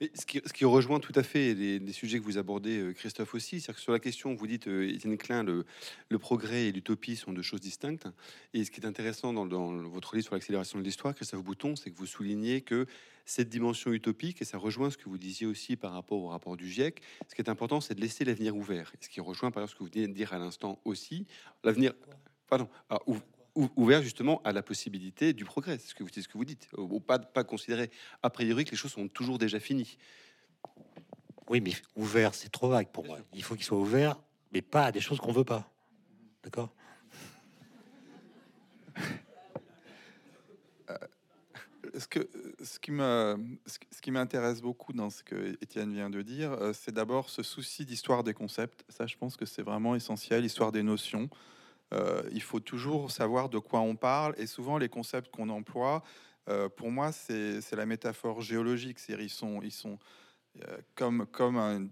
ce, 0.00 0.52
qui, 0.52 0.64
rejoint 0.64 1.00
tout 1.00 1.12
à 1.16 1.22
fait 1.22 1.54
les, 1.54 1.92
sujets 1.92 2.18
que 2.18 2.24
vous 2.24 2.38
abordez, 2.38 2.78
euh, 2.78 2.92
Christophe 2.92 3.34
aussi, 3.34 3.60
c'est 3.60 3.72
que 3.72 3.80
sur 3.80 3.92
la 3.92 3.98
question, 3.98 4.34
vous 4.34 4.46
dites, 4.46 4.68
euh, 4.68 4.88
Étienne 4.88 5.16
Klein, 5.16 5.42
le, 5.42 5.64
progrès 6.18 6.66
et 6.66 6.72
l'utopie 6.72 7.16
sont 7.16 7.32
deux 7.32 7.42
choses 7.42 7.60
distinctes. 7.60 8.06
Et 8.54 8.64
ce 8.64 8.70
qui 8.70 8.80
est 8.80 8.86
intéressant 8.86 9.32
dans, 9.32 9.46
votre 9.88 10.14
livre 10.14 10.26
sur 10.26 10.34
l'accélération 10.34 10.78
de 10.78 10.84
l'histoire, 10.84 11.14
Christophe 11.14 11.42
Bouton, 11.42 11.74
c'est 11.74 11.90
que 11.90 11.96
vous 11.96 12.06
soulignez 12.06 12.60
que 12.60 12.86
cette 13.24 13.48
dimension 13.48 13.92
utopique, 13.92 14.40
et 14.40 14.44
ça 14.44 14.56
rejoint 14.56 14.90
ce 14.90 14.96
que 14.96 15.08
vous 15.08 15.18
disiez 15.18 15.46
aussi 15.46 15.76
par 15.76 15.92
rapport 15.92 16.22
au 16.22 16.28
rapport 16.28 16.56
du 16.56 16.70
GIEC, 16.70 17.02
ce 17.28 17.34
qui 17.34 17.42
est 17.42 17.50
important, 17.50 17.80
c'est 17.80 17.94
de 17.94 18.00
laisser 18.00 18.24
l'avenir 18.24 18.56
ouvert. 18.56 18.92
Et 18.94 19.04
ce 19.04 19.10
qui 19.10 19.20
rejoint 19.20 19.50
par 19.50 19.62
exemple 19.62 19.72
ce 19.72 19.78
que 19.78 19.84
vous 19.84 19.90
venez 19.92 20.08
de 20.08 20.14
dire 20.14 20.32
à 20.32 20.38
l'instant 20.38 20.80
aussi, 20.84 21.26
l'avenir... 21.64 21.92
Pardon, 22.48 22.66
ah, 22.88 22.98
ouvert 23.06 23.37
justement 24.02 24.40
à 24.44 24.52
la 24.52 24.62
possibilité 24.62 25.32
du 25.32 25.44
progrès. 25.44 25.78
C'est 25.78 25.88
ce 25.88 25.94
que 25.94 26.02
vous, 26.02 26.10
ce 26.14 26.28
que 26.28 26.38
vous 26.38 26.44
dites. 26.44 26.68
Ou 26.76 27.00
pas, 27.00 27.18
pas 27.18 27.44
considérer 27.44 27.90
a 28.22 28.30
priori 28.30 28.64
que 28.64 28.70
les 28.70 28.76
choses 28.76 28.92
sont 28.92 29.08
toujours 29.08 29.38
déjà 29.38 29.60
finies. 29.60 29.98
Oui, 31.48 31.60
mais 31.60 31.72
ouvert, 31.96 32.34
c'est 32.34 32.50
trop 32.50 32.68
vague 32.68 32.88
pour 32.88 33.06
moi. 33.06 33.18
Il 33.32 33.42
faut 33.42 33.54
qu'il 33.54 33.64
soit 33.64 33.78
ouvert, 33.78 34.20
mais 34.52 34.60
pas 34.62 34.86
à 34.86 34.92
des 34.92 35.00
choses 35.00 35.18
qu'on 35.18 35.32
veut 35.32 35.44
pas. 35.44 35.70
D'accord? 36.42 36.72
Euh, 40.90 40.96
ce, 41.98 42.06
que, 42.06 42.28
ce 42.62 42.78
qui 42.78 42.90
me, 42.90 43.36
ce 43.66 44.00
qui 44.00 44.10
m'intéresse 44.10 44.60
beaucoup 44.60 44.92
dans 44.92 45.10
ce 45.10 45.22
que 45.22 45.58
Étienne 45.62 45.92
vient 45.92 46.10
de 46.10 46.22
dire, 46.22 46.52
euh, 46.52 46.72
c'est 46.72 46.92
d'abord 46.92 47.28
ce 47.28 47.42
souci 47.42 47.84
d'histoire 47.84 48.24
des 48.24 48.34
concepts. 48.34 48.84
Ça, 48.88 49.06
je 49.06 49.16
pense 49.16 49.36
que 49.36 49.44
c'est 49.44 49.62
vraiment 49.62 49.94
essentiel, 49.94 50.44
histoire 50.44 50.72
des 50.72 50.82
notions. 50.82 51.28
Euh, 51.94 52.22
il 52.32 52.42
faut 52.42 52.60
toujours 52.60 53.10
savoir 53.10 53.48
de 53.48 53.58
quoi 53.58 53.80
on 53.80 53.96
parle. 53.96 54.34
Et 54.38 54.46
souvent, 54.46 54.78
les 54.78 54.88
concepts 54.88 55.30
qu'on 55.30 55.48
emploie, 55.48 56.02
euh, 56.48 56.68
pour 56.68 56.90
moi, 56.90 57.12
c'est 57.12 57.72
la 57.72 57.86
métaphore 57.86 58.40
géologique. 58.40 58.98
Sont, 59.28 59.60
ils 59.62 59.72
sont 59.72 59.98
euh, 60.68 60.78
comme, 60.94 61.26
un, 61.56 61.88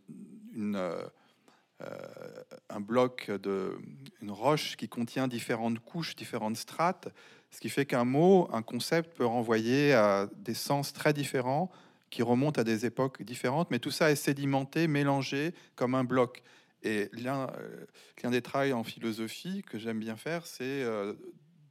un 2.68 2.80
bloc 2.80 3.30
de 3.30 3.78
une 4.22 4.30
roche 4.30 4.76
qui 4.76 4.88
contient 4.88 5.28
différentes 5.28 5.80
couches, 5.80 6.16
différentes 6.16 6.56
strates, 6.56 7.08
ce 7.50 7.60
qui 7.60 7.68
fait 7.68 7.86
qu'un 7.86 8.04
mot, 8.04 8.48
un 8.52 8.62
concept 8.62 9.16
peut 9.16 9.26
renvoyer 9.26 9.94
à 9.94 10.28
des 10.36 10.54
sens 10.54 10.92
très 10.92 11.12
différents 11.12 11.70
qui 12.10 12.22
remontent 12.22 12.60
à 12.60 12.64
des 12.64 12.86
époques 12.86 13.22
différentes, 13.22 13.70
mais 13.70 13.78
tout 13.78 13.90
ça 13.90 14.10
est 14.10 14.16
sédimenté, 14.16 14.88
mélangé 14.88 15.54
comme 15.74 15.94
un 15.94 16.04
bloc. 16.04 16.42
Et 16.82 17.08
l'un 17.12 17.48
euh, 17.48 18.30
des 18.30 18.42
travaux 18.42 18.72
en 18.72 18.84
philosophie 18.84 19.62
que 19.62 19.78
j'aime 19.78 19.98
bien 19.98 20.16
faire, 20.16 20.46
c'est 20.46 20.64
euh, 20.64 21.14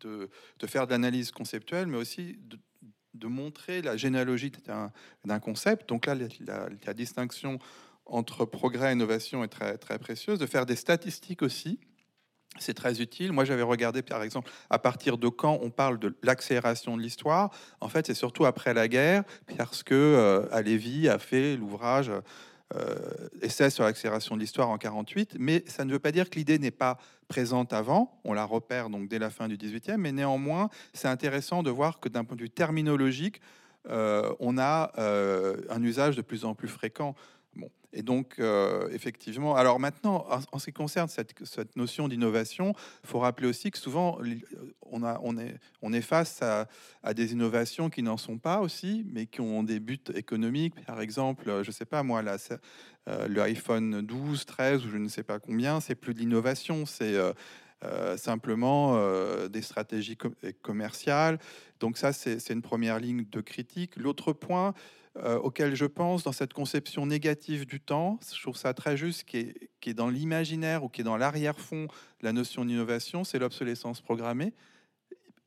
de, 0.02 0.30
faire 0.68 0.88
de 0.88 0.92
l'analyse 0.92 1.32
conceptuelle, 1.32 1.88
mais 1.88 1.98
aussi 1.98 2.38
de, 2.40 2.60
montrer 3.28 3.82
la 3.82 3.98
généalogie 3.98 4.52
d'un 5.24 5.40
concept. 5.40 5.90
Donc 5.90 6.06
là, 6.06 6.16
la, 6.16 6.94
distinction 6.94 7.60
entre 8.06 8.46
progrès 8.46 8.90
et 8.90 8.94
innovation 8.94 9.44
est 9.44 9.48
très, 9.48 10.00
précieuse, 10.00 10.38
de 10.38 10.46
faire 10.46 10.68
des 10.68 10.76
statistiques 10.76 11.42
aussi. 11.42 11.80
C'est 12.60 12.76
très 12.76 13.02
utile. 13.02 13.32
Moi, 13.32 13.44
j'avais 13.44 13.64
regardé, 13.64 14.02
par 14.04 14.22
exemple, 14.22 14.52
à 14.70 14.78
partir 14.78 15.18
de 15.18 15.28
quand 15.28 15.58
on 15.62 15.72
parle 15.72 15.98
de 15.98 16.16
l'accélération 16.22 16.96
de 16.98 17.02
l'histoire. 17.02 17.50
En 17.82 17.90
fait, 17.90 18.06
c'est 18.06 18.14
surtout 18.14 18.46
après 18.46 18.74
la 18.74 18.88
guerre, 18.88 19.24
parce 19.58 19.82
que 19.82 19.96
euh, 19.96 20.48
Alévi 20.52 21.10
a 21.10 21.18
fait 21.18 21.58
l'ouvrage 21.58 22.12
essai 23.42 23.70
sur 23.70 23.84
l'accélération 23.84 24.36
de 24.36 24.42
l'histoire 24.42 24.70
en 24.70 24.78
48, 24.78 25.38
mais 25.40 25.64
ça 25.68 25.86
ne 25.86 25.92
veut 25.92 26.00
pas 26.00 26.12
dire 26.12 26.30
que 26.30 26.36
l'idée 26.36 26.60
n'est 26.60 26.72
pas 26.72 26.98
présente 27.28 27.74
avant. 27.74 28.20
On 28.24 28.34
la 28.34 28.46
repère 28.46 28.90
donc 28.90 29.08
dès 29.08 29.20
la 29.20 29.30
fin 29.30 29.48
du 29.48 29.58
18e, 29.58 29.98
mais 29.98 30.12
néanmoins, 30.12 30.70
c'est 30.94 31.08
intéressant 31.08 31.64
de 31.64 31.70
voir 31.70 32.00
que 32.00 32.10
d'un 32.10 32.24
point 32.24 32.36
de 32.36 32.42
vue 32.42 32.50
terminologique, 32.50 33.42
euh, 33.90 34.34
on 34.40 34.58
a 34.58 34.92
euh, 34.98 35.58
un 35.70 35.82
usage 35.84 36.16
de 36.16 36.22
plus 36.22 36.46
en 36.46 36.56
plus 36.56 36.68
fréquent. 36.68 37.16
Bon. 37.56 37.70
Et 37.96 38.04
donc, 38.04 38.36
euh, 38.40 38.90
effectivement, 38.92 39.56
alors 39.56 39.80
maintenant, 39.80 40.28
en, 40.52 40.60
ce 40.60 40.66
qui 40.66 40.74
concerne 40.74 41.08
cette, 41.08 41.34
notion 41.78 42.10
d'innovation, 42.10 42.74
il 43.04 43.08
faut 43.08 43.20
rappeler 43.20 43.48
aussi 43.48 43.72
que 43.72 43.78
souvent, 43.78 44.20
on, 44.82 45.02
a, 45.04 45.20
on, 45.24 45.94
est, 45.94 46.02
face 46.02 46.42
à, 46.42 46.68
à 47.04 47.14
des 47.14 47.32
innovations 47.32 47.90
qui 47.90 48.04
n'en 48.04 48.18
sont 48.18 48.38
pas 48.38 48.60
aussi, 48.60 49.06
mais 49.14 49.28
qui 49.28 49.40
ont 49.40 49.64
des 49.64 49.80
buts 49.80 49.98
économiques. 50.14 50.76
Par 50.86 51.00
exemple, 51.00 51.46
je 51.64 51.70
ne 51.70 51.72
sais 51.72 51.86
pas 51.86 52.04
moi, 52.04 52.22
là, 52.22 52.36
euh, 53.08 53.28
le 53.30 53.42
iPhone 53.42 54.02
12, 54.02 54.46
13 54.46 54.86
ou 54.86 54.90
je 54.90 54.98
ne 54.98 55.08
sais 55.08 55.24
pas 55.24 55.40
combien, 55.40 55.80
c'est 55.80 55.96
plus 55.96 56.14
de 56.14 56.20
l'innovation, 56.20 56.86
c'est 56.86 57.16
euh, 57.16 58.18
simplement 58.18 59.00
des 59.48 59.62
stratégies 59.62 60.18
commerciales. 60.62 61.40
Donc 61.80 61.98
ça, 61.98 62.12
c'est 62.12 62.50
une 62.50 62.62
première 62.62 63.00
ligne 63.00 63.26
de 63.32 63.40
critique. 63.40 63.96
L'autre 63.96 64.34
point, 64.34 64.74
euh, 65.18 65.38
auquel 65.38 65.76
je 65.76 65.86
pense 65.86 66.24
dans 66.24 66.34
cette 66.34 66.52
conception 66.52 67.06
négative 67.06 67.66
du 67.66 67.80
temps. 67.80 68.20
Je 68.36 68.42
trouve 68.42 68.58
ça 68.58 68.74
très 68.74 68.98
juste, 68.98 69.24
qui 69.24 69.54
est, 69.86 69.94
dans 69.94 70.10
l'imaginaire 70.10 70.84
ou 70.84 70.90
qui 70.90 71.02
est 71.02 71.04
dans 71.06 71.16
l'arrière-fond 71.16 71.88
la 72.22 72.34
notion 72.34 72.66
d'innovation, 72.66 73.24
c'est 73.24 73.40
l'obsolescence 73.40 74.02
programmée. 74.02 74.54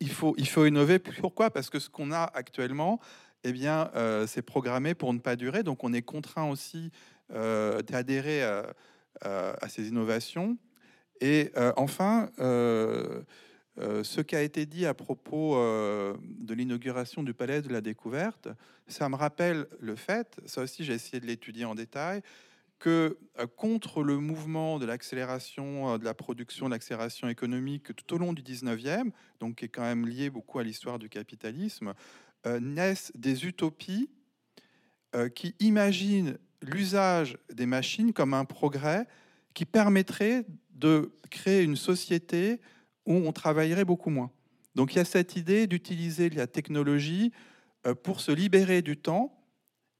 Il 0.01 0.11
faut, 0.11 0.35
il 0.39 0.49
faut 0.49 0.65
innover. 0.65 0.99
Pourquoi? 0.99 1.51
Parce 1.51 1.69
que 1.69 1.81
ce 1.81 1.91
qu'on 1.91 2.13
a 2.13 2.23
actuellement, 2.23 2.99
eh 3.45 3.53
bien, 3.53 3.91
euh, 3.95 4.27
c'est 4.27 4.43
programmé 4.43 4.95
pour 4.95 5.13
ne 5.13 5.19
pas 5.19 5.37
durer. 5.37 5.63
Donc, 5.63 5.85
on 5.85 5.93
est 5.93 6.03
contraint 6.03 6.49
aussi 6.49 6.91
euh, 7.33 7.83
d'adhérer 7.83 8.43
à, 8.43 9.69
ces 9.69 9.89
innovations. 9.89 10.57
Et 11.21 11.51
enfin, 11.77 12.31
euh, 13.81 14.03
ce 14.03 14.21
qui 14.21 14.35
a 14.35 14.43
été 14.43 14.67
dit 14.67 14.87
à 14.87 14.95
propos 14.95 15.57
euh, 15.57 16.17
de 16.23 16.53
l'inauguration 16.55 17.23
du 17.23 17.33
Palais 17.33 17.63
de 17.63 17.69
la 17.69 17.81
Découverte, 17.81 18.49
ça 18.89 19.09
me 19.09 19.15
rappelle 19.15 19.67
le 19.79 19.95
fait, 19.95 20.41
ça 20.47 20.63
aussi 20.63 20.85
j'ai 20.85 20.95
essayé 20.95 21.21
de 21.21 21.27
l'étudier 21.27 21.65
en 21.65 21.77
détail, 21.77 22.23
que 22.81 23.19
euh, 23.39 23.47
contre 23.47 24.03
le 24.03 24.19
mouvement 24.19 24.81
de 24.81 24.87
l'accélération 24.87 25.97
de 25.97 26.05
la 26.05 26.15
production, 26.15 26.67
de 26.67 26.73
l'accélération 26.73 27.29
économique 27.29 27.95
tout 27.95 28.15
au 28.15 28.19
long 28.19 28.33
du 28.33 28.43
19e, 28.43 29.11
donc 29.39 29.57
qui 29.57 29.67
est 29.67 29.69
quand 29.69 29.83
même 29.83 30.09
lié 30.09 30.29
beaucoup 30.29 30.59
à 30.59 30.65
l'histoire 30.65 30.99
du 30.99 31.09
capitalisme, 31.09 31.95
naissent 32.61 33.11
des 33.17 33.47
utopies 33.47 34.09
qui 35.35 35.57
imaginent 35.59 36.39
l'usage 36.63 37.37
des 37.53 37.67
machines 37.67 38.13
comme 38.13 38.33
un 38.33 38.45
progrès 38.45 39.07
qui 39.55 39.65
permettrait 39.65 40.47
de 40.71 41.13
créer 41.31 41.65
une 41.65 41.77
société 41.77 42.61
où 43.09 43.15
on 43.15 43.33
travaillerait 43.33 43.87
beaucoup 43.87 44.11
moins. 44.11 44.31
Donc 44.77 44.95
il 44.95 44.99
y 44.99 45.01
a 45.01 45.05
cette 45.05 45.35
idée 45.35 45.67
d'utiliser 45.67 46.29
la 46.31 46.47
technologie 46.47 47.33
euh, 47.87 47.95
pour 47.95 48.21
se 48.21 48.31
libérer 48.31 48.83
du 48.83 48.97
temps, 48.99 49.35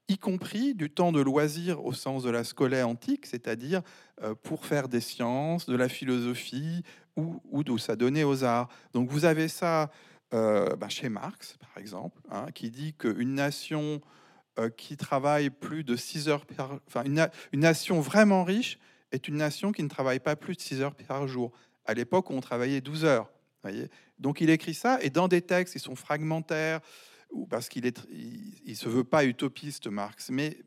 y 0.07 0.17
compris 0.17 0.75
du 0.75 0.91
temps 0.91 1.11
de 1.11 1.19
loisir 1.19 1.83
au 1.83 1.91
sens 1.91 2.23
de 2.23 2.29
la 2.29 2.43
scolaire 2.43 2.87
antique, 2.87 3.25
c'est-à-dire 3.25 3.81
euh, 4.21 4.35
pour 4.35 4.65
faire 4.65 4.87
des 4.87 5.01
sciences, 5.01 5.65
de 5.65 5.75
la 5.75 5.89
philosophie 5.89 6.83
ou, 7.17 7.41
ou 7.49 7.63
de 7.63 7.75
s'adonner 7.77 8.23
aux 8.23 8.43
arts. 8.43 8.69
Donc 8.93 9.09
vous 9.09 9.25
avez 9.25 9.47
ça 9.47 9.89
euh, 10.35 10.75
bah, 10.75 10.87
chez 10.87 11.09
Marx, 11.09 11.57
par 11.57 11.81
exemple, 11.81 12.21
hein, 12.29 12.45
qui 12.53 12.69
dit 12.69 12.93
qu'une 12.93 13.33
nation 13.33 14.01
qui 14.75 14.97
travaille 14.97 15.51
plus 15.51 15.85
de 15.85 15.95
6 15.95 16.27
heures 16.27 16.45
par... 16.45 16.81
Enfin, 16.85 17.05
une, 17.05 17.29
une 17.53 17.61
nation 17.61 18.01
vraiment 18.01 18.43
riche 18.43 18.77
est 19.13 19.29
une 19.29 19.37
nation 19.37 19.71
qui 19.71 19.81
ne 19.83 19.87
travaille 19.87 20.19
pas 20.19 20.35
plus 20.35 20.57
de 20.57 20.61
6 20.61 20.81
heures 20.81 20.95
par 20.95 21.29
jour 21.29 21.53
à 21.89 21.95
l'époque 21.95 22.29
où 22.29 22.33
on 22.33 22.39
travaillait 22.41 22.81
12 22.81 23.03
heures. 23.03 23.31
Donc 24.19 24.41
il 24.41 24.49
écrit 24.51 24.75
ça, 24.75 24.99
et 25.01 25.09
dans 25.09 25.27
des 25.27 25.41
textes, 25.41 25.73
ils 25.75 25.81
sont 25.81 25.95
fragmentaires, 25.95 26.81
ou 27.31 27.47
parce 27.47 27.67
qu'il 27.67 27.85
est, 27.87 27.99
il, 28.63 28.75
se 28.75 28.87
veut 28.87 29.03
pas 29.03 29.25
utopiste, 29.25 29.87
Marx, 29.87 30.29
mais 30.29 30.57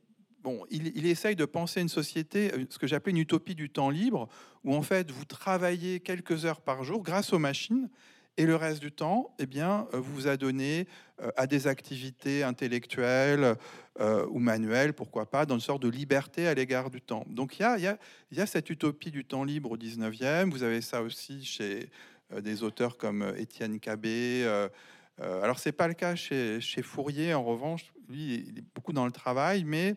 bon, 0.42 0.64
il, 0.68 0.88
il, 0.96 1.06
essaye 1.06 1.36
de 1.36 1.44
penser 1.44 1.80
une 1.80 1.88
société, 1.88 2.52
euh, 2.52 2.64
ce 2.68 2.78
que 2.78 2.88
j'appelle 2.88 3.12
une 3.12 3.20
utopie 3.20 3.54
du 3.54 3.70
temps 3.70 3.88
libre, 3.88 4.28
où 4.64 4.74
en 4.74 4.82
fait 4.82 5.10
vous 5.12 5.24
travaillez 5.24 6.00
quelques 6.00 6.44
heures 6.44 6.60
par 6.60 6.82
jour 6.82 7.02
grâce 7.02 7.32
aux 7.32 7.38
machines, 7.38 7.88
et 8.38 8.46
le 8.46 8.56
reste 8.56 8.80
du 8.80 8.90
temps, 8.90 9.34
eh 9.38 9.46
bien, 9.46 9.86
euh, 9.92 9.98
vous 9.98 10.14
vous 10.14 10.26
adonnez 10.26 10.86
euh, 11.20 11.30
à 11.36 11.46
des 11.46 11.66
activités 11.66 12.42
intellectuelles 12.42 13.56
euh, 14.00 14.26
ou 14.30 14.38
manuelles, 14.38 14.94
pourquoi 14.94 15.30
pas, 15.30 15.44
dans 15.44 15.56
une 15.56 15.60
sorte 15.60 15.82
de 15.82 15.88
liberté 15.88 16.48
à 16.48 16.54
l'égard 16.54 16.90
du 16.90 17.02
temps. 17.02 17.24
Donc 17.28 17.58
il 17.58 17.62
y 17.62 18.40
a, 18.40 18.46
cette 18.46 18.70
utopie 18.70 19.10
du 19.10 19.24
temps 19.24 19.44
libre 19.44 19.72
au 19.72 19.76
19e. 19.76 20.50
Vous 20.50 20.62
avez 20.62 20.80
ça 20.80 21.02
aussi 21.02 21.44
chez 21.44 21.90
des 22.40 22.62
auteurs 22.62 22.96
comme 22.96 23.34
Étienne 23.36 23.78
Cabé. 23.78 24.44
alors 25.18 25.58
c'est 25.58 25.72
pas 25.72 25.86
le 25.86 25.92
cas 25.92 26.14
chez, 26.14 26.60
Fourier, 26.82 27.34
en 27.34 27.44
revanche, 27.44 27.92
lui, 28.08 28.46
il 28.48 28.58
est 28.58 28.64
beaucoup 28.74 28.94
dans 28.94 29.04
le 29.04 29.12
travail, 29.12 29.64
mais 29.64 29.96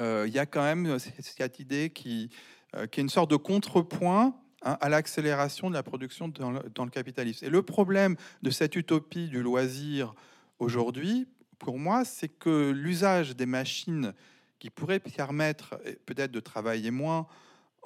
il 0.00 0.32
y 0.32 0.40
a 0.40 0.46
quand 0.46 0.62
même 0.62 0.98
cette 0.98 1.60
idée 1.60 1.90
qui 1.90 2.30
est 2.74 2.98
une 2.98 3.08
sorte 3.08 3.30
de 3.30 3.36
contrepoint 3.36 4.34
Hein, 4.66 4.78
à 4.80 4.88
l'accélération 4.88 5.68
de 5.68 5.74
la 5.74 5.82
production 5.82 6.28
dans 6.28 6.50
le, 6.50 6.90
capitalisme. 6.90 7.44
Et 7.44 7.50
le 7.50 7.62
problème 7.62 8.16
de 8.42 8.48
cette 8.48 8.76
utopie 8.76 9.28
du 9.28 9.42
loisir 9.42 10.14
aujourd'hui, 10.58 11.28
pour 11.58 11.78
moi, 11.78 12.06
c'est 12.06 12.28
que 12.28 12.70
l'usage 12.70 13.36
des 13.36 13.44
machines 13.44 14.14
qui 14.58 14.70
pourraient 14.70 15.00
permettre 15.00 15.78
peut-être 16.06 16.32
de 16.32 16.40
travailler 16.40 16.90
moins 16.90 17.26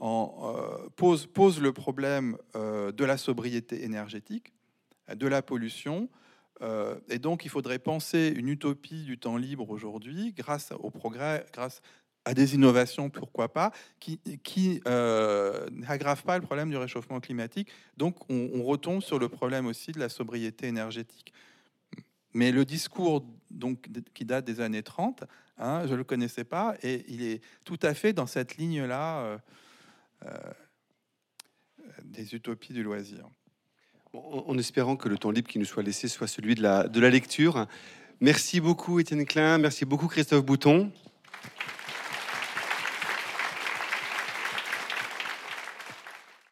euh, 0.01 0.89
pose, 0.95 1.27
pose 1.27 1.61
le 1.61 1.73
problème 1.73 2.39
euh, 2.55 2.93
de 2.93 3.05
la 3.05 3.17
sobriété 3.17 3.83
énergétique, 3.83 4.53
de 5.13 5.27
la 5.27 5.43
pollution. 5.43 6.09
Euh, 6.63 6.97
et 7.09 7.19
donc, 7.19 7.45
il 7.45 7.49
faudrait 7.49 7.81
penser 7.81 8.33
une 8.37 8.49
utopie 8.49 9.03
du 9.03 9.19
temps 9.19 9.37
libre 9.37 9.69
aujourd'hui, 9.69 10.33
grâce 10.33 10.73
au 10.79 10.91
progrès, 10.91 11.45
grâce 11.53 11.83
à 12.25 12.35
des 12.35 12.55
innovations, 12.55 13.09
pourquoi 13.11 13.53
pas, 13.53 13.73
qui, 14.01 14.19
qui 14.43 14.81
euh, 14.87 15.67
n'aggravent 15.71 16.23
pas 16.23 16.39
le 16.39 16.45
problème 16.45 16.71
du 16.71 16.77
réchauffement 16.77 17.21
climatique. 17.21 17.71
Donc 17.97 18.17
on, 18.31 18.63
retombe 18.65 19.01
sur 19.01 19.19
le 19.19 19.29
problème 19.29 19.67
aussi 19.67 19.93
de 19.93 19.99
la 19.99 20.09
sobriété 20.09 20.67
énergétique. 20.67 21.33
Mais 22.35 22.53
le 22.53 22.65
discours 22.65 23.25
donc, 23.51 23.89
qui 24.13 24.25
date 24.25 24.45
des 24.45 24.61
années 24.61 24.83
30, 24.83 25.25
hein, 25.57 25.87
je 25.87 25.93
ne 25.93 25.97
le 25.97 26.05
connaissais 26.05 26.45
pas, 26.45 26.77
et 26.83 27.05
il 27.09 27.23
est 27.23 27.41
tout 27.65 27.79
à 27.83 27.95
fait 27.95 28.13
dans 28.13 28.27
cette 28.27 28.59
ligne-là 28.59 29.21
euh, 29.21 29.39
euh, 30.27 30.37
des 32.05 32.35
utopies 32.35 32.75
du 32.75 32.83
loisir. 32.83 33.27
en 34.13 34.59
espérant 34.59 34.97
que 34.97 35.09
le 35.09 35.17
temps 35.17 35.31
libre 35.31 35.49
qui 35.49 35.59
nous 35.59 35.65
soit 35.65 35.83
laissé 35.83 36.09
soit 36.09 36.27
celui 36.27 36.55
de 36.55 36.63
la 36.63 37.11
lecture. 37.11 37.67
Merci 38.21 38.61
beaucoup 38.61 38.99
Étienne 38.99 39.25
Klein, 39.25 39.59
merci 39.59 39.85
beaucoup 39.85 40.09
Christophe 40.09 40.45
Bouton. 40.45 40.93